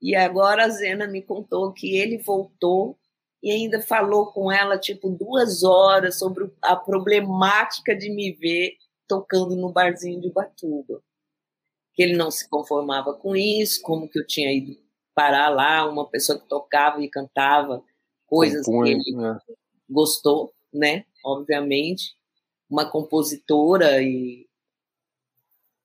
E 0.00 0.14
agora 0.14 0.64
a 0.64 0.68
Zena 0.68 1.06
me 1.06 1.20
contou 1.20 1.72
que 1.72 1.96
ele 1.96 2.18
voltou 2.18 2.96
e 3.42 3.50
ainda 3.50 3.82
falou 3.82 4.32
com 4.32 4.50
ela 4.50 4.78
tipo 4.78 5.10
duas 5.10 5.64
horas 5.64 6.18
sobre 6.18 6.50
a 6.62 6.76
problemática 6.76 7.94
de 7.94 8.08
me 8.10 8.32
ver 8.32 8.76
tocando 9.08 9.56
no 9.56 9.72
barzinho 9.72 10.20
de 10.20 10.30
Batuba. 10.30 11.02
Que 11.92 12.02
ele 12.02 12.16
não 12.16 12.30
se 12.30 12.48
conformava 12.48 13.14
com 13.14 13.34
isso, 13.36 13.82
como 13.82 14.08
que 14.08 14.18
eu 14.18 14.26
tinha 14.26 14.52
ido 14.52 14.76
parar 15.14 15.48
lá, 15.48 15.88
uma 15.88 16.08
pessoa 16.08 16.38
que 16.38 16.48
tocava 16.48 17.02
e 17.02 17.08
cantava 17.08 17.82
coisas 18.26 18.66
Compõe, 18.66 18.98
que 19.00 19.10
ele 19.10 19.16
né? 19.16 19.38
gostou, 19.88 20.52
né? 20.72 21.04
Obviamente, 21.24 22.16
uma 22.68 22.90
compositora 22.90 24.02
e 24.02 24.46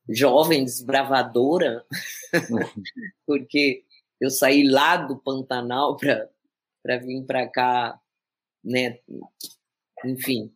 jovem 0.07 0.65
desbravadora, 0.65 1.85
porque 3.25 3.83
eu 4.19 4.29
saí 4.29 4.67
lá 4.67 4.97
do 4.97 5.17
Pantanal 5.17 5.95
para 5.97 6.97
vir 6.97 7.23
para 7.25 7.47
cá, 7.47 7.99
né? 8.63 8.99
Enfim, 10.03 10.51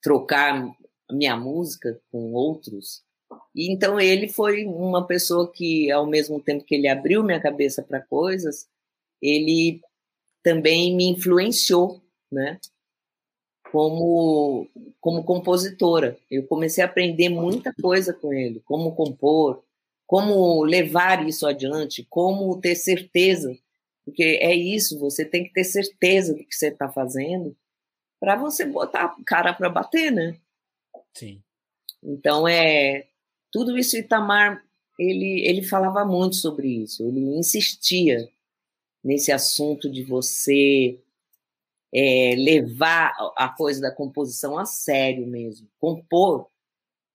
trocar 0.00 0.72
minha 1.10 1.36
música 1.36 2.00
com 2.10 2.32
outros. 2.32 3.04
E 3.54 3.72
então 3.72 4.00
ele 4.00 4.28
foi 4.28 4.64
uma 4.64 5.06
pessoa 5.06 5.50
que, 5.50 5.90
ao 5.90 6.06
mesmo 6.06 6.40
tempo 6.40 6.64
que 6.64 6.74
ele 6.74 6.88
abriu 6.88 7.24
minha 7.24 7.40
cabeça 7.40 7.82
para 7.82 8.00
coisas, 8.00 8.68
ele 9.20 9.80
também 10.42 10.94
me 10.94 11.08
influenciou, 11.08 12.00
né? 12.30 12.60
Como, 13.72 14.68
como 15.00 15.24
compositora. 15.24 16.16
Eu 16.30 16.46
comecei 16.46 16.82
a 16.82 16.86
aprender 16.86 17.28
muita 17.28 17.74
coisa 17.74 18.12
com 18.12 18.32
ele, 18.32 18.60
como 18.64 18.94
compor, 18.94 19.62
como 20.06 20.62
levar 20.64 21.26
isso 21.26 21.46
adiante, 21.46 22.06
como 22.08 22.60
ter 22.60 22.74
certeza 22.76 23.56
porque 24.06 24.22
é 24.22 24.54
isso, 24.54 25.00
você 25.00 25.24
tem 25.24 25.42
que 25.42 25.52
ter 25.52 25.64
certeza 25.64 26.32
do 26.32 26.44
que 26.44 26.54
você 26.54 26.68
está 26.68 26.88
fazendo 26.88 27.56
para 28.20 28.36
você 28.36 28.64
botar 28.64 29.04
a 29.04 29.16
cara 29.26 29.52
para 29.52 29.68
bater, 29.68 30.12
né? 30.12 30.38
Sim. 31.12 31.42
Então, 32.00 32.46
é 32.46 33.08
tudo 33.50 33.76
isso 33.76 33.96
Itamar, 33.96 34.64
ele, 34.96 35.44
ele 35.44 35.62
falava 35.62 36.04
muito 36.04 36.36
sobre 36.36 36.68
isso, 36.68 37.02
ele 37.02 37.18
insistia 37.36 38.28
nesse 39.02 39.32
assunto 39.32 39.90
de 39.90 40.04
você 40.04 41.00
é, 41.94 42.34
levar 42.36 43.12
a 43.36 43.48
coisa 43.48 43.80
da 43.80 43.94
composição 43.94 44.58
a 44.58 44.64
sério 44.64 45.26
mesmo, 45.26 45.68
compor, 45.78 46.48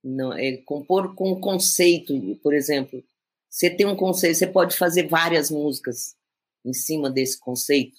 não, 0.03 0.33
é, 0.33 0.57
compor 0.57 1.13
com 1.15 1.39
conceito, 1.39 2.13
por 2.41 2.53
exemplo, 2.53 3.03
você 3.49 3.69
tem 3.69 3.85
um 3.85 3.95
conceito, 3.95 4.37
você 4.37 4.47
pode 4.47 4.77
fazer 4.77 5.07
várias 5.07 5.51
músicas 5.51 6.15
em 6.65 6.73
cima 6.73 7.09
desse 7.09 7.39
conceito, 7.39 7.97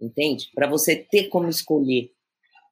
entende? 0.00 0.50
Para 0.54 0.66
você 0.66 0.96
ter 0.96 1.28
como 1.28 1.48
escolher. 1.48 2.10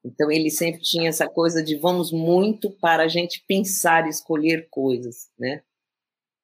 Então 0.05 0.31
ele 0.31 0.51
sempre 0.51 0.81
tinha 0.81 1.09
essa 1.09 1.29
coisa 1.29 1.63
de 1.63 1.77
vamos 1.77 2.11
muito 2.11 2.71
para 2.71 3.05
a 3.05 3.09
gente 3.09 3.45
pensar 3.47 4.07
e 4.07 4.11
escolher 4.11 4.69
coisas, 4.71 5.31
né? 5.39 5.63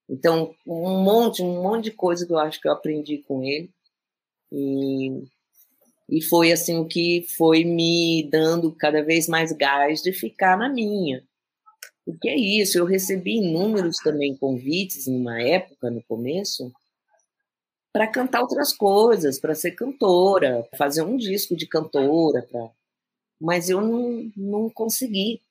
Então 0.09 0.55
um 0.66 1.03
monte, 1.03 1.43
um 1.43 1.62
monte 1.62 1.85
de 1.85 1.91
coisa 1.93 2.27
que 2.27 2.33
eu 2.33 2.39
acho 2.39 2.61
que 2.61 2.69
eu 2.69 2.73
aprendi 2.73 3.19
com 3.19 3.43
ele 3.43 3.71
e 4.53 5.25
e 6.09 6.23
foi 6.23 6.53
assim 6.53 6.79
o 6.79 6.87
que 6.87 7.27
foi 7.37 7.65
me 7.65 8.29
dando 8.31 8.73
cada 8.73 9.03
vez 9.03 9.29
mais 9.29 9.53
gás 9.53 10.01
de 10.01 10.13
ficar 10.13 10.57
na 10.57 10.69
minha. 10.69 11.23
Porque 12.05 12.29
é 12.29 12.37
isso, 12.37 12.79
eu 12.79 12.87
recebi 12.87 13.37
inúmeros 13.37 13.97
também 13.99 14.35
convites 14.35 15.07
numa 15.07 15.43
época 15.43 15.91
no 15.91 16.03
começo 16.05 16.73
para 17.93 18.07
cantar 18.07 18.41
outras 18.41 18.73
coisas, 18.73 19.39
para 19.39 19.55
ser 19.55 19.73
cantora, 19.73 20.67
fazer 20.77 21.03
um 21.03 21.17
disco 21.17 21.55
de 21.55 21.67
cantora, 21.67 22.43
pra... 22.51 22.71
mas 23.39 23.69
eu 23.69 23.81
não, 23.83 24.31
não 24.37 24.71
consegui. 24.71 25.43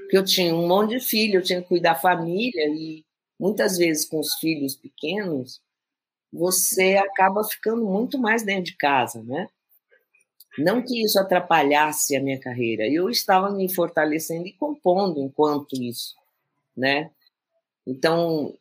Porque 0.00 0.16
eu 0.18 0.24
tinha 0.24 0.54
um 0.54 0.66
monte 0.66 0.98
de 0.98 1.00
filho, 1.00 1.36
eu 1.38 1.42
tinha 1.42 1.62
que 1.62 1.68
cuidar 1.68 1.92
da 1.92 2.00
família 2.00 2.68
e 2.68 3.04
muitas 3.38 3.76
vezes 3.76 4.04
com 4.04 4.18
os 4.18 4.34
filhos 4.34 4.74
pequenos, 4.74 5.60
você 6.32 6.96
acaba 6.96 7.44
ficando 7.44 7.84
muito 7.84 8.18
mais 8.18 8.42
dentro 8.42 8.64
de 8.64 8.76
casa, 8.76 9.22
né? 9.22 9.46
Não 10.58 10.82
que 10.82 11.02
isso 11.02 11.18
atrapalhasse 11.18 12.16
a 12.16 12.22
minha 12.22 12.38
carreira, 12.38 12.86
eu 12.86 13.08
estava 13.08 13.50
me 13.50 13.72
fortalecendo 13.72 14.46
e 14.46 14.52
compondo 14.52 15.20
enquanto 15.20 15.74
isso, 15.80 16.16
né? 16.76 17.10
Então, 17.86 18.54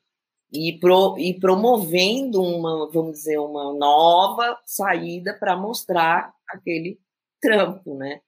e, 0.51 0.77
pro, 0.79 1.17
e 1.17 1.37
promovendo 1.39 2.41
uma, 2.41 2.89
vamos 2.91 3.13
dizer, 3.13 3.37
uma 3.39 3.73
nova 3.73 4.59
saída 4.65 5.33
para 5.33 5.57
mostrar 5.57 6.33
aquele 6.49 6.99
trampo, 7.41 7.95
né? 7.95 8.21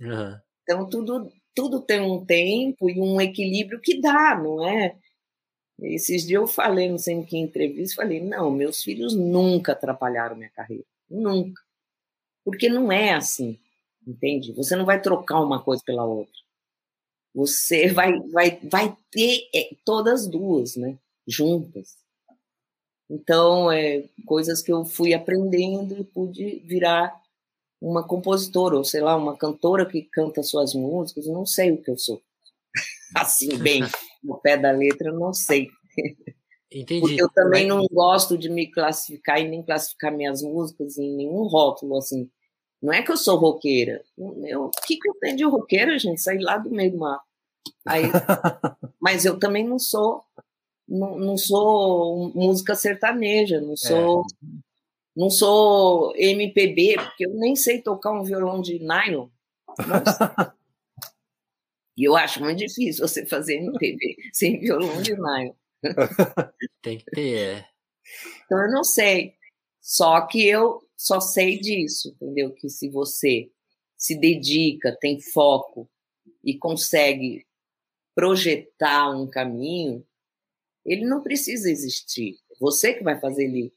Uhum. 0.00 0.38
Então, 0.62 0.88
tudo, 0.88 1.32
tudo 1.54 1.80
tem 1.80 2.00
um 2.00 2.24
tempo 2.24 2.88
e 2.88 3.00
um 3.00 3.20
equilíbrio 3.20 3.80
que 3.80 4.00
dá, 4.00 4.38
não 4.40 4.66
é? 4.66 4.96
Esses 5.80 6.26
dias 6.26 6.40
eu 6.40 6.46
falei, 6.46 6.88
não 6.88 6.98
sei 6.98 7.14
em 7.14 7.24
que 7.24 7.36
entrevista, 7.36 8.02
falei, 8.02 8.20
não, 8.20 8.50
meus 8.50 8.82
filhos 8.82 9.14
nunca 9.14 9.72
atrapalharam 9.72 10.36
minha 10.36 10.50
carreira, 10.50 10.84
nunca. 11.08 11.67
Porque 12.48 12.66
não 12.66 12.90
é 12.90 13.12
assim, 13.12 13.58
entende? 14.06 14.54
Você 14.54 14.74
não 14.74 14.86
vai 14.86 15.02
trocar 15.02 15.38
uma 15.42 15.62
coisa 15.62 15.82
pela 15.84 16.02
outra. 16.02 16.32
Você 17.34 17.88
vai, 17.92 18.18
vai, 18.30 18.58
vai 18.62 18.96
ter 19.10 19.46
é, 19.54 19.76
todas 19.84 20.26
duas, 20.26 20.74
né? 20.74 20.96
Juntas. 21.26 21.98
Então, 23.10 23.70
é 23.70 24.08
coisas 24.24 24.62
que 24.62 24.72
eu 24.72 24.82
fui 24.86 25.12
aprendendo 25.12 25.94
e 25.98 26.04
pude 26.04 26.60
virar 26.60 27.22
uma 27.82 28.02
compositora, 28.02 28.78
ou 28.78 28.84
sei 28.84 29.02
lá, 29.02 29.14
uma 29.14 29.36
cantora 29.36 29.84
que 29.84 30.00
canta 30.00 30.42
suas 30.42 30.72
músicas, 30.72 31.26
não 31.26 31.44
sei 31.44 31.72
o 31.72 31.82
que 31.82 31.90
eu 31.90 31.98
sou. 31.98 32.22
assim, 33.14 33.58
bem, 33.58 33.82
no 34.24 34.38
pé 34.38 34.56
da 34.56 34.70
letra, 34.70 35.12
não 35.12 35.34
sei. 35.34 35.68
Entendi. 36.72 37.00
Porque 37.02 37.22
eu 37.22 37.28
também 37.28 37.66
não 37.66 37.86
gosto 37.92 38.38
de 38.38 38.48
me 38.48 38.70
classificar 38.70 39.38
e 39.38 39.46
nem 39.46 39.62
classificar 39.62 40.10
minhas 40.16 40.40
músicas 40.40 40.96
em 40.96 41.14
nenhum 41.14 41.42
rótulo, 41.42 41.98
assim. 41.98 42.30
Não 42.80 42.92
é 42.92 43.02
que 43.02 43.10
eu 43.10 43.16
sou 43.16 43.36
roqueira. 43.38 44.02
Eu, 44.16 44.66
o 44.66 44.70
que, 44.86 44.96
que 44.96 45.08
eu 45.08 45.14
tenho 45.20 45.36
de 45.36 45.44
roqueira, 45.44 45.98
gente? 45.98 46.20
Sair 46.20 46.40
lá 46.40 46.58
do 46.58 46.70
meio 46.70 46.92
do 46.92 46.98
mar. 46.98 47.20
Aí, 47.86 48.04
mas 49.00 49.24
eu 49.24 49.38
também 49.38 49.66
não 49.66 49.78
sou 49.78 50.24
não, 50.88 51.18
não 51.18 51.36
sou 51.36 52.32
música 52.34 52.74
sertaneja, 52.74 53.60
não 53.60 53.76
sou 53.76 54.22
é. 54.42 54.46
não 55.14 55.28
sou 55.28 56.14
MPB, 56.16 56.94
porque 56.96 57.26
eu 57.26 57.34
nem 57.34 57.54
sei 57.54 57.82
tocar 57.82 58.12
um 58.12 58.24
violão 58.24 58.62
de 58.62 58.78
nylon. 58.78 59.28
e 61.96 62.08
eu 62.08 62.16
acho 62.16 62.40
muito 62.42 62.58
difícil 62.58 63.06
você 63.06 63.26
fazer 63.26 63.56
MPB 63.56 64.16
sem 64.32 64.58
violão 64.60 65.02
de 65.02 65.14
nylon. 65.14 65.52
Tem 66.80 66.98
que 66.98 67.04
ter. 67.10 67.36
É. 67.36 67.66
Então 68.46 68.62
eu 68.62 68.70
não 68.70 68.82
sei. 68.82 69.34
Só 69.80 70.22
que 70.22 70.46
eu 70.46 70.82
só 70.98 71.20
sei 71.20 71.60
disso, 71.60 72.08
entendeu? 72.08 72.52
Que 72.52 72.68
se 72.68 72.90
você 72.90 73.48
se 73.96 74.16
dedica, 74.16 74.96
tem 75.00 75.20
foco 75.20 75.88
e 76.42 76.58
consegue 76.58 77.46
projetar 78.16 79.10
um 79.10 79.30
caminho, 79.30 80.04
ele 80.84 81.04
não 81.04 81.22
precisa 81.22 81.70
existir. 81.70 82.40
É 82.50 82.54
você 82.58 82.94
que 82.94 83.04
vai 83.04 83.18
fazer 83.20 83.44
ele 83.44 83.72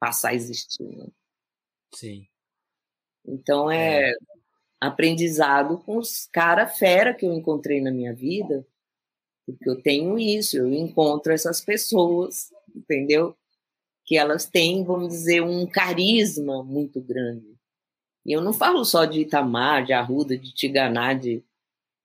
passar 0.00 0.30
a 0.30 0.34
existir. 0.34 0.82
Né? 0.82 1.06
Sim. 1.94 2.26
Então 3.24 3.70
é, 3.70 4.10
é, 4.10 4.14
aprendizado 4.80 5.78
com 5.78 5.98
os 5.98 6.26
cara 6.32 6.66
fera 6.66 7.14
que 7.14 7.24
eu 7.24 7.32
encontrei 7.32 7.80
na 7.80 7.92
minha 7.92 8.12
vida, 8.12 8.66
porque 9.46 9.70
eu 9.70 9.80
tenho 9.80 10.18
isso, 10.18 10.56
eu 10.56 10.72
encontro 10.72 11.32
essas 11.32 11.60
pessoas, 11.60 12.50
entendeu? 12.74 13.36
Que 14.04 14.16
elas 14.16 14.46
têm, 14.46 14.84
vamos 14.84 15.08
dizer, 15.08 15.42
um 15.42 15.66
carisma 15.66 16.62
muito 16.62 17.00
grande. 17.00 17.54
E 18.24 18.32
eu 18.32 18.40
não 18.40 18.52
falo 18.52 18.84
só 18.84 19.04
de 19.04 19.20
Itamar, 19.20 19.84
de 19.84 19.92
Arruda, 19.92 20.36
de 20.36 20.52
Tiganá, 20.52 21.12
de, 21.12 21.42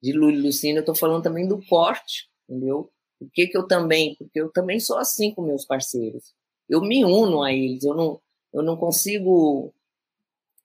de 0.02 0.12
Lula 0.12 0.38
Lucina, 0.38 0.80
eu 0.80 0.82
estou 0.82 0.96
falando 0.96 1.24
também 1.24 1.48
do 1.48 1.64
corte, 1.66 2.30
entendeu? 2.48 2.92
Por 3.18 3.30
que, 3.32 3.48
que 3.48 3.58
eu 3.58 3.68
também? 3.68 4.16
Porque 4.16 4.40
eu 4.40 4.50
também 4.50 4.80
sou 4.80 4.98
assim 4.98 5.34
com 5.34 5.42
meus 5.42 5.66
parceiros. 5.66 6.34
Eu 6.68 6.82
me 6.82 7.04
uno 7.04 7.42
a 7.42 7.54
eles, 7.54 7.84
eu 7.84 7.94
não, 7.94 8.22
eu 8.54 8.62
não 8.62 8.78
consigo. 8.78 9.74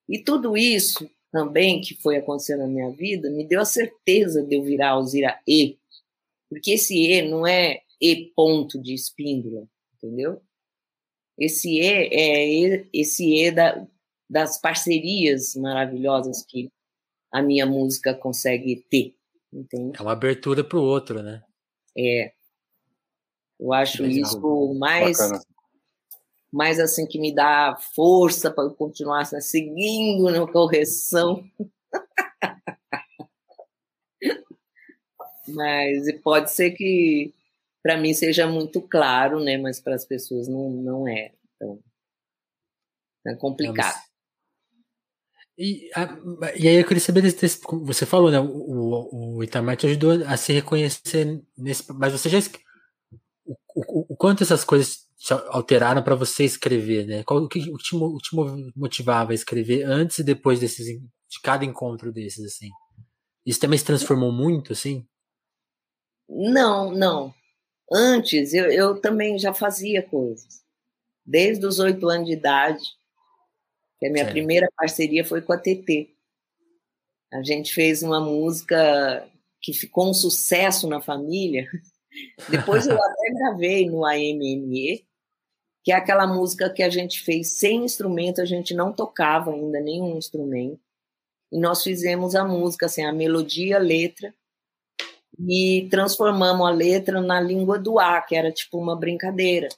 E 0.09 0.19
tudo 0.19 0.57
isso 0.57 1.09
também 1.33 1.81
que 1.81 1.95
foi 1.95 2.17
acontecendo 2.17 2.61
na 2.61 2.67
minha 2.67 2.91
vida 2.91 3.29
me 3.31 3.45
deu 3.45 3.61
a 3.61 3.65
certeza 3.65 4.43
de 4.43 4.55
eu 4.55 4.63
virar 4.63 4.91
Alzira 4.91 5.41
E. 5.47 5.77
Porque 6.49 6.73
esse 6.73 6.97
E 6.97 7.23
não 7.23 7.47
é 7.47 7.81
E 8.01 8.33
ponto 8.37 8.81
de 8.81 8.95
espíndola, 8.95 9.67
entendeu? 9.97 10.41
Esse 11.39 11.79
E 11.79 11.81
é 11.81 12.87
esse 12.93 13.35
E 13.35 13.51
da, 13.51 13.87
das 14.29 14.61
parcerias 14.61 15.55
maravilhosas 15.57 16.45
que 16.45 16.71
a 17.33 17.43
minha 17.43 17.67
música 17.67 18.15
consegue 18.15 18.85
ter. 18.89 19.15
Entende? 19.53 19.99
É 19.99 20.03
uma 20.03 20.13
abertura 20.13 20.65
para 20.65 20.79
o 20.79 20.83
outro, 20.83 21.23
né? 21.23 21.43
É. 21.97 22.33
Eu 23.59 23.73
acho 23.73 24.03
Legal. 24.03 24.23
isso 24.23 24.75
mais, 24.75 25.19
mais 26.53 26.81
assim 26.81 27.07
que 27.07 27.21
me 27.21 27.33
dá 27.33 27.77
força 27.95 28.51
para 28.51 28.69
continuar 28.71 29.23
assim, 29.23 29.41
seguindo 29.41 30.25
na 30.31 30.47
correção. 30.47 31.45
Mas 35.47 36.21
pode 36.23 36.51
ser 36.51 36.73
que 36.73 37.33
para 37.85 37.99
mim 37.99 38.15
seja 38.15 38.47
muito 38.47 38.81
claro, 38.81 39.39
né? 39.39 39.59
Mas 39.59 39.79
para 39.79 39.95
as 39.95 40.07
pessoas 40.07 40.49
não, 40.49 40.71
não 40.71 41.07
é. 41.07 41.33
Então, 41.55 41.79
é 43.27 43.35
complicado. 43.37 44.03
E, 45.57 45.91
a, 45.95 46.19
e 46.57 46.67
aí 46.67 46.77
eu 46.77 46.87
queria 46.87 47.01
saber 47.01 47.21
desse, 47.21 47.61
você 47.85 48.07
falou, 48.07 48.31
né? 48.31 48.41
O, 48.41 49.37
o 49.37 49.45
Itamar 49.45 49.77
te 49.77 49.87
ajudou 49.87 50.13
a 50.27 50.35
se 50.39 50.55
reconhecer 50.55 51.43
nesse. 51.57 51.93
Mas 51.93 52.13
você 52.13 52.31
já 52.31 52.39
o, 53.45 53.55
o, 53.77 54.15
o 54.15 54.17
quanto 54.17 54.43
essas 54.43 54.65
coisas 54.65 55.07
alteraram 55.51 56.03
para 56.03 56.15
você 56.15 56.43
escrever, 56.45 57.07
né? 57.07 57.23
Qual, 57.23 57.43
o 57.43 57.49
que, 57.49 57.59
o 57.71 57.77
que 57.77 57.85
te, 57.85 57.95
o 57.95 58.17
te 58.17 58.35
motivava 58.75 59.33
a 59.33 59.35
escrever 59.35 59.85
antes 59.85 60.19
e 60.19 60.25
depois 60.25 60.59
desses, 60.59 60.87
de 60.87 61.41
cada 61.43 61.67
encontro 61.67 62.11
desses, 62.11 62.47
assim? 62.47 62.71
Isso 63.45 63.61
também 63.61 63.79
se 63.79 63.85
transformou 63.85 64.33
muito, 64.33 64.73
assim? 64.73 65.07
Não, 66.27 66.91
não. 66.91 67.35
Antes 67.93 68.55
eu, 68.55 68.71
eu 68.71 69.01
também 69.01 69.39
já 69.39 69.53
fazia 69.53 70.03
coisas. 70.03 70.63
Desde 71.25 71.65
os 71.67 71.79
oito 71.79 72.09
anos 72.09 72.27
de 72.27 72.33
idade, 72.33 72.85
que 73.99 74.07
a 74.07 74.11
minha 74.11 74.25
certo. 74.25 74.35
primeira 74.35 74.69
parceria 74.77 75.25
foi 75.25 75.41
com 75.41 75.53
a 75.53 75.59
TT. 75.59 76.11
A 77.33 77.43
gente 77.43 77.73
fez 77.73 78.03
uma 78.03 78.21
música 78.21 79.27
que 79.61 79.73
ficou 79.73 80.11
um 80.11 80.15
sucesso 80.15 80.87
na 80.89 81.01
família, 81.01 81.67
depois 82.51 82.87
eu 82.87 82.95
até 82.95 83.31
gravei 83.31 83.89
no 83.89 84.05
AMME, 84.05 85.07
que 85.83 85.91
é 85.91 85.95
aquela 85.95 86.27
música 86.27 86.71
que 86.71 86.83
a 86.83 86.91
gente 86.91 87.23
fez 87.23 87.59
sem 87.59 87.85
instrumento, 87.85 88.41
a 88.41 88.45
gente 88.45 88.75
não 88.75 88.93
tocava 88.93 89.53
ainda 89.53 89.81
nenhum 89.81 90.17
instrumento. 90.17 90.81
E 91.51 91.59
nós 91.59 91.83
fizemos 91.83 92.35
a 92.35 92.45
música, 92.45 92.87
assim, 92.87 93.05
a 93.05 93.13
melodia, 93.13 93.77
a 93.77 93.81
letra, 93.81 94.35
e 95.39 95.89
transformamos 95.91 96.67
a 96.67 96.71
letra 96.71 97.21
na 97.21 97.41
língua 97.41 97.79
do 97.79 97.99
ar, 97.99 98.25
que 98.27 98.37
era 98.37 98.53
tipo 98.53 98.79
uma 98.79 98.97
brincadeira. 98.99 99.69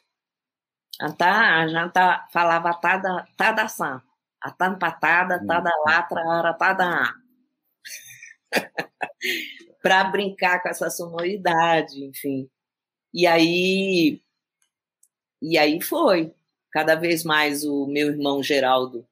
A 1.00 1.12
tá, 1.12 1.68
já 1.68 1.88
tá, 1.88 2.26
falava 2.32 2.72
tada, 2.74 3.26
tada 3.36 3.68
san, 3.68 4.02
a 4.40 4.50
tampatada, 4.50 5.44
tada 5.46 5.70
latra, 5.86 6.20
ara, 6.20 6.54
tada 6.54 7.14
para 9.82 10.04
brincar 10.04 10.62
com 10.62 10.68
essa 10.68 10.90
sonoridade, 10.90 12.02
enfim. 12.04 12.48
E 13.12 13.26
aí 13.26 14.22
e 15.40 15.58
aí 15.58 15.80
foi. 15.80 16.34
Cada 16.72 16.94
vez 16.94 17.24
mais 17.24 17.64
o 17.64 17.86
meu 17.86 18.08
irmão 18.08 18.42
Geraldo 18.42 19.06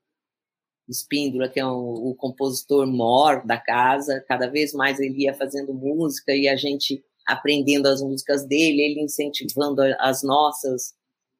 Espíndola, 0.88 1.48
que 1.48 1.58
é 1.58 1.66
o, 1.66 2.10
o 2.10 2.14
compositor 2.14 2.86
mor 2.86 3.44
da 3.46 3.58
casa, 3.58 4.24
cada 4.28 4.46
vez 4.48 4.72
mais 4.72 5.00
ele 5.00 5.22
ia 5.22 5.34
fazendo 5.34 5.72
música 5.72 6.34
e 6.34 6.46
a 6.48 6.56
gente 6.56 7.02
aprendendo 7.26 7.86
as 7.86 8.02
músicas 8.02 8.46
dele, 8.46 8.82
ele 8.82 9.00
incentivando 9.00 9.82
as 9.98 10.22
nossas, 10.22 10.94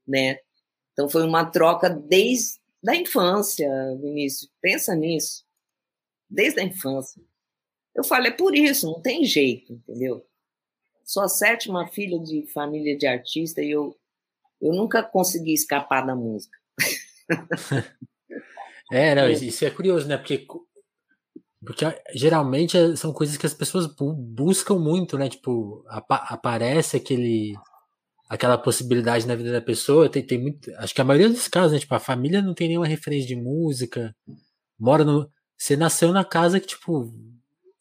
né? 0.06 0.38
Então 0.92 1.08
foi 1.08 1.26
uma 1.26 1.44
troca 1.44 1.90
desde 1.90 2.58
a 2.86 2.96
infância, 2.96 3.68
Vinícius. 4.00 4.50
Pensa 4.60 4.94
nisso. 4.94 5.44
Desde 6.28 6.60
a 6.60 6.64
infância. 6.64 7.22
Eu 7.94 8.02
falo, 8.02 8.26
é 8.26 8.30
por 8.30 8.54
isso, 8.54 8.86
não 8.86 9.00
tem 9.00 9.24
jeito, 9.24 9.72
entendeu? 9.74 10.26
Sou 11.04 11.22
a 11.22 11.28
sétima 11.28 11.86
filha 11.88 12.18
de 12.18 12.46
família 12.46 12.96
de 12.96 13.06
artista 13.06 13.62
e 13.62 13.70
eu, 13.70 13.96
eu 14.60 14.72
nunca 14.72 15.02
consegui 15.02 15.52
escapar 15.52 16.06
da 16.06 16.16
música. 16.16 16.58
é, 18.94 19.14
não, 19.14 19.28
isso 19.28 19.64
é 19.64 19.70
curioso, 19.70 20.06
né? 20.06 20.16
Porque, 20.16 20.46
porque 21.64 21.84
geralmente 22.14 22.96
são 22.96 23.12
coisas 23.12 23.36
que 23.36 23.46
as 23.46 23.54
pessoas 23.54 23.86
buscam 23.86 24.78
muito, 24.78 25.18
né? 25.18 25.28
Tipo, 25.28 25.84
apa 25.88 26.16
aparece 26.28 26.96
aquele 26.96 27.54
aquela 28.28 28.56
possibilidade 28.56 29.26
na 29.26 29.34
vida 29.34 29.50
da 29.50 29.60
pessoa. 29.60 30.08
Tem, 30.08 30.24
tem 30.24 30.38
muito. 30.40 30.70
Acho 30.76 30.94
que 30.94 31.00
a 31.00 31.04
maioria 31.04 31.28
dos 31.28 31.48
casos, 31.48 31.72
né? 31.72 31.78
Tipo, 31.78 31.94
a 31.94 32.00
família 32.00 32.40
não 32.40 32.54
tem 32.54 32.68
nenhuma 32.68 32.86
referência 32.86 33.26
de 33.26 33.36
música. 33.36 34.14
Mora 34.78 35.04
no. 35.04 35.28
Você 35.56 35.76
nasceu 35.76 36.12
na 36.12 36.24
casa 36.24 36.60
que, 36.60 36.68
tipo. 36.68 37.12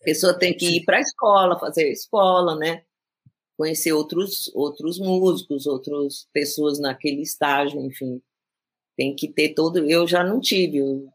A 0.01 0.03
pessoa 0.03 0.33
tem 0.37 0.55
que 0.55 0.77
ir 0.77 0.83
para 0.83 0.97
a 0.97 1.01
escola, 1.01 1.59
fazer 1.59 1.91
escola, 1.91 2.55
né? 2.57 2.83
Conhecer 3.55 3.93
outros, 3.93 4.51
outros 4.53 4.97
músicos, 4.99 5.67
outras 5.67 6.27
pessoas 6.33 6.79
naquele 6.79 7.21
estágio, 7.21 7.79
enfim. 7.81 8.19
Tem 8.95 9.15
que 9.15 9.27
ter 9.27 9.53
todo. 9.53 9.89
Eu 9.89 10.07
já 10.07 10.23
não 10.23 10.39
tive. 10.39 10.77
Eu, 10.77 11.07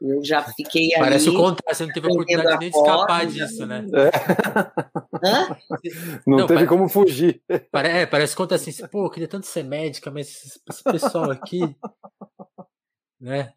eu 0.00 0.24
já 0.24 0.42
fiquei 0.42 0.92
ali. 0.94 1.04
Parece 1.04 1.28
o 1.28 1.34
contrário, 1.34 1.76
você 1.76 1.86
não 1.86 1.92
teve 1.92 2.06
a 2.06 2.10
oportunidade 2.10 2.58
nem 2.58 2.70
de 2.70 2.76
escapar 2.76 3.26
disso, 3.26 3.66
né? 3.66 3.86
É. 3.94 5.26
Hã? 5.26 5.56
Não, 6.26 6.38
não 6.38 6.46
teve 6.46 6.66
como 6.66 6.88
fugir. 6.88 7.42
É, 7.48 8.06
parece 8.06 8.32
que 8.32 8.38
conta 8.38 8.54
assim, 8.54 8.72
pô, 8.88 9.06
eu 9.06 9.10
queria 9.10 9.28
tanto 9.28 9.46
ser 9.46 9.62
médica, 9.62 10.10
mas 10.10 10.58
esse 10.68 10.84
pessoal 10.84 11.30
aqui. 11.30 11.60
Né? 13.20 13.52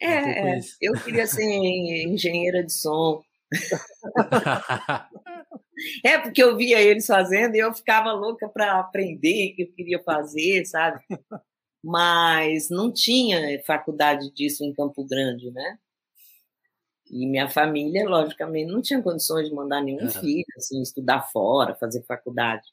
É, 0.00 0.56
é 0.56 0.60
eu 0.80 0.92
queria 0.94 1.26
ser 1.26 1.44
engenheira 1.44 2.64
de 2.64 2.72
som. 2.72 3.22
é 6.04 6.18
porque 6.18 6.42
eu 6.42 6.56
via 6.56 6.80
eles 6.80 7.06
fazendo 7.06 7.54
e 7.54 7.60
eu 7.60 7.72
ficava 7.72 8.12
louca 8.12 8.48
para 8.48 8.80
aprender 8.80 9.52
o 9.52 9.56
que 9.56 9.62
eu 9.62 9.72
queria 9.72 10.02
fazer, 10.02 10.64
sabe? 10.66 11.00
Mas 11.84 12.70
não 12.70 12.90
tinha 12.90 13.62
faculdade 13.64 14.32
disso 14.32 14.64
em 14.64 14.72
Campo 14.72 15.04
Grande, 15.04 15.50
né? 15.50 15.78
E 17.10 17.26
minha 17.26 17.46
família, 17.46 18.08
logicamente, 18.08 18.72
não 18.72 18.80
tinha 18.80 19.02
condições 19.02 19.50
de 19.50 19.54
mandar 19.54 19.82
nenhum 19.82 20.04
uhum. 20.04 20.10
filho 20.10 20.46
assim, 20.56 20.80
estudar 20.80 21.20
fora, 21.30 21.74
fazer 21.74 22.02
faculdade. 22.04 22.66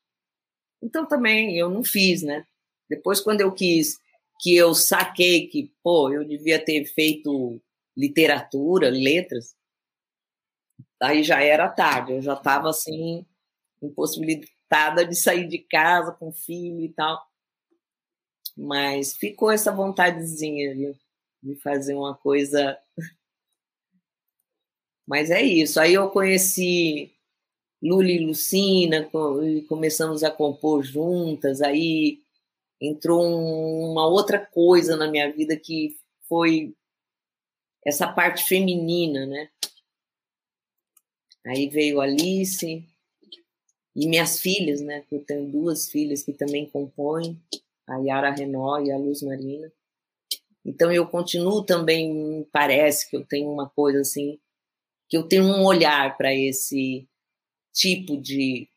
Então 0.82 1.06
também 1.06 1.58
eu 1.58 1.70
não 1.70 1.84
fiz, 1.84 2.24
né? 2.24 2.46
Depois, 2.90 3.20
quando 3.20 3.42
eu 3.42 3.52
quis, 3.52 4.00
que 4.40 4.56
eu 4.56 4.74
saquei 4.74 5.48
que, 5.48 5.74
pô, 5.84 6.10
eu 6.10 6.26
devia 6.26 6.64
ter 6.64 6.86
feito 6.86 7.62
literatura, 7.96 8.90
letras, 8.90 9.54
aí 11.02 11.22
já 11.22 11.44
era 11.44 11.68
tarde, 11.68 12.14
eu 12.14 12.22
já 12.22 12.34
estava 12.34 12.70
assim, 12.70 13.26
impossibilitada 13.82 15.06
de 15.06 15.16
sair 15.16 15.50
de 15.50 15.60
casa 15.60 16.14
com 16.14 16.32
filho 16.32 16.80
e 16.80 16.94
tal. 16.94 17.22
Mas 18.62 19.16
ficou 19.16 19.52
essa 19.52 19.72
vontadezinha 19.72 20.76
viu? 20.76 20.96
de 21.42 21.56
fazer 21.56 21.96
uma 21.96 22.16
coisa 22.16 22.78
mas 25.12 25.30
é 25.30 25.42
isso. 25.42 25.78
Aí 25.78 25.94
eu 25.94 26.10
conheci 26.10 27.12
Lula 27.84 28.10
e 28.10 28.26
Lucina, 28.26 29.10
começamos 29.68 30.24
a 30.24 30.32
compor 30.32 30.84
juntas. 30.84 31.62
Aí 31.62 32.22
entrou 32.80 33.22
uma 33.22 34.08
outra 34.08 34.40
coisa 34.40 34.96
na 34.96 35.12
minha 35.12 35.30
vida 35.30 35.58
que 35.58 35.98
foi 36.30 36.74
essa 37.86 38.08
parte 38.08 38.46
feminina, 38.46 39.26
né? 39.26 39.50
Aí 41.46 41.68
veio 41.68 42.00
Alice 42.00 42.88
e 43.94 44.08
minhas 44.08 44.40
filhas, 44.40 44.80
né? 44.80 45.04
Eu 45.12 45.26
tenho 45.26 45.52
duas 45.52 45.90
filhas 45.90 46.24
que 46.24 46.32
também 46.32 46.70
compõem, 46.70 47.38
a 47.92 47.98
Yara 47.98 48.32
Renó 48.32 48.80
e 48.80 48.92
a 48.92 48.98
Luz 48.98 49.22
Marina. 49.22 49.72
Então 50.64 50.92
eu 50.92 51.08
continuo 51.08 51.64
também, 51.64 52.48
parece 52.52 53.10
que 53.10 53.16
eu 53.16 53.26
tenho 53.26 53.52
uma 53.52 53.70
coisa 53.70 54.02
assim 54.02 54.40
que 55.12 55.18
eu 55.18 55.28
tenho 55.28 55.44
um 55.44 55.66
olhar 55.66 56.16
para 56.16 56.34
esse 56.34 57.06
tipo 57.74 58.16
de, 58.16 58.70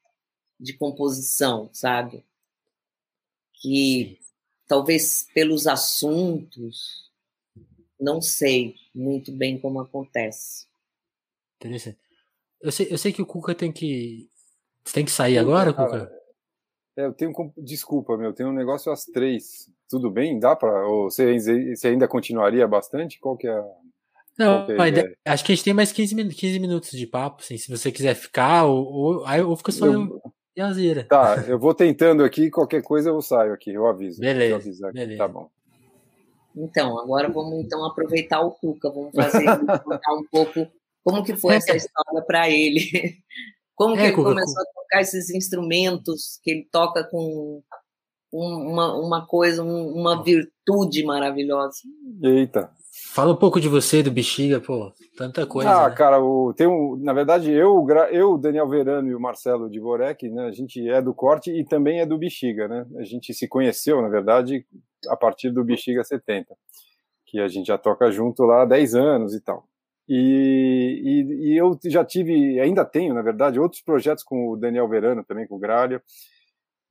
de 0.58 0.72
composição, 0.72 1.70
sabe? 1.72 2.24
Que 3.52 4.18
talvez 4.66 5.28
pelos 5.32 5.68
assuntos, 5.68 7.08
não 8.00 8.20
sei 8.20 8.74
muito 8.92 9.30
bem 9.30 9.60
como 9.60 9.78
acontece. 9.78 10.66
Interessante. 11.60 11.98
Eu 12.60 12.72
sei, 12.72 12.88
eu 12.90 12.98
sei 12.98 13.12
que 13.12 13.22
o 13.22 13.26
Cuca 13.26 13.54
tem 13.54 13.70
que. 13.70 14.28
Você 14.84 14.94
tem 14.94 15.04
que 15.04 15.12
sair 15.12 15.38
agora, 15.38 15.72
Cuca? 15.72 16.10
É, 16.96 17.06
eu 17.06 17.12
tenho. 17.12 17.32
Desculpa, 17.56 18.16
meu, 18.16 18.32
tenho 18.32 18.50
um 18.50 18.54
negócio 18.54 18.90
às 18.92 19.04
três. 19.04 19.70
Tudo 19.88 20.10
bem? 20.10 20.38
Dá 20.38 20.54
para? 20.54 20.86
Ou 20.86 21.10
você, 21.10 21.38
você 21.38 21.88
ainda 21.88 22.08
continuaria 22.08 22.66
bastante? 22.66 23.18
Qual 23.18 23.36
que 23.36 23.46
é 23.46 23.52
a. 23.52 23.64
Não, 24.36 24.66
acho 25.24 25.44
que 25.44 25.52
a 25.52 25.54
gente 25.54 25.64
tem 25.64 25.74
mais 25.74 25.92
15, 25.92 26.16
15 26.28 26.58
minutos 26.58 26.90
de 26.90 27.06
papo, 27.06 27.40
assim, 27.40 27.56
se 27.56 27.70
você 27.70 27.92
quiser 27.92 28.16
ficar, 28.16 28.64
ou, 28.64 29.22
ou, 29.24 29.56
fica 29.56 29.70
só 29.70 29.86
eu, 29.86 30.20
e 30.56 30.60
a 30.60 30.72
Zira. 30.72 31.04
Tá, 31.04 31.44
eu 31.46 31.56
vou 31.56 31.72
tentando 31.72 32.24
aqui, 32.24 32.50
qualquer 32.50 32.82
coisa 32.82 33.10
eu 33.10 33.22
saio 33.22 33.52
aqui, 33.52 33.72
eu 33.72 33.86
aviso. 33.86 34.20
Beleza, 34.20 34.86
eu 34.86 34.92
beleza. 34.92 35.18
Tá 35.18 35.28
bom. 35.28 35.48
Então, 36.56 36.98
agora 36.98 37.28
vamos 37.28 37.64
então 37.64 37.84
aproveitar 37.84 38.40
o 38.40 38.52
Cuca, 38.52 38.90
vamos 38.90 39.12
fazer 39.14 39.44
contar 39.84 40.14
um 40.14 40.24
pouco 40.30 40.68
como 41.02 41.24
que 41.24 41.36
foi 41.36 41.56
essa 41.56 41.74
história 41.76 42.22
para 42.26 42.48
ele. 42.48 43.18
Como 43.74 43.94
que 43.94 44.02
é, 44.02 44.06
ele 44.06 44.14
Cuca, 44.14 44.30
começou 44.30 44.54
Cuca. 44.54 44.70
a 44.70 44.82
tocar 44.82 45.00
esses 45.00 45.30
instrumentos 45.30 46.40
que 46.42 46.50
ele 46.50 46.68
toca 46.70 47.04
com 47.04 47.62
uma, 48.32 48.94
uma 48.94 49.26
coisa, 49.26 49.62
uma 49.62 50.22
virtude 50.22 51.04
maravilhosa. 51.04 51.78
Eita. 52.22 52.70
Fala 53.12 53.32
um 53.32 53.36
pouco 53.36 53.60
de 53.60 53.68
você, 53.68 54.02
do 54.02 54.10
Bexiga, 54.10 54.60
pô, 54.60 54.92
tanta 55.16 55.46
coisa. 55.46 55.70
Ah, 55.70 55.88
né? 55.88 55.94
cara, 55.94 56.20
o, 56.20 56.52
tem 56.52 56.66
um, 56.66 56.96
na 56.96 57.12
verdade, 57.12 57.50
eu, 57.50 57.84
eu, 58.10 58.38
Daniel 58.38 58.68
Verano 58.68 59.08
e 59.08 59.14
o 59.14 59.20
Marcelo 59.20 59.68
de 59.68 59.80
Borek, 59.80 60.28
né, 60.30 60.46
a 60.46 60.52
gente 60.52 60.88
é 60.88 61.02
do 61.02 61.14
corte 61.14 61.50
e 61.50 61.64
também 61.64 62.00
é 62.00 62.06
do 62.06 62.18
Bexiga, 62.18 62.68
né? 62.68 62.86
A 62.96 63.04
gente 63.04 63.34
se 63.34 63.48
conheceu, 63.48 64.00
na 64.00 64.08
verdade, 64.08 64.64
a 65.08 65.16
partir 65.16 65.50
do 65.50 65.64
Bexiga 65.64 66.02
70, 66.02 66.54
que 67.26 67.40
a 67.40 67.48
gente 67.48 67.66
já 67.66 67.78
toca 67.78 68.10
junto 68.10 68.44
lá 68.44 68.62
há 68.62 68.66
10 68.66 68.94
anos 68.94 69.34
e 69.34 69.40
tal. 69.40 69.64
E, 70.08 71.00
e, 71.04 71.52
e, 71.52 71.56
eu 71.56 71.78
já 71.84 72.04
tive, 72.04 72.60
ainda 72.60 72.84
tenho, 72.84 73.14
na 73.14 73.22
verdade, 73.22 73.58
outros 73.58 73.82
projetos 73.82 74.22
com 74.22 74.50
o 74.50 74.56
Daniel 74.56 74.88
Verano, 74.88 75.24
também 75.24 75.46
com 75.46 75.56
o 75.56 75.58
Gralha. 75.58 76.02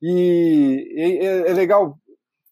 E, 0.02 0.88
é, 0.98 1.52
é 1.52 1.54
legal 1.54 1.98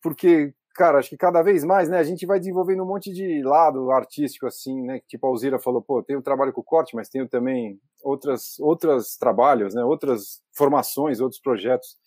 porque 0.02 0.54
cara, 0.74 1.00
acho 1.00 1.10
que 1.10 1.18
cada 1.18 1.42
vez 1.42 1.64
mais, 1.64 1.90
né, 1.90 2.00
a 2.00 2.04
gente 2.04 2.26
vai 2.26 2.40
desenvolvendo 2.40 2.84
um 2.84 2.88
monte 2.88 3.12
de 3.12 3.44
lado 3.44 3.92
artístico, 3.92 4.48
assim, 4.48 4.82
né, 4.82 5.02
tipo 5.08 5.26
a 5.26 5.30
Alzira 5.30 5.60
falou, 5.60 5.82
pô, 5.82 6.02
tenho 6.02 6.22
trabalho 6.22 6.54
com 6.54 6.64
corte, 6.64 6.96
mas 6.96 7.10
tenho 7.10 7.28
também 7.28 7.80
outras, 8.04 8.60
outros 8.60 9.18
trabalhos, 9.18 9.74
né, 9.74 9.84
outras 9.84 10.42
formações, 10.56 11.20
outros 11.20 11.42
projetos. 11.42 11.98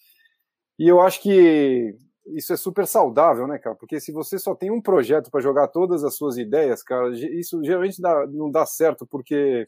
E 0.79 0.89
eu 0.89 1.01
acho 1.01 1.23
que 1.23 1.95
isso 2.27 2.53
é 2.53 2.57
super 2.57 2.87
saudável, 2.87 3.47
né, 3.47 3.59
cara, 3.59 3.77
porque 3.77 4.01
se 4.01 4.13
você 4.13 4.39
só 4.39 4.55
tem 4.55 4.71
um 4.71 4.81
projeto 4.81 5.31
para 5.31 5.41
jogar 5.41 5.69
todas 5.69 6.05
as 6.05 6.17
suas 6.17 6.37
ideias, 6.37 6.83
cara, 6.83 7.11
isso 7.13 7.63
geralmente 7.63 8.01
dá, 8.01 8.27
não 8.27 8.51
dá 8.51 8.65
certo, 8.65 9.07
porque 9.07 9.67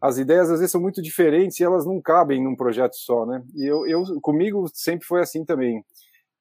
as 0.00 0.18
ideias 0.18 0.50
às 0.50 0.58
vezes 0.58 0.72
são 0.72 0.80
muito 0.80 1.02
diferentes 1.02 1.60
e 1.60 1.64
elas 1.64 1.84
não 1.86 2.00
cabem 2.00 2.42
num 2.42 2.56
projeto 2.56 2.96
só, 2.96 3.26
né, 3.26 3.42
e 3.54 3.64
eu, 3.70 3.86
eu 3.86 4.02
comigo 4.20 4.66
sempre 4.72 5.06
foi 5.06 5.20
assim 5.20 5.44
também. 5.44 5.82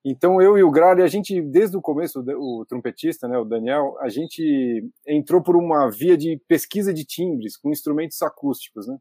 Então 0.06 0.41
eu 0.41 0.58
e 0.58 0.64
o 0.64 0.72
Grali, 0.72 1.02
a 1.02 1.08
gente 1.08 1.41
desde 1.41 1.78
o 1.78 1.82
começo, 1.82 2.20
o 2.20 2.66
trompetista, 2.68 3.26
né, 3.26 3.38
o 3.38 3.46
Daniel, 3.46 3.96
a 4.02 4.10
gente 4.10 4.84
entrou 5.08 5.41
por 5.41 5.56
uma 5.56 5.89
via 5.89 6.18
de 6.18 6.41
pesquisa 6.46 6.94
de 6.94 7.06
timbres 7.06 7.56
com 7.56 7.72
instrumentos 7.72 8.22
acústicos, 8.22 8.86
né? 8.86 8.98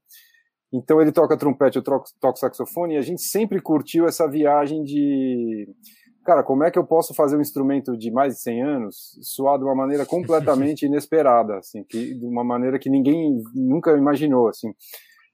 Então 0.72 1.03
ele 1.03 1.12
toca 1.12 1.36
trompete, 1.36 1.76
eu 1.76 1.82
toco, 1.82 2.07
toco 2.20 2.38
saxofone 2.38 2.95
e 2.95 2.99
a 2.99 3.03
gente 3.03 3.20
sempre 3.20 3.61
curtiu 3.61 4.07
essa 4.07 4.30
viagem 4.30 4.82
de 4.84 5.68
cara, 6.24 6.42
como 6.42 6.64
é 6.64 6.70
que 6.70 6.78
eu 6.78 6.84
posso 6.84 7.14
fazer 7.14 7.36
um 7.36 7.40
instrumento 7.40 7.96
de 7.96 8.10
mais 8.10 8.34
de 8.34 8.40
100 8.40 8.62
anos 8.62 9.18
soar 9.22 9.58
de 9.58 9.64
uma 9.64 9.74
maneira 9.74 10.06
completamente 10.06 10.84
inesperada, 10.86 11.58
assim, 11.58 11.84
que, 11.84 12.14
de 12.14 12.24
uma 12.24 12.44
maneira 12.44 12.78
que 12.78 12.90
ninguém 12.90 13.42
nunca 13.54 13.96
imaginou, 13.96 14.48
assim. 14.48 14.72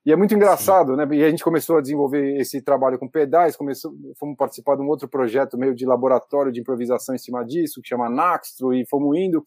E 0.07 0.13
é 0.13 0.17
muito 0.17 0.35
engraçado, 0.35 0.93
Sim. 0.93 0.97
né? 0.97 1.09
E 1.17 1.25
a 1.25 1.31
gente 1.31 1.45
começou 1.45 1.77
a 1.77 1.81
desenvolver 1.83 2.39
esse 2.41 2.63
trabalho 2.63 2.99
com 2.99 3.09
pedais, 3.09 3.57
começou, 3.57 3.93
fomos 4.19 4.37
participar 4.37 4.77
de 4.77 4.83
um 4.83 4.89
outro 4.89 5.09
projeto 5.09 5.59
meio 5.59 5.75
de 5.75 5.85
laboratório 5.85 6.51
de 6.51 6.61
improvisação 6.61 7.15
em 7.15 7.19
cima 7.19 7.45
disso, 7.45 7.83
que 7.83 7.89
chama 7.89 8.09
Naxtro, 8.09 8.73
e 8.73 8.87
fomos 8.87 9.19
indo. 9.19 9.45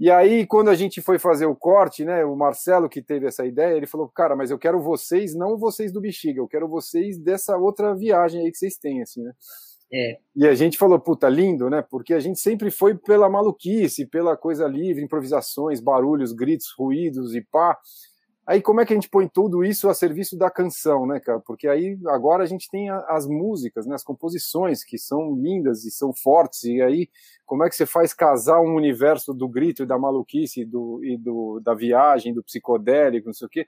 E 0.00 0.10
aí, 0.10 0.46
quando 0.46 0.68
a 0.68 0.74
gente 0.74 1.00
foi 1.00 1.18
fazer 1.18 1.46
o 1.46 1.56
corte, 1.56 2.04
né, 2.04 2.24
o 2.24 2.36
Marcelo 2.36 2.88
que 2.88 3.02
teve 3.02 3.26
essa 3.26 3.44
ideia, 3.44 3.76
ele 3.76 3.86
falou, 3.86 4.08
cara, 4.08 4.36
mas 4.36 4.50
eu 4.50 4.58
quero 4.58 4.80
vocês, 4.80 5.34
não 5.34 5.58
vocês 5.58 5.92
do 5.92 6.00
Bexiga, 6.00 6.40
eu 6.40 6.46
quero 6.46 6.68
vocês 6.68 7.18
dessa 7.18 7.56
outra 7.56 7.94
viagem 7.94 8.42
aí 8.42 8.50
que 8.50 8.58
vocês 8.58 8.76
têm, 8.76 9.02
assim, 9.02 9.22
né? 9.22 9.32
É. 9.92 10.18
E 10.36 10.46
a 10.46 10.54
gente 10.54 10.76
falou, 10.76 11.00
puta, 11.00 11.28
lindo, 11.28 11.70
né? 11.70 11.82
Porque 11.82 12.12
a 12.12 12.20
gente 12.20 12.38
sempre 12.38 12.70
foi 12.70 12.94
pela 12.94 13.28
maluquice, 13.28 14.06
pela 14.06 14.36
coisa 14.36 14.66
livre, 14.66 15.02
improvisações, 15.02 15.80
barulhos, 15.80 16.32
gritos, 16.32 16.72
ruídos 16.76 17.34
e 17.34 17.40
pá. 17.40 17.78
Aí 18.48 18.62
como 18.62 18.80
é 18.80 18.86
que 18.86 18.94
a 18.94 18.96
gente 18.96 19.10
põe 19.10 19.28
tudo 19.28 19.62
isso 19.62 19.90
a 19.90 19.94
serviço 19.94 20.34
da 20.34 20.50
canção, 20.50 21.06
né, 21.06 21.20
cara? 21.20 21.38
Porque 21.38 21.68
aí 21.68 21.98
agora 22.06 22.42
a 22.42 22.46
gente 22.46 22.66
tem 22.70 22.88
as 22.88 23.26
músicas, 23.26 23.86
né, 23.86 23.94
as 23.94 24.02
composições 24.02 24.82
que 24.82 24.96
são 24.96 25.34
lindas 25.36 25.84
e 25.84 25.90
são 25.90 26.14
fortes, 26.14 26.64
e 26.64 26.80
aí 26.80 27.10
como 27.44 27.62
é 27.62 27.68
que 27.68 27.76
você 27.76 27.84
faz 27.84 28.14
casar 28.14 28.58
um 28.62 28.74
universo 28.74 29.34
do 29.34 29.46
grito 29.46 29.82
e 29.82 29.86
da 29.86 29.98
maluquice 29.98 30.64
do, 30.64 31.04
e 31.04 31.18
do, 31.18 31.60
da 31.60 31.74
viagem, 31.74 32.32
do 32.32 32.42
psicodélico, 32.42 33.26
não 33.26 33.34
sei 33.34 33.46
o 33.46 33.50
quê. 33.50 33.66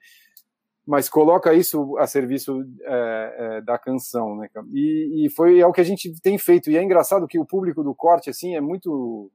Mas 0.90 1.08
coloca 1.08 1.54
isso 1.54 1.96
a 1.98 2.06
serviço 2.08 2.64
é, 2.82 3.36
é, 3.38 3.60
da 3.60 3.78
canção, 3.78 4.34
né? 4.34 4.48
E, 4.72 5.24
e, 5.24 5.30
foi 5.30 5.60
é 5.60 5.66
o 5.66 5.72
que 5.72 5.80
a 5.80 5.84
gente 5.84 6.12
tem 6.20 6.36
feito. 6.36 6.68
E 6.68 6.76
é 6.76 6.82
engraçado 6.82 7.28
que 7.28 7.38
o 7.38 7.46
público 7.46 7.84
do 7.84 7.94
corte 7.94 8.28
assim 8.28 8.56
é 8.56 8.60
muito. 8.60 9.30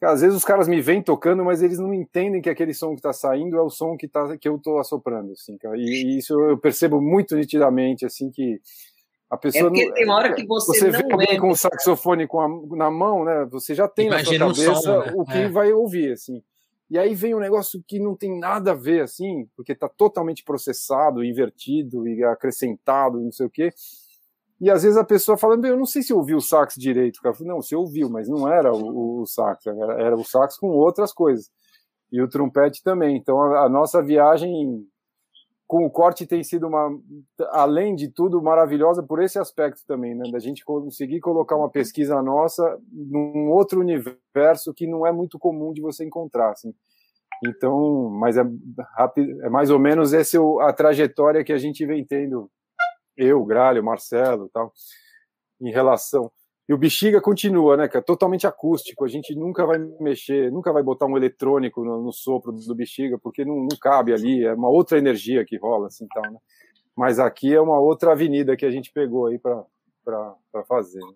Às 0.00 0.20
vezes 0.20 0.36
os 0.36 0.44
caras 0.44 0.68
me 0.68 0.80
vêm 0.80 1.02
tocando, 1.02 1.44
mas 1.44 1.62
eles 1.62 1.80
não 1.80 1.92
entendem 1.92 2.40
que 2.40 2.48
aquele 2.48 2.72
som 2.72 2.90
que 2.90 3.00
está 3.00 3.12
saindo 3.12 3.56
é 3.56 3.60
o 3.60 3.68
som 3.68 3.96
que, 3.96 4.06
tá, 4.06 4.38
que 4.38 4.48
eu 4.48 4.54
estou 4.54 4.78
assoprando, 4.78 5.32
assim, 5.32 5.58
e, 5.74 6.14
e, 6.14 6.18
isso 6.18 6.38
eu 6.38 6.56
percebo 6.56 7.00
muito 7.00 7.34
nitidamente, 7.34 8.06
assim, 8.06 8.30
que 8.30 8.60
a 9.28 9.36
pessoa 9.36 9.64
é 9.64 9.68
porque 9.70 9.86
não, 9.86 9.94
tem 9.94 10.10
hora 10.10 10.32
que 10.32 10.46
você, 10.46 10.92
você 10.92 11.02
não 11.02 11.18
vê 11.18 11.24
é, 11.30 11.40
com 11.40 11.48
o 11.48 11.56
saxofone 11.56 12.28
com 12.28 12.40
a, 12.40 12.76
na 12.76 12.90
mão, 12.90 13.24
né? 13.24 13.46
Você 13.50 13.74
já 13.74 13.88
tem 13.88 14.06
Imagina 14.06 14.46
na 14.46 14.54
sua 14.54 14.64
cabeça 14.64 14.82
som, 14.82 14.98
né? 15.00 15.12
o 15.16 15.24
que 15.24 15.38
é. 15.38 15.48
vai 15.48 15.72
ouvir, 15.72 16.12
assim. 16.12 16.40
E 16.88 16.98
aí 16.98 17.14
vem 17.14 17.34
um 17.34 17.40
negócio 17.40 17.82
que 17.86 17.98
não 17.98 18.16
tem 18.16 18.38
nada 18.38 18.70
a 18.70 18.74
ver, 18.74 19.02
assim, 19.02 19.48
porque 19.56 19.72
está 19.72 19.88
totalmente 19.88 20.44
processado, 20.44 21.24
invertido 21.24 22.06
e 22.06 22.22
acrescentado, 22.22 23.20
não 23.20 23.32
sei 23.32 23.46
o 23.46 23.50
quê. 23.50 23.72
E 24.60 24.70
às 24.70 24.82
vezes 24.82 24.96
a 24.96 25.04
pessoa 25.04 25.36
fala, 25.36 25.54
eu 25.66 25.76
não 25.76 25.84
sei 25.84 26.02
se 26.02 26.14
ouviu 26.14 26.38
o 26.38 26.40
sax 26.40 26.74
direito. 26.76 27.20
Cara 27.20 27.36
não, 27.40 27.60
você 27.60 27.76
ouviu, 27.76 28.08
mas 28.08 28.28
não 28.28 28.48
era 28.48 28.72
o, 28.72 29.22
o 29.22 29.26
sax, 29.26 29.66
era, 29.66 30.00
era, 30.00 30.16
o 30.16 30.24
sax 30.24 30.56
com 30.56 30.68
outras 30.68 31.12
coisas. 31.12 31.50
E 32.10 32.22
o 32.22 32.28
trompete 32.28 32.82
também. 32.82 33.16
Então 33.16 33.40
a, 33.40 33.66
a 33.66 33.68
nossa 33.68 34.02
viagem 34.02 34.86
com 35.66 35.84
o 35.84 35.90
corte 35.90 36.26
tem 36.26 36.44
sido 36.44 36.68
uma, 36.68 36.96
além 37.50 37.96
de 37.96 38.08
tudo, 38.08 38.40
maravilhosa 38.40 39.02
por 39.02 39.20
esse 39.20 39.38
aspecto 39.38 39.84
também, 39.86 40.14
né? 40.14 40.30
Da 40.30 40.38
gente 40.38 40.64
conseguir 40.64 41.20
colocar 41.20 41.56
uma 41.56 41.68
pesquisa 41.68 42.22
nossa 42.22 42.78
num 42.92 43.50
outro 43.50 43.80
universo 43.80 44.72
que 44.72 44.86
não 44.86 45.04
é 45.04 45.10
muito 45.10 45.38
comum 45.38 45.72
de 45.72 45.80
você 45.80 46.04
encontrar, 46.04 46.50
assim. 46.50 46.72
Então, 47.44 48.08
mas 48.10 48.36
é, 48.36 48.44
é 49.42 49.50
mais 49.50 49.70
ou 49.70 49.78
menos 49.78 50.14
essa 50.14 50.38
a 50.60 50.72
trajetória 50.72 51.44
que 51.44 51.52
a 51.52 51.58
gente 51.58 51.84
vem 51.84 52.04
tendo, 52.04 52.48
eu, 53.16 53.44
Gralho, 53.44 53.82
Marcelo, 53.82 54.48
tal, 54.52 54.72
em 55.60 55.70
relação. 55.70 56.30
E 56.68 56.74
o 56.74 56.78
Bexiga 56.78 57.20
continua, 57.20 57.76
né, 57.76 57.88
que 57.88 57.96
é 57.96 58.00
totalmente 58.00 58.46
acústico. 58.46 59.04
A 59.04 59.08
gente 59.08 59.34
nunca 59.36 59.64
vai 59.64 59.78
mexer, 60.00 60.50
nunca 60.50 60.72
vai 60.72 60.82
botar 60.82 61.06
um 61.06 61.16
eletrônico 61.16 61.84
no, 61.84 62.02
no 62.02 62.12
sopro 62.12 62.52
do 62.52 62.74
Bexiga, 62.74 63.18
porque 63.18 63.44
não, 63.44 63.56
não, 63.56 63.76
cabe 63.80 64.12
ali. 64.12 64.44
É 64.44 64.52
uma 64.52 64.68
outra 64.68 64.98
energia 64.98 65.44
que 65.44 65.56
rola, 65.56 65.86
assim, 65.86 66.06
tal, 66.12 66.24
né? 66.24 66.38
Mas 66.96 67.20
aqui 67.20 67.54
é 67.54 67.60
uma 67.60 67.78
outra 67.78 68.12
avenida 68.12 68.56
que 68.56 68.66
a 68.66 68.70
gente 68.70 68.90
pegou 68.92 69.26
aí 69.26 69.38
para 69.38 70.64
fazer. 70.66 70.98
Né? 70.98 71.12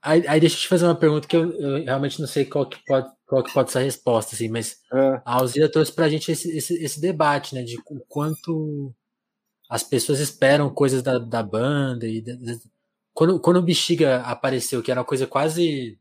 Aí, 0.00 0.26
aí, 0.26 0.40
deixa 0.40 0.56
eu 0.56 0.60
te 0.60 0.68
fazer 0.68 0.86
uma 0.86 0.94
pergunta 0.94 1.26
que 1.26 1.36
eu, 1.36 1.52
eu, 1.52 1.84
realmente 1.84 2.20
não 2.20 2.28
sei 2.28 2.44
qual 2.44 2.64
que 2.64 2.78
pode, 2.86 3.10
qual 3.26 3.42
que 3.42 3.52
pode 3.52 3.72
ser 3.72 3.78
a 3.78 3.82
resposta, 3.82 4.36
assim, 4.36 4.48
mas 4.48 4.80
é. 4.92 5.20
a 5.24 5.34
Alzira 5.34 5.70
trouxe 5.70 5.92
para 5.92 6.06
a 6.06 6.08
gente 6.08 6.30
esse, 6.30 6.56
esse, 6.56 6.82
esse, 6.82 7.00
debate, 7.00 7.54
né, 7.54 7.62
de 7.62 7.76
o 7.90 8.00
quanto 8.08 8.94
as 9.68 9.82
pessoas 9.82 10.20
esperam 10.20 10.72
coisas 10.72 11.02
da, 11.02 11.18
da 11.18 11.42
banda 11.42 12.06
e 12.06 12.24
quando, 13.18 13.40
quando 13.40 13.56
o 13.56 13.62
Bexiga 13.62 14.20
apareceu, 14.20 14.80
que 14.80 14.92
era 14.92 15.00
uma 15.00 15.04
coisa 15.04 15.26
quase 15.26 15.98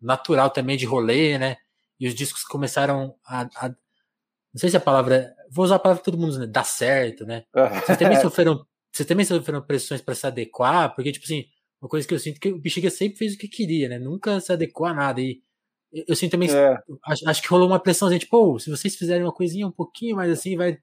natural 0.00 0.50
também 0.50 0.76
de 0.76 0.86
rolê, 0.86 1.36
né? 1.36 1.56
E 1.98 2.06
os 2.06 2.14
discos 2.14 2.44
começaram 2.44 3.16
a, 3.26 3.40
a 3.56 3.68
não 3.70 4.60
sei 4.60 4.70
se 4.70 4.76
a 4.76 4.80
palavra, 4.80 5.34
vou 5.50 5.64
usar 5.64 5.74
a 5.74 5.78
palavra 5.80 6.00
que 6.00 6.04
todo 6.04 6.16
mundo, 6.16 6.38
né? 6.38 6.46
Dá 6.46 6.62
certo, 6.62 7.26
né? 7.26 7.42
Vocês 7.84 7.98
também 7.98 8.20
sofreram, 8.22 8.64
vocês 8.92 9.04
também 9.04 9.26
sofreram 9.26 9.62
pressões 9.62 10.00
para 10.00 10.14
se 10.14 10.28
adequar, 10.28 10.94
porque 10.94 11.10
tipo 11.10 11.24
assim, 11.24 11.44
uma 11.82 11.88
coisa 11.88 12.06
que 12.06 12.14
eu 12.14 12.20
sinto 12.20 12.38
que 12.38 12.52
o 12.52 12.60
Bexiga 12.60 12.88
sempre 12.88 13.18
fez 13.18 13.34
o 13.34 13.38
que 13.38 13.48
queria, 13.48 13.88
né? 13.88 13.98
Nunca 13.98 14.38
se 14.38 14.52
adequou 14.52 14.86
a 14.86 14.94
nada 14.94 15.20
e 15.20 15.42
eu 16.06 16.14
sinto 16.14 16.30
também, 16.30 16.48
é. 16.48 16.78
acho, 17.04 17.28
acho, 17.28 17.42
que 17.42 17.48
rolou 17.48 17.66
uma 17.66 17.80
pressão, 17.80 18.08
gente, 18.08 18.28
pô, 18.28 18.60
se 18.60 18.70
vocês 18.70 18.94
fizerem 18.94 19.24
uma 19.24 19.34
coisinha 19.34 19.66
um 19.66 19.72
pouquinho 19.72 20.14
mais 20.14 20.30
assim, 20.30 20.56
vai 20.56 20.78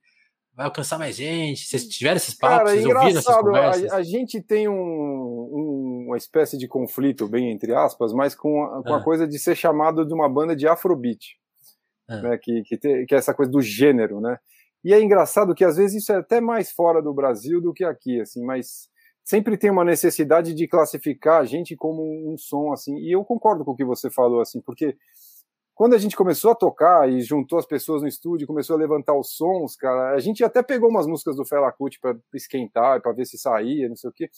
vai 0.56 0.66
alcançar 0.66 0.98
mais 0.98 1.16
gente? 1.16 1.66
Vocês 1.66 1.88
tiveram 1.88 2.18
esses 2.18 2.34
papos? 2.34 2.58
Cara, 2.58 2.70
vocês 2.70 2.86
ouviram 2.86 3.20
essas 3.20 3.38
conversas? 3.38 3.92
A, 3.92 3.96
a 3.98 4.04
gente 4.04 4.42
tem 4.42 4.68
um, 4.68 4.74
um, 4.74 6.06
uma 6.08 6.18
espécie 6.18 6.58
de 6.58 6.68
conflito, 6.68 7.28
bem 7.28 7.52
entre 7.52 7.74
aspas, 7.74 8.14
mas 8.14 8.36
com, 8.36 8.64
a, 8.64 8.84
com 8.84 8.94
ah. 8.94 8.98
a 8.98 9.04
coisa 9.04 9.28
de 9.28 9.40
ser 9.40 9.56
chamado 9.56 10.06
de 10.06 10.14
uma 10.14 10.30
banda 10.30 10.56
de 10.56 10.68
afrobeat, 10.68 11.38
ah. 12.08 12.22
né, 12.22 12.38
que, 12.42 12.62
que, 12.64 12.78
te, 12.78 13.06
que 13.06 13.16
é 13.16 13.18
essa 13.18 13.34
coisa 13.34 13.52
do 13.52 13.62
gênero, 13.62 14.20
né? 14.20 14.38
E 14.84 14.94
é 14.94 15.02
engraçado 15.02 15.54
que 15.54 15.64
às 15.64 15.78
vezes 15.78 16.02
isso 16.02 16.12
é 16.12 16.18
até 16.18 16.42
mais 16.42 16.72
fora 16.72 17.02
do 17.02 17.14
Brasil 17.14 17.62
do 17.62 17.74
que 17.74 17.84
aqui, 17.84 18.20
assim, 18.20 18.44
mas 18.44 18.90
sempre 19.24 19.56
tem 19.56 19.70
uma 19.70 19.86
necessidade 19.86 20.54
de 20.56 20.68
classificar 20.68 21.42
a 21.42 21.46
gente 21.46 21.76
como 21.76 22.02
um 22.02 22.36
som, 22.38 22.74
assim, 22.74 22.98
e 22.98 23.16
eu 23.16 23.24
concordo 23.24 23.64
com 23.64 23.72
o 23.72 23.76
que 23.76 23.86
você 23.86 24.10
falou, 24.10 24.42
assim, 24.42 24.60
porque 24.60 24.98
quando 25.82 25.96
a 25.96 25.98
gente 25.98 26.16
começou 26.16 26.52
a 26.52 26.56
tocar 26.56 27.10
e 27.10 27.22
juntou 27.22 27.58
as 27.58 27.66
pessoas 27.66 28.04
no 28.04 28.08
estúdio, 28.08 28.46
começou 28.46 28.76
a 28.76 28.80
levantar 28.80 29.18
os 29.18 29.36
sons, 29.36 29.76
cara, 29.76 30.14
a 30.14 30.20
gente 30.20 30.44
até 30.44 30.62
pegou 30.62 30.88
umas 30.88 31.08
músicas 31.08 31.36
do 31.36 31.44
Fela 31.44 31.72
Kuti 31.72 32.00
para 32.00 32.16
esquentar, 32.36 33.02
para 33.02 33.12
ver 33.14 33.26
se 33.26 33.36
saía, 33.36 33.90
não 33.90 33.96
sei 33.96 34.12
o 34.12 34.14
quê. 34.14 34.30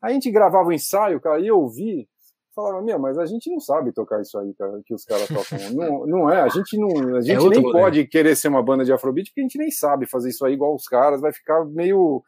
A 0.00 0.12
gente 0.12 0.30
gravava 0.30 0.68
o 0.68 0.72
ensaio, 0.72 1.20
cara, 1.20 1.40
e 1.40 1.48
eu 1.48 1.58
ouvi, 1.58 2.08
falava, 2.54 2.80
minha, 2.80 2.96
mas 2.96 3.18
a 3.18 3.26
gente 3.26 3.50
não 3.50 3.58
sabe 3.58 3.90
tocar 3.90 4.20
isso 4.20 4.38
aí, 4.38 4.54
cara, 4.54 4.80
que 4.86 4.94
os 4.94 5.04
caras 5.04 5.26
tocam. 5.26 5.58
não, 5.74 6.06
não 6.06 6.30
é, 6.30 6.40
a 6.40 6.48
gente 6.48 6.78
não, 6.78 7.16
a 7.16 7.18
é 7.18 7.22
gente 7.22 7.44
é 7.44 7.48
nem 7.48 7.72
pode 7.72 8.06
querer 8.06 8.36
ser 8.36 8.46
uma 8.46 8.62
banda 8.62 8.84
de 8.84 8.92
afrobeat, 8.92 9.30
porque 9.30 9.40
a 9.40 9.42
gente 9.42 9.58
nem 9.58 9.72
sabe 9.72 10.06
fazer 10.06 10.28
isso 10.28 10.46
aí 10.46 10.52
igual 10.52 10.76
os 10.76 10.86
caras, 10.86 11.20
vai 11.20 11.32
ficar 11.32 11.64
meio 11.64 12.22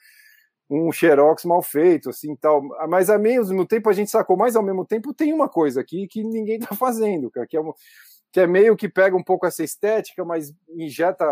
um 0.68 0.90
xerox 0.90 1.44
mal 1.44 1.62
feito, 1.62 2.10
assim, 2.10 2.34
tal. 2.34 2.60
Mas 2.88 3.10
ao 3.10 3.20
mesmo 3.20 3.64
tempo 3.64 3.88
a 3.88 3.92
gente 3.92 4.10
sacou, 4.10 4.36
mas 4.36 4.56
ao 4.56 4.62
mesmo 4.64 4.84
tempo 4.84 5.14
tem 5.14 5.32
uma 5.32 5.48
coisa 5.48 5.80
aqui 5.80 6.08
que 6.08 6.24
ninguém 6.24 6.58
tá 6.58 6.74
fazendo, 6.74 7.30
cara, 7.30 7.46
que 7.46 7.56
é 7.56 7.60
uma 7.60 7.72
que 8.36 8.40
é 8.40 8.46
meio 8.46 8.76
que 8.76 8.86
pega 8.86 9.16
um 9.16 9.22
pouco 9.22 9.46
essa 9.46 9.64
estética, 9.64 10.22
mas 10.22 10.52
injeta 10.76 11.24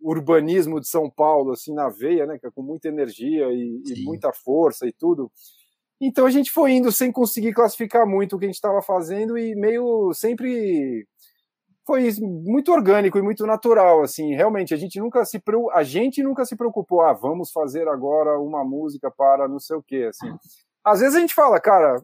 urbanismo 0.00 0.78
de 0.78 0.86
São 0.86 1.10
Paulo 1.10 1.50
assim 1.50 1.74
na 1.74 1.88
veia, 1.88 2.26
né, 2.26 2.38
é 2.40 2.50
com 2.52 2.62
muita 2.62 2.86
energia 2.86 3.48
e, 3.50 3.82
e, 3.84 4.04
muita 4.04 4.32
força 4.32 4.86
e 4.86 4.92
tudo. 4.92 5.32
Então 6.00 6.24
a 6.24 6.30
gente 6.30 6.52
foi 6.52 6.70
indo 6.70 6.92
sem 6.92 7.10
conseguir 7.10 7.52
classificar 7.52 8.06
muito 8.06 8.36
o 8.36 8.38
que 8.38 8.44
a 8.44 8.46
gente 8.46 8.54
estava 8.54 8.80
fazendo 8.80 9.36
e 9.36 9.56
meio 9.56 10.12
sempre 10.12 11.08
foi 11.84 12.08
muito 12.20 12.70
orgânico 12.70 13.18
e 13.18 13.22
muito 13.22 13.44
natural, 13.44 14.04
assim. 14.04 14.32
Realmente 14.32 14.72
a 14.72 14.76
gente 14.76 15.00
nunca 15.00 15.24
se 15.24 15.42
a 15.72 15.82
gente 15.82 16.22
nunca 16.22 16.44
se 16.44 16.54
preocupou, 16.54 17.00
ah, 17.00 17.12
vamos 17.12 17.50
fazer 17.50 17.88
agora 17.88 18.38
uma 18.38 18.64
música 18.64 19.10
para 19.10 19.48
não 19.48 19.58
sei 19.58 19.74
o 19.74 19.82
quê, 19.82 20.06
assim. 20.08 20.32
Às 20.84 21.00
vezes 21.00 21.16
a 21.16 21.20
gente 21.20 21.34
fala, 21.34 21.58
cara, 21.58 22.00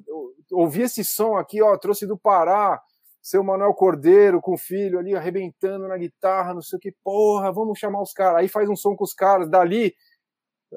ouvi 0.51 0.82
esse 0.82 1.05
som 1.05 1.36
aqui, 1.36 1.62
ó, 1.62 1.76
trouxe 1.76 2.05
do 2.05 2.18
Pará, 2.18 2.80
seu 3.22 3.44
Manuel 3.44 3.74
Cordeiro 3.74 4.40
com 4.40 4.54
o 4.54 4.58
filho 4.58 4.98
ali 4.98 5.14
arrebentando 5.14 5.86
na 5.86 5.96
guitarra, 5.96 6.54
não 6.54 6.62
sei 6.62 6.76
o 6.76 6.80
que, 6.80 6.94
porra, 7.04 7.52
vamos 7.52 7.78
chamar 7.78 8.00
os 8.00 8.12
caras. 8.12 8.40
Aí 8.40 8.48
faz 8.48 8.68
um 8.68 8.76
som 8.76 8.96
com 8.96 9.04
os 9.04 9.14
caras, 9.14 9.48
dali 9.48 9.94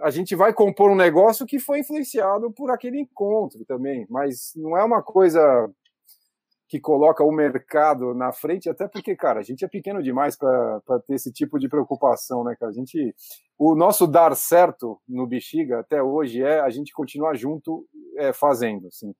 a 0.01 0.09
gente 0.09 0.35
vai 0.35 0.53
compor 0.53 0.89
um 0.89 0.95
negócio 0.95 1.45
que 1.45 1.59
foi 1.59 1.79
influenciado 1.79 2.51
por 2.51 2.71
aquele 2.71 2.99
encontro 2.99 3.63
também, 3.65 4.07
mas 4.09 4.51
não 4.55 4.75
é 4.75 4.83
uma 4.83 5.03
coisa 5.03 5.69
que 6.67 6.79
coloca 6.79 7.23
o 7.23 7.31
mercado 7.31 8.15
na 8.15 8.31
frente, 8.31 8.67
até 8.67 8.87
porque, 8.87 9.15
cara, 9.15 9.39
a 9.39 9.43
gente 9.43 9.63
é 9.63 9.67
pequeno 9.67 10.01
demais 10.01 10.35
para 10.35 10.81
ter 11.05 11.13
esse 11.13 11.31
tipo 11.31 11.59
de 11.59 11.69
preocupação, 11.69 12.43
né, 12.43 12.55
cara? 12.59 12.71
A 12.71 12.73
gente, 12.73 13.13
o 13.59 13.75
nosso 13.75 14.07
dar 14.07 14.35
certo 14.35 14.99
no 15.07 15.27
Bexiga 15.27 15.81
até 15.81 16.01
hoje 16.01 16.41
é 16.41 16.59
a 16.59 16.71
gente 16.71 16.91
continuar 16.91 17.35
junto 17.35 17.85
é, 18.17 18.33
fazendo, 18.33 18.87
assim 18.87 19.13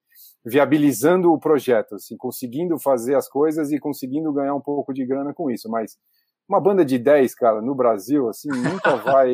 viabilizando 0.46 1.32
o 1.32 1.40
projeto, 1.40 1.96
assim, 1.96 2.18
conseguindo 2.18 2.78
fazer 2.78 3.16
as 3.16 3.30
coisas 3.30 3.72
e 3.72 3.80
conseguindo 3.80 4.34
ganhar 4.34 4.54
um 4.54 4.62
pouco 4.62 4.94
de 4.94 5.06
grana 5.06 5.34
com 5.34 5.50
isso. 5.50 5.70
Mas 5.70 5.98
uma 6.48 6.60
banda 6.60 6.84
de 6.84 6.98
10, 6.98 7.34
cara, 7.36 7.62
no 7.62 7.74
Brasil, 7.74 8.28
assim, 8.28 8.50
nunca 8.50 8.96
vai. 8.98 9.34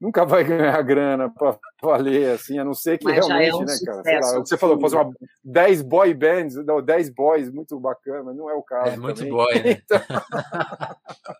nunca 0.00 0.24
vai 0.24 0.44
ganhar 0.44 0.82
grana 0.82 1.28
para 1.30 1.58
valer, 1.82 2.32
assim, 2.32 2.58
a 2.58 2.64
não 2.64 2.72
ser 2.74 2.96
que 2.98 3.04
Mas 3.04 3.16
realmente, 3.16 3.50
é 3.50 3.54
um 3.54 3.64
né, 3.64 3.74
cara? 3.84 4.20
Lá, 4.20 4.38
você 4.38 4.56
falou, 4.56 4.80
fazer 4.80 4.96
uma 4.96 5.12
10 5.44 5.82
boy 5.82 6.14
bands, 6.14 6.56
não, 6.64 6.82
10 6.82 7.10
boys, 7.10 7.50
muito 7.50 7.78
bacana, 7.78 8.32
não 8.32 8.48
é 8.48 8.54
o 8.54 8.62
caso. 8.62 8.94
É 8.94 8.96
muito 8.96 9.18
também. 9.18 9.32
boy, 9.32 9.54
né? 9.54 9.82
Então... 9.84 10.00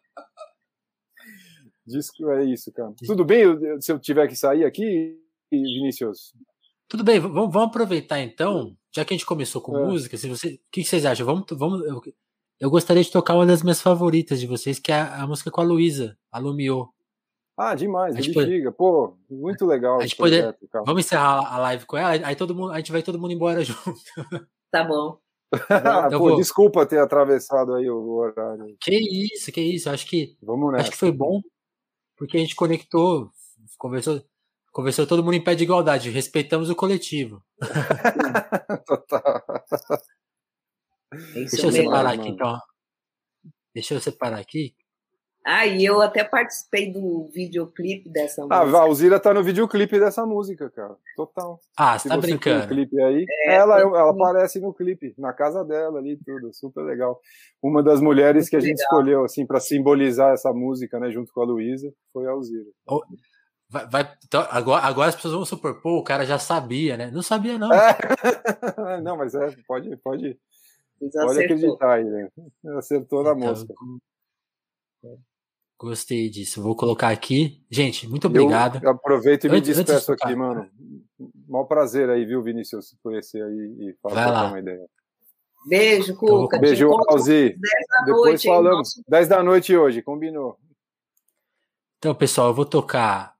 Disco 1.86 2.30
é 2.32 2.44
isso, 2.44 2.72
cara. 2.72 2.92
Tudo 3.06 3.24
bem 3.24 3.44
se 3.80 3.92
eu 3.92 3.98
tiver 4.00 4.26
que 4.26 4.34
sair 4.34 4.64
aqui, 4.64 5.16
Vinícius? 5.52 6.32
Tudo 6.88 7.02
bem, 7.04 7.18
vamos, 7.18 7.52
vamos 7.52 7.68
aproveitar 7.68 8.20
então, 8.20 8.76
já 8.94 9.04
que 9.04 9.12
a 9.12 9.16
gente 9.16 9.26
começou 9.26 9.60
com 9.60 9.76
é. 9.76 9.84
música, 9.84 10.16
se 10.16 10.28
você, 10.28 10.54
o 10.54 10.60
que, 10.70 10.84
vocês 10.84 11.04
acham? 11.04 11.26
Vamos, 11.26 11.44
vamos, 11.52 11.84
eu, 11.84 12.00
eu, 12.60 12.70
gostaria 12.70 13.02
de 13.02 13.10
tocar 13.10 13.34
uma 13.34 13.46
das 13.46 13.62
minhas 13.62 13.80
favoritas 13.80 14.40
de 14.40 14.46
vocês, 14.46 14.78
que 14.78 14.92
é 14.92 14.96
a, 15.00 15.22
a 15.22 15.26
música 15.26 15.50
com 15.50 15.60
a 15.60 15.64
Luísa, 15.64 16.16
a 16.30 16.38
Lumiô. 16.38 16.88
Ah, 17.58 17.74
demais, 17.74 18.14
a 18.14 18.20
gente 18.20 18.34
pode... 18.34 18.70
pô, 18.72 19.16
muito 19.30 19.64
legal. 19.64 19.98
A 19.98 20.02
gente 20.02 20.16
pode... 20.16 20.36
Vamos 20.84 21.04
encerrar 21.04 21.52
a 21.52 21.58
live 21.58 21.86
com 21.86 21.96
ela, 21.96 22.10
aí 22.26 22.36
todo 22.36 22.54
mundo, 22.54 22.72
a 22.72 22.76
gente 22.76 22.92
vai 22.92 23.02
todo 23.02 23.18
mundo 23.18 23.32
embora 23.32 23.62
junto. 23.64 23.94
Tá 24.70 24.84
bom. 24.84 25.18
então, 25.54 26.18
pô, 26.18 26.28
vou... 26.28 26.36
desculpa 26.36 26.84
ter 26.84 26.98
atravessado 26.98 27.74
aí 27.74 27.88
o 27.88 28.16
horário. 28.16 28.76
Que 28.80 28.96
isso, 29.32 29.50
que 29.50 29.60
isso. 29.60 29.88
Acho 29.88 30.06
que 30.06 30.36
acho 30.76 30.90
que 30.90 30.96
foi 30.96 31.12
bom 31.12 31.40
porque 32.16 32.36
a 32.36 32.40
gente 32.40 32.56
conectou, 32.56 33.30
conversou. 33.78 34.22
Conversou 34.76 35.06
todo 35.06 35.24
mundo 35.24 35.32
em 35.32 35.42
pé 35.42 35.54
de 35.54 35.64
igualdade, 35.64 36.10
respeitamos 36.10 36.68
o 36.68 36.76
coletivo. 36.76 37.42
Total. 38.86 39.42
Deixa 41.32 41.66
eu 41.66 41.72
separar 41.72 42.12
aqui, 42.12 42.28
então. 42.28 42.58
Deixa 43.74 43.94
eu 43.94 44.00
separar 44.02 44.38
aqui. 44.38 44.74
Ah, 45.46 45.66
e 45.66 45.82
eu 45.82 46.02
até 46.02 46.22
participei 46.24 46.92
do 46.92 47.26
videoclipe 47.32 48.10
dessa 48.10 48.42
ah, 48.42 48.44
música. 48.44 48.54
Ah, 48.54 48.60
a 48.60 48.64
Valzira 48.66 49.18
tá 49.18 49.32
no 49.32 49.42
videoclipe 49.42 49.98
dessa 49.98 50.26
música, 50.26 50.68
cara. 50.68 50.94
Total. 51.16 51.58
Ah, 51.74 51.98
você 51.98 52.10
tá 52.10 52.18
brincando. 52.18 52.66
Um 52.66 52.68
clipe 52.68 53.00
aí, 53.00 53.24
é, 53.46 53.54
ela, 53.54 53.80
ela 53.80 54.10
aparece 54.10 54.60
no 54.60 54.74
clipe, 54.74 55.14
na 55.16 55.32
casa 55.32 55.64
dela 55.64 56.00
ali, 56.00 56.18
tudo. 56.22 56.52
Super 56.52 56.82
legal. 56.82 57.18
Uma 57.62 57.82
das 57.82 58.02
mulheres 58.02 58.42
Muito 58.42 58.50
que 58.50 58.56
a 58.56 58.60
gente 58.60 58.76
legal. 58.76 58.84
escolheu, 58.84 59.24
assim, 59.24 59.46
para 59.46 59.58
simbolizar 59.58 60.34
essa 60.34 60.52
música, 60.52 61.00
né, 61.00 61.10
junto 61.10 61.32
com 61.32 61.40
a 61.40 61.46
Luísa, 61.46 61.90
foi 62.12 62.26
a 62.26 62.32
Alzira. 62.32 62.68
Oh. 62.86 63.00
Vai, 63.68 63.86
vai, 63.88 64.16
então, 64.24 64.46
agora, 64.50 64.84
agora 64.84 65.08
as 65.08 65.16
pessoas 65.16 65.34
vão 65.34 65.44
supor, 65.44 65.80
pô, 65.80 65.98
o 65.98 66.04
cara 66.04 66.24
já 66.24 66.38
sabia, 66.38 66.96
né? 66.96 67.10
Não 67.10 67.22
sabia, 67.22 67.58
não. 67.58 67.72
É. 67.72 67.96
não, 69.02 69.16
mas 69.16 69.34
é, 69.34 69.56
pode, 69.66 69.96
pode, 69.96 70.38
pode 71.00 71.40
acreditar 71.40 71.94
aí, 71.94 72.04
né? 72.04 72.28
Acertou 72.76 73.24
na 73.24 73.32
então, 73.32 73.48
mosca. 73.48 73.74
Gostei 75.78 76.30
disso. 76.30 76.62
Vou 76.62 76.74
colocar 76.76 77.10
aqui. 77.10 77.62
Gente, 77.68 78.08
muito 78.08 78.28
obrigado. 78.28 78.82
Eu 78.82 78.90
aproveito 78.90 79.44
e 79.44 79.50
me 79.50 79.58
antes, 79.58 79.76
despeço 79.76 80.12
antes 80.12 80.24
de 80.24 80.32
aqui, 80.32 80.34
mano. 80.34 80.70
Mó 81.48 81.64
prazer 81.64 82.08
aí, 82.08 82.24
viu, 82.24 82.42
Vinícius, 82.42 82.96
conhecer 83.02 83.42
aí 83.42 83.90
e 83.90 83.96
falar 84.00 84.48
uma 84.48 84.58
ideia. 84.60 84.86
Beijo, 85.68 86.16
Cuca. 86.16 86.58
Beijo, 86.58 86.88
Alzi. 87.08 87.58
Depois 88.06 88.24
noite, 88.24 88.46
falamos. 88.46 88.96
Hein, 88.96 89.04
10 89.08 89.28
da 89.28 89.42
noite 89.42 89.76
hoje, 89.76 90.00
combinou. 90.00 90.56
Então, 91.98 92.14
pessoal, 92.14 92.48
eu 92.48 92.54
vou 92.54 92.64
tocar 92.64 93.35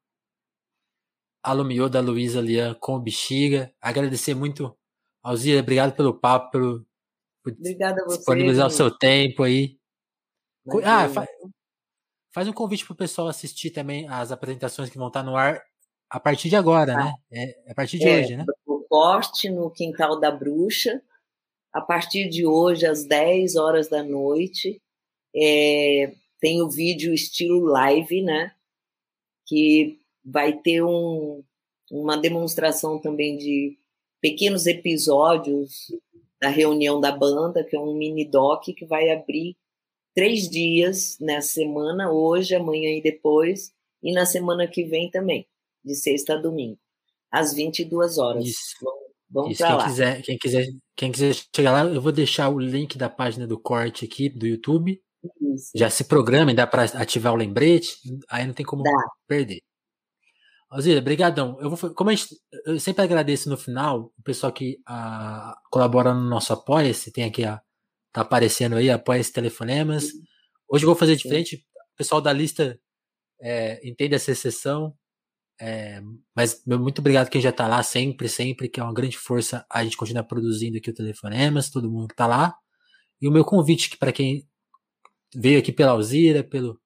Alumiô 1.47 1.89
da 1.89 2.01
Luísa 2.01 2.41
Lian 2.41 2.75
com 2.75 2.99
bexiga. 2.99 3.73
Agradecer 3.81 4.35
muito, 4.35 4.77
Alzira, 5.23 5.61
obrigado 5.61 5.95
pelo 5.95 6.13
papo, 6.13 6.51
pelo, 6.51 6.87
por 7.41 7.53
Obrigada 7.53 8.03
a 8.03 8.05
você. 8.05 8.17
disponibilizar 8.17 8.67
o 8.67 8.71
seu 8.71 8.91
tempo 8.91 9.45
aí. 9.45 9.79
Ah, 10.85 11.07
Faz 12.35 12.49
um 12.49 12.53
convite 12.53 12.85
pro 12.85 12.97
pessoal 12.97 13.29
assistir 13.29 13.71
também 13.71 14.09
as 14.09 14.33
apresentações 14.33 14.91
que 14.91 14.99
vão 14.99 15.07
estar 15.07 15.23
no 15.23 15.37
ar 15.37 15.63
a 16.11 16.19
partir 16.19 16.49
de 16.49 16.57
agora, 16.57 16.97
né? 16.97 17.15
É, 17.31 17.69
é 17.69 17.71
a 17.71 17.75
partir 17.77 18.01
de 18.01 18.09
é, 18.09 18.21
hoje, 18.21 18.37
né? 18.37 18.45
O 18.67 18.81
corte 18.81 19.49
no 19.49 19.71
Quintal 19.71 20.19
da 20.19 20.33
Bruxa, 20.33 21.01
a 21.73 21.81
partir 21.81 22.29
de 22.29 22.45
hoje, 22.45 22.85
às 22.85 23.05
10 23.05 23.55
horas 23.55 23.89
da 23.89 24.03
noite. 24.03 24.83
É, 25.35 26.13
tem 26.41 26.61
o 26.61 26.69
vídeo 26.69 27.15
estilo 27.15 27.61
live, 27.67 28.21
né? 28.21 28.53
Que 29.47 30.01
vai 30.27 30.53
ter 30.53 30.83
um, 30.83 31.43
uma 31.91 32.16
demonstração 32.16 33.01
também 33.01 33.37
de 33.37 33.79
pequenos 34.20 34.66
episódios 34.66 35.87
da 36.41 36.49
reunião 36.49 37.01
da 37.01 37.12
banda, 37.12 37.64
que 37.64 37.77
é 37.77 37.81
um 37.81 37.95
mini 37.95 38.29
doc 38.29 38.64
que 38.64 38.85
vai 38.85 39.11
abrir 39.11 39.57
três 40.14 40.49
dias 40.49 41.16
nessa 41.20 41.49
semana, 41.49 42.11
hoje, 42.11 42.55
amanhã 42.55 42.91
e 42.91 43.03
depois, 43.03 43.72
e 44.03 44.12
na 44.12 44.27
semana 44.27 44.66
que 44.66 44.83
vem 44.83 45.11
também, 45.11 45.47
de 45.85 45.95
sexta 45.95 46.35
a 46.35 46.37
domingo, 46.37 46.79
às 47.31 47.55
22 47.55 48.18
horas. 48.18 48.45
Isso. 48.45 48.77
Vamos, 49.31 49.59
para 49.59 49.77
lá. 49.77 49.85
Quiser, 49.85 50.22
quem, 50.22 50.39
quiser, 50.39 50.66
quem 50.97 51.12
quiser 51.12 51.35
chegar 51.55 51.72
lá, 51.72 51.91
eu 51.91 52.01
vou 52.01 52.12
deixar 52.12 52.49
o 52.49 52.59
link 52.59 52.97
da 52.97 53.09
página 53.09 53.47
do 53.47 53.59
corte 53.59 54.05
aqui 54.05 54.29
do 54.29 54.47
YouTube. 54.47 55.01
Isso. 55.55 55.70
Já 55.74 55.91
se 55.91 56.05
programa, 56.05 56.55
dá 56.55 56.66
para 56.66 56.85
ativar 56.85 57.33
o 57.33 57.37
lembrete, 57.37 57.97
aí 58.29 58.47
não 58.47 58.55
tem 58.55 58.64
como 58.64 58.83
dá. 58.83 58.91
perder. 59.27 59.61
Alzira, 60.69 61.01
brigadão. 61.01 61.59
Eu 61.61 61.71
vou, 61.71 61.95
como 61.95 62.11
gente, 62.11 62.29
eu 62.64 62.79
sempre 62.81 63.05
agradeço 63.05 63.49
no 63.49 63.57
final 63.57 64.12
o 64.19 64.23
pessoal 64.23 64.53
que 64.53 64.79
a, 64.85 65.51
ah, 65.51 65.59
colabora 65.71 66.12
no 66.12 66.29
nosso 66.29 66.53
Apoia-se, 66.53 67.12
tem 67.12 67.25
aqui 67.25 67.45
a, 67.45 67.61
tá 68.12 68.23
aparecendo 68.23 68.77
aí, 68.77 68.91
apoia 68.91 69.21
esse 69.21 69.33
telefonemas. 69.33 70.07
Hoje 70.69 70.85
eu 70.85 70.89
vou 70.89 70.97
fazer 70.97 71.17
diferente. 71.17 71.57
O 71.95 71.97
pessoal 71.97 72.21
da 72.21 72.33
lista 72.33 72.79
é, 73.41 73.81
entende 73.89 74.14
essa 74.14 74.33
exceção. 74.33 74.95
É, 75.61 76.03
mas 76.35 76.62
muito 76.67 76.99
obrigado 76.99 77.31
quem 77.31 77.41
já 77.41 77.53
tá 77.53 77.67
lá 77.67 77.83
sempre, 77.83 78.29
sempre, 78.29 78.69
que 78.69 78.79
é 78.81 78.83
uma 78.83 78.93
grande 78.93 79.17
força 79.17 79.64
a 79.71 79.83
gente 79.85 79.97
continuar 79.97 80.25
produzindo 80.25 80.77
aqui 80.77 80.91
o 80.91 80.95
Telefonemas, 80.95 81.71
todo 81.71 81.91
mundo 81.91 82.09
que 82.09 82.17
tá 82.17 82.27
lá. 82.27 82.55
E 83.21 83.29
o 83.29 83.33
meu 83.33 83.45
convite 83.45 83.89
que 83.91 83.97
para 83.97 84.12
quem 84.12 84.47
veio 85.35 85.59
aqui 85.59 85.73
pela 85.73 85.93
Alzira, 85.93 86.45
pelo, 86.45 86.81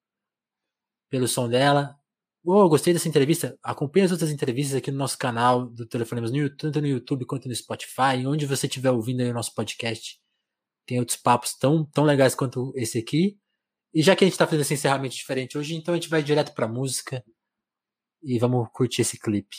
pelo 1.09 1.27
som 1.27 1.49
dela. 1.49 1.95
Oh, 2.43 2.67
gostei 2.67 2.93
dessa 2.93 3.07
entrevista. 3.07 3.57
Acompanhe 3.61 4.05
as 4.05 4.11
outras 4.11 4.31
entrevistas 4.31 4.75
aqui 4.75 4.91
no 4.91 4.97
nosso 4.97 5.17
canal 5.17 5.67
do 5.67 5.85
Telefonemas, 5.85 6.31
no, 6.31 6.49
tanto 6.55 6.81
no 6.81 6.87
YouTube 6.87 7.25
quanto 7.25 7.47
no 7.47 7.55
Spotify, 7.55 8.25
onde 8.25 8.45
você 8.45 8.65
estiver 8.65 8.91
ouvindo 8.91 9.21
aí 9.21 9.29
o 9.29 9.33
nosso 9.33 9.53
podcast 9.53 10.21
tem 10.85 10.99
outros 10.99 11.17
papos 11.17 11.55
tão, 11.57 11.85
tão 11.85 12.03
legais 12.03 12.35
quanto 12.35 12.73
esse 12.75 12.97
aqui. 12.97 13.39
E 13.93 14.01
já 14.01 14.15
que 14.15 14.23
a 14.23 14.27
gente 14.27 14.37
tá 14.37 14.45
fazendo 14.45 14.61
esse 14.61 14.73
encerramento 14.73 15.15
diferente 15.15 15.57
hoje, 15.57 15.75
então 15.75 15.93
a 15.93 15.97
gente 15.97 16.09
vai 16.09 16.23
direto 16.23 16.53
pra 16.53 16.67
música 16.67 17.23
e 18.21 18.39
vamos 18.39 18.67
curtir 18.73 19.01
esse 19.01 19.19
clipe. 19.19 19.55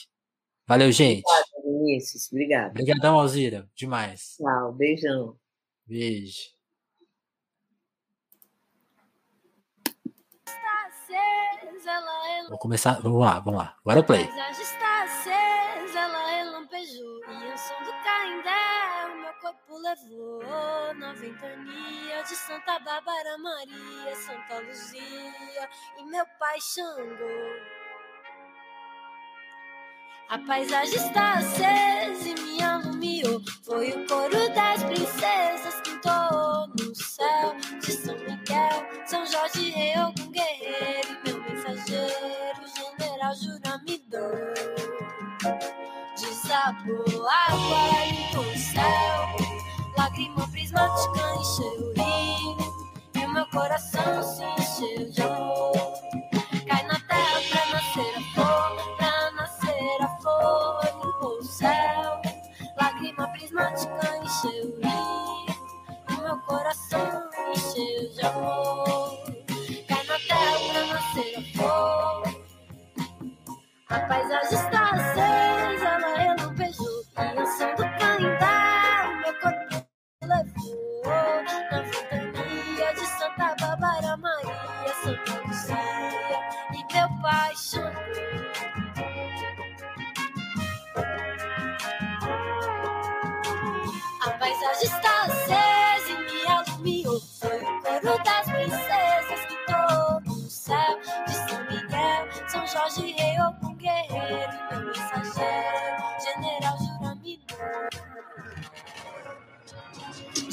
Valeu, 0.66 0.90
gente. 0.92 1.22
Obrigado, 1.26 1.78
Vinícius. 1.78 2.28
Obrigado. 2.30 2.70
Obrigadão, 2.70 3.18
Alzira. 3.18 3.68
Demais. 3.74 4.36
Tchau, 4.36 4.72
beijão. 4.74 5.38
Beijo. 5.86 6.51
Vou 12.48 12.58
começar. 12.58 13.00
Vamos 13.00 13.20
lá, 13.20 13.40
vamos 13.40 13.58
lá. 13.58 13.76
Agora 13.80 14.00
o 14.00 14.04
play. 14.04 14.28
está 14.50 15.02
acesa, 15.02 15.98
ela 15.98 16.30
relampejou. 16.30 17.20
E 17.28 17.52
o 17.52 17.58
som 17.58 17.82
do 17.82 17.92
Caindé, 18.04 19.12
o 19.12 19.20
meu 19.20 19.32
corpo 19.40 19.78
levou. 19.78 20.94
Na 20.94 21.12
ventania 21.12 22.22
de 22.22 22.36
Santa 22.36 22.78
Bárbara 22.78 23.36
Maria, 23.38 24.14
Santa 24.14 24.60
Luzia 24.60 25.68
e 25.98 26.04
meu 26.04 26.24
pai 26.38 26.60
Xangô. 26.60 27.82
A 30.28 30.38
paisagem 30.38 30.94
está 30.94 31.34
acesa 31.34 32.28
e 32.28 32.40
me 32.40 32.62
alumiou. 32.62 33.42
Foi 33.64 33.90
o 33.90 34.06
coro 34.06 34.54
das 34.54 34.82
princesas 34.84 35.80
que 35.82 35.90
entoou 35.90 36.68
no 36.68 36.94
céu 36.94 37.54
de 37.80 37.92
São 37.92 38.14
Miguel, 38.14 39.06
São 39.06 39.26
Jorge, 39.26 39.70
guerreiro 39.70 40.14
e 40.16 40.22
meu 40.28 40.32
mensageiro, 40.32 41.21
general 43.32 43.34
Juramidor. 43.34 44.54
Desabou 46.18 47.28
água 47.28 48.06
e 48.06 48.36
o 48.36 48.58
céu, 48.58 49.92
lágrima 49.96 50.46
prismática 50.48 51.34
encheu 51.36 51.66
o 51.66 51.92
rio, 51.94 52.56
e 53.14 53.24
o 53.24 53.30
meu 53.32 53.46
coração 53.46 54.22
se 54.22 54.44
encheu 54.44 55.10
de 55.10 55.22
amor. 55.22 55.72
Cai 56.66 56.82
na 56.84 57.00
terra 57.00 57.40
pra 57.50 57.66
nascer 57.66 58.16
a 58.16 58.34
flor, 58.34 58.96
pra 58.96 59.30
nascer 59.32 60.02
a 60.02 60.08
flor, 60.20 60.84
limpou 60.84 61.38
o 61.38 61.42
céu, 61.42 62.22
lágrima 62.80 63.28
prismática 63.28 64.16
encheu 64.18 64.64
o 64.64 64.80
rio, 64.80 65.56
e 66.10 66.14
o 66.14 66.22
meu 66.22 66.38
coração 66.40 67.30
encheu 67.54 68.12
de 68.12 68.26
amor 68.26 69.21
A 73.92 74.00
paisagem 74.00 74.58
está 74.58 74.90
ela 75.16 75.51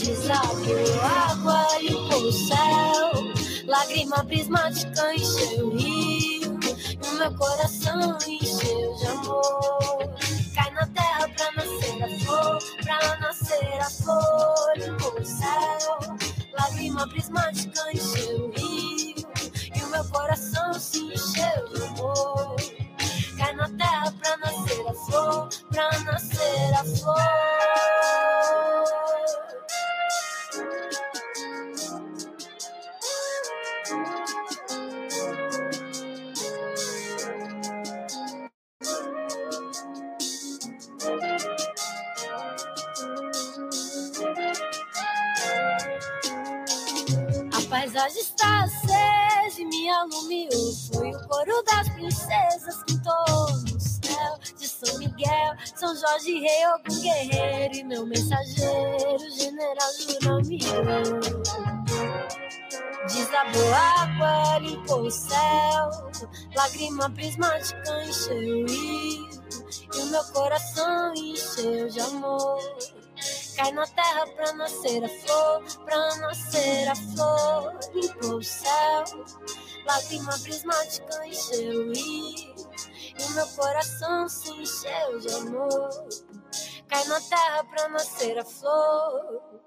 Desabou 0.10 1.01
água 1.03 1.68
e 1.82 1.93
o 1.93 2.32
céu, 2.32 3.68
lágrima 3.68 4.26
prismática 4.26 5.14
encheu 5.14 5.68
o 5.68 5.78
rio, 5.78 6.60
e 6.64 7.07
o 7.07 7.14
meu 7.20 7.32
coração 7.36 8.18
encheu 8.28 8.95
de 8.95 9.05
amor. 9.05 10.10
Cai 10.55 10.72
na 10.72 10.88
terra 10.88 11.30
pra 11.38 11.51
nascer 11.51 12.03
a 12.03 12.20
flor, 12.26 12.60
pra 12.84 13.18
nascer 13.20 13.80
a 13.80 13.89
flor, 13.91 14.74
e 14.78 14.89
o 14.89 15.24
céu, 15.24 16.18
lágrima 16.60 17.07
prismática 17.10 17.91
encheu 17.93 18.47
o 18.47 18.51
rio. 18.51 18.89
Meu 19.91 20.05
coração 20.12 20.74
se 20.76 20.99
encheu 20.99 21.68
de 21.74 21.84
amor. 21.84 22.38
Lágrima 66.80 67.09
prismática 67.09 68.03
encheu 68.05 68.65
e 68.65 69.99
o 70.01 70.05
meu 70.05 70.23
coração 70.32 71.13
encheu 71.13 71.89
de 71.89 71.99
amor. 71.99 72.57
Cai 73.57 73.71
na 73.73 73.86
terra 73.86 74.25
pra 74.27 74.53
nascer 74.53 75.03
a 75.03 75.09
flor, 75.09 75.63
pra 75.84 76.15
nascer 76.15 76.88
a 76.88 76.95
flor. 76.95 77.80
Limpou 77.93 78.38
o 78.38 78.43
céu, 78.43 79.03
lágrima 79.86 80.39
prismática 80.39 81.27
encheu. 81.27 81.91
E 81.91 83.23
o 83.27 83.30
meu 83.32 83.47
coração 83.47 84.30
se 84.30 84.49
encheu 84.49 85.19
de 85.19 85.34
amor. 85.34 85.89
Cai 86.88 87.03
na 87.05 87.19
terra 87.19 87.63
pra 87.65 87.89
nascer 87.89 88.39
a 88.39 88.45
flor. 88.45 89.59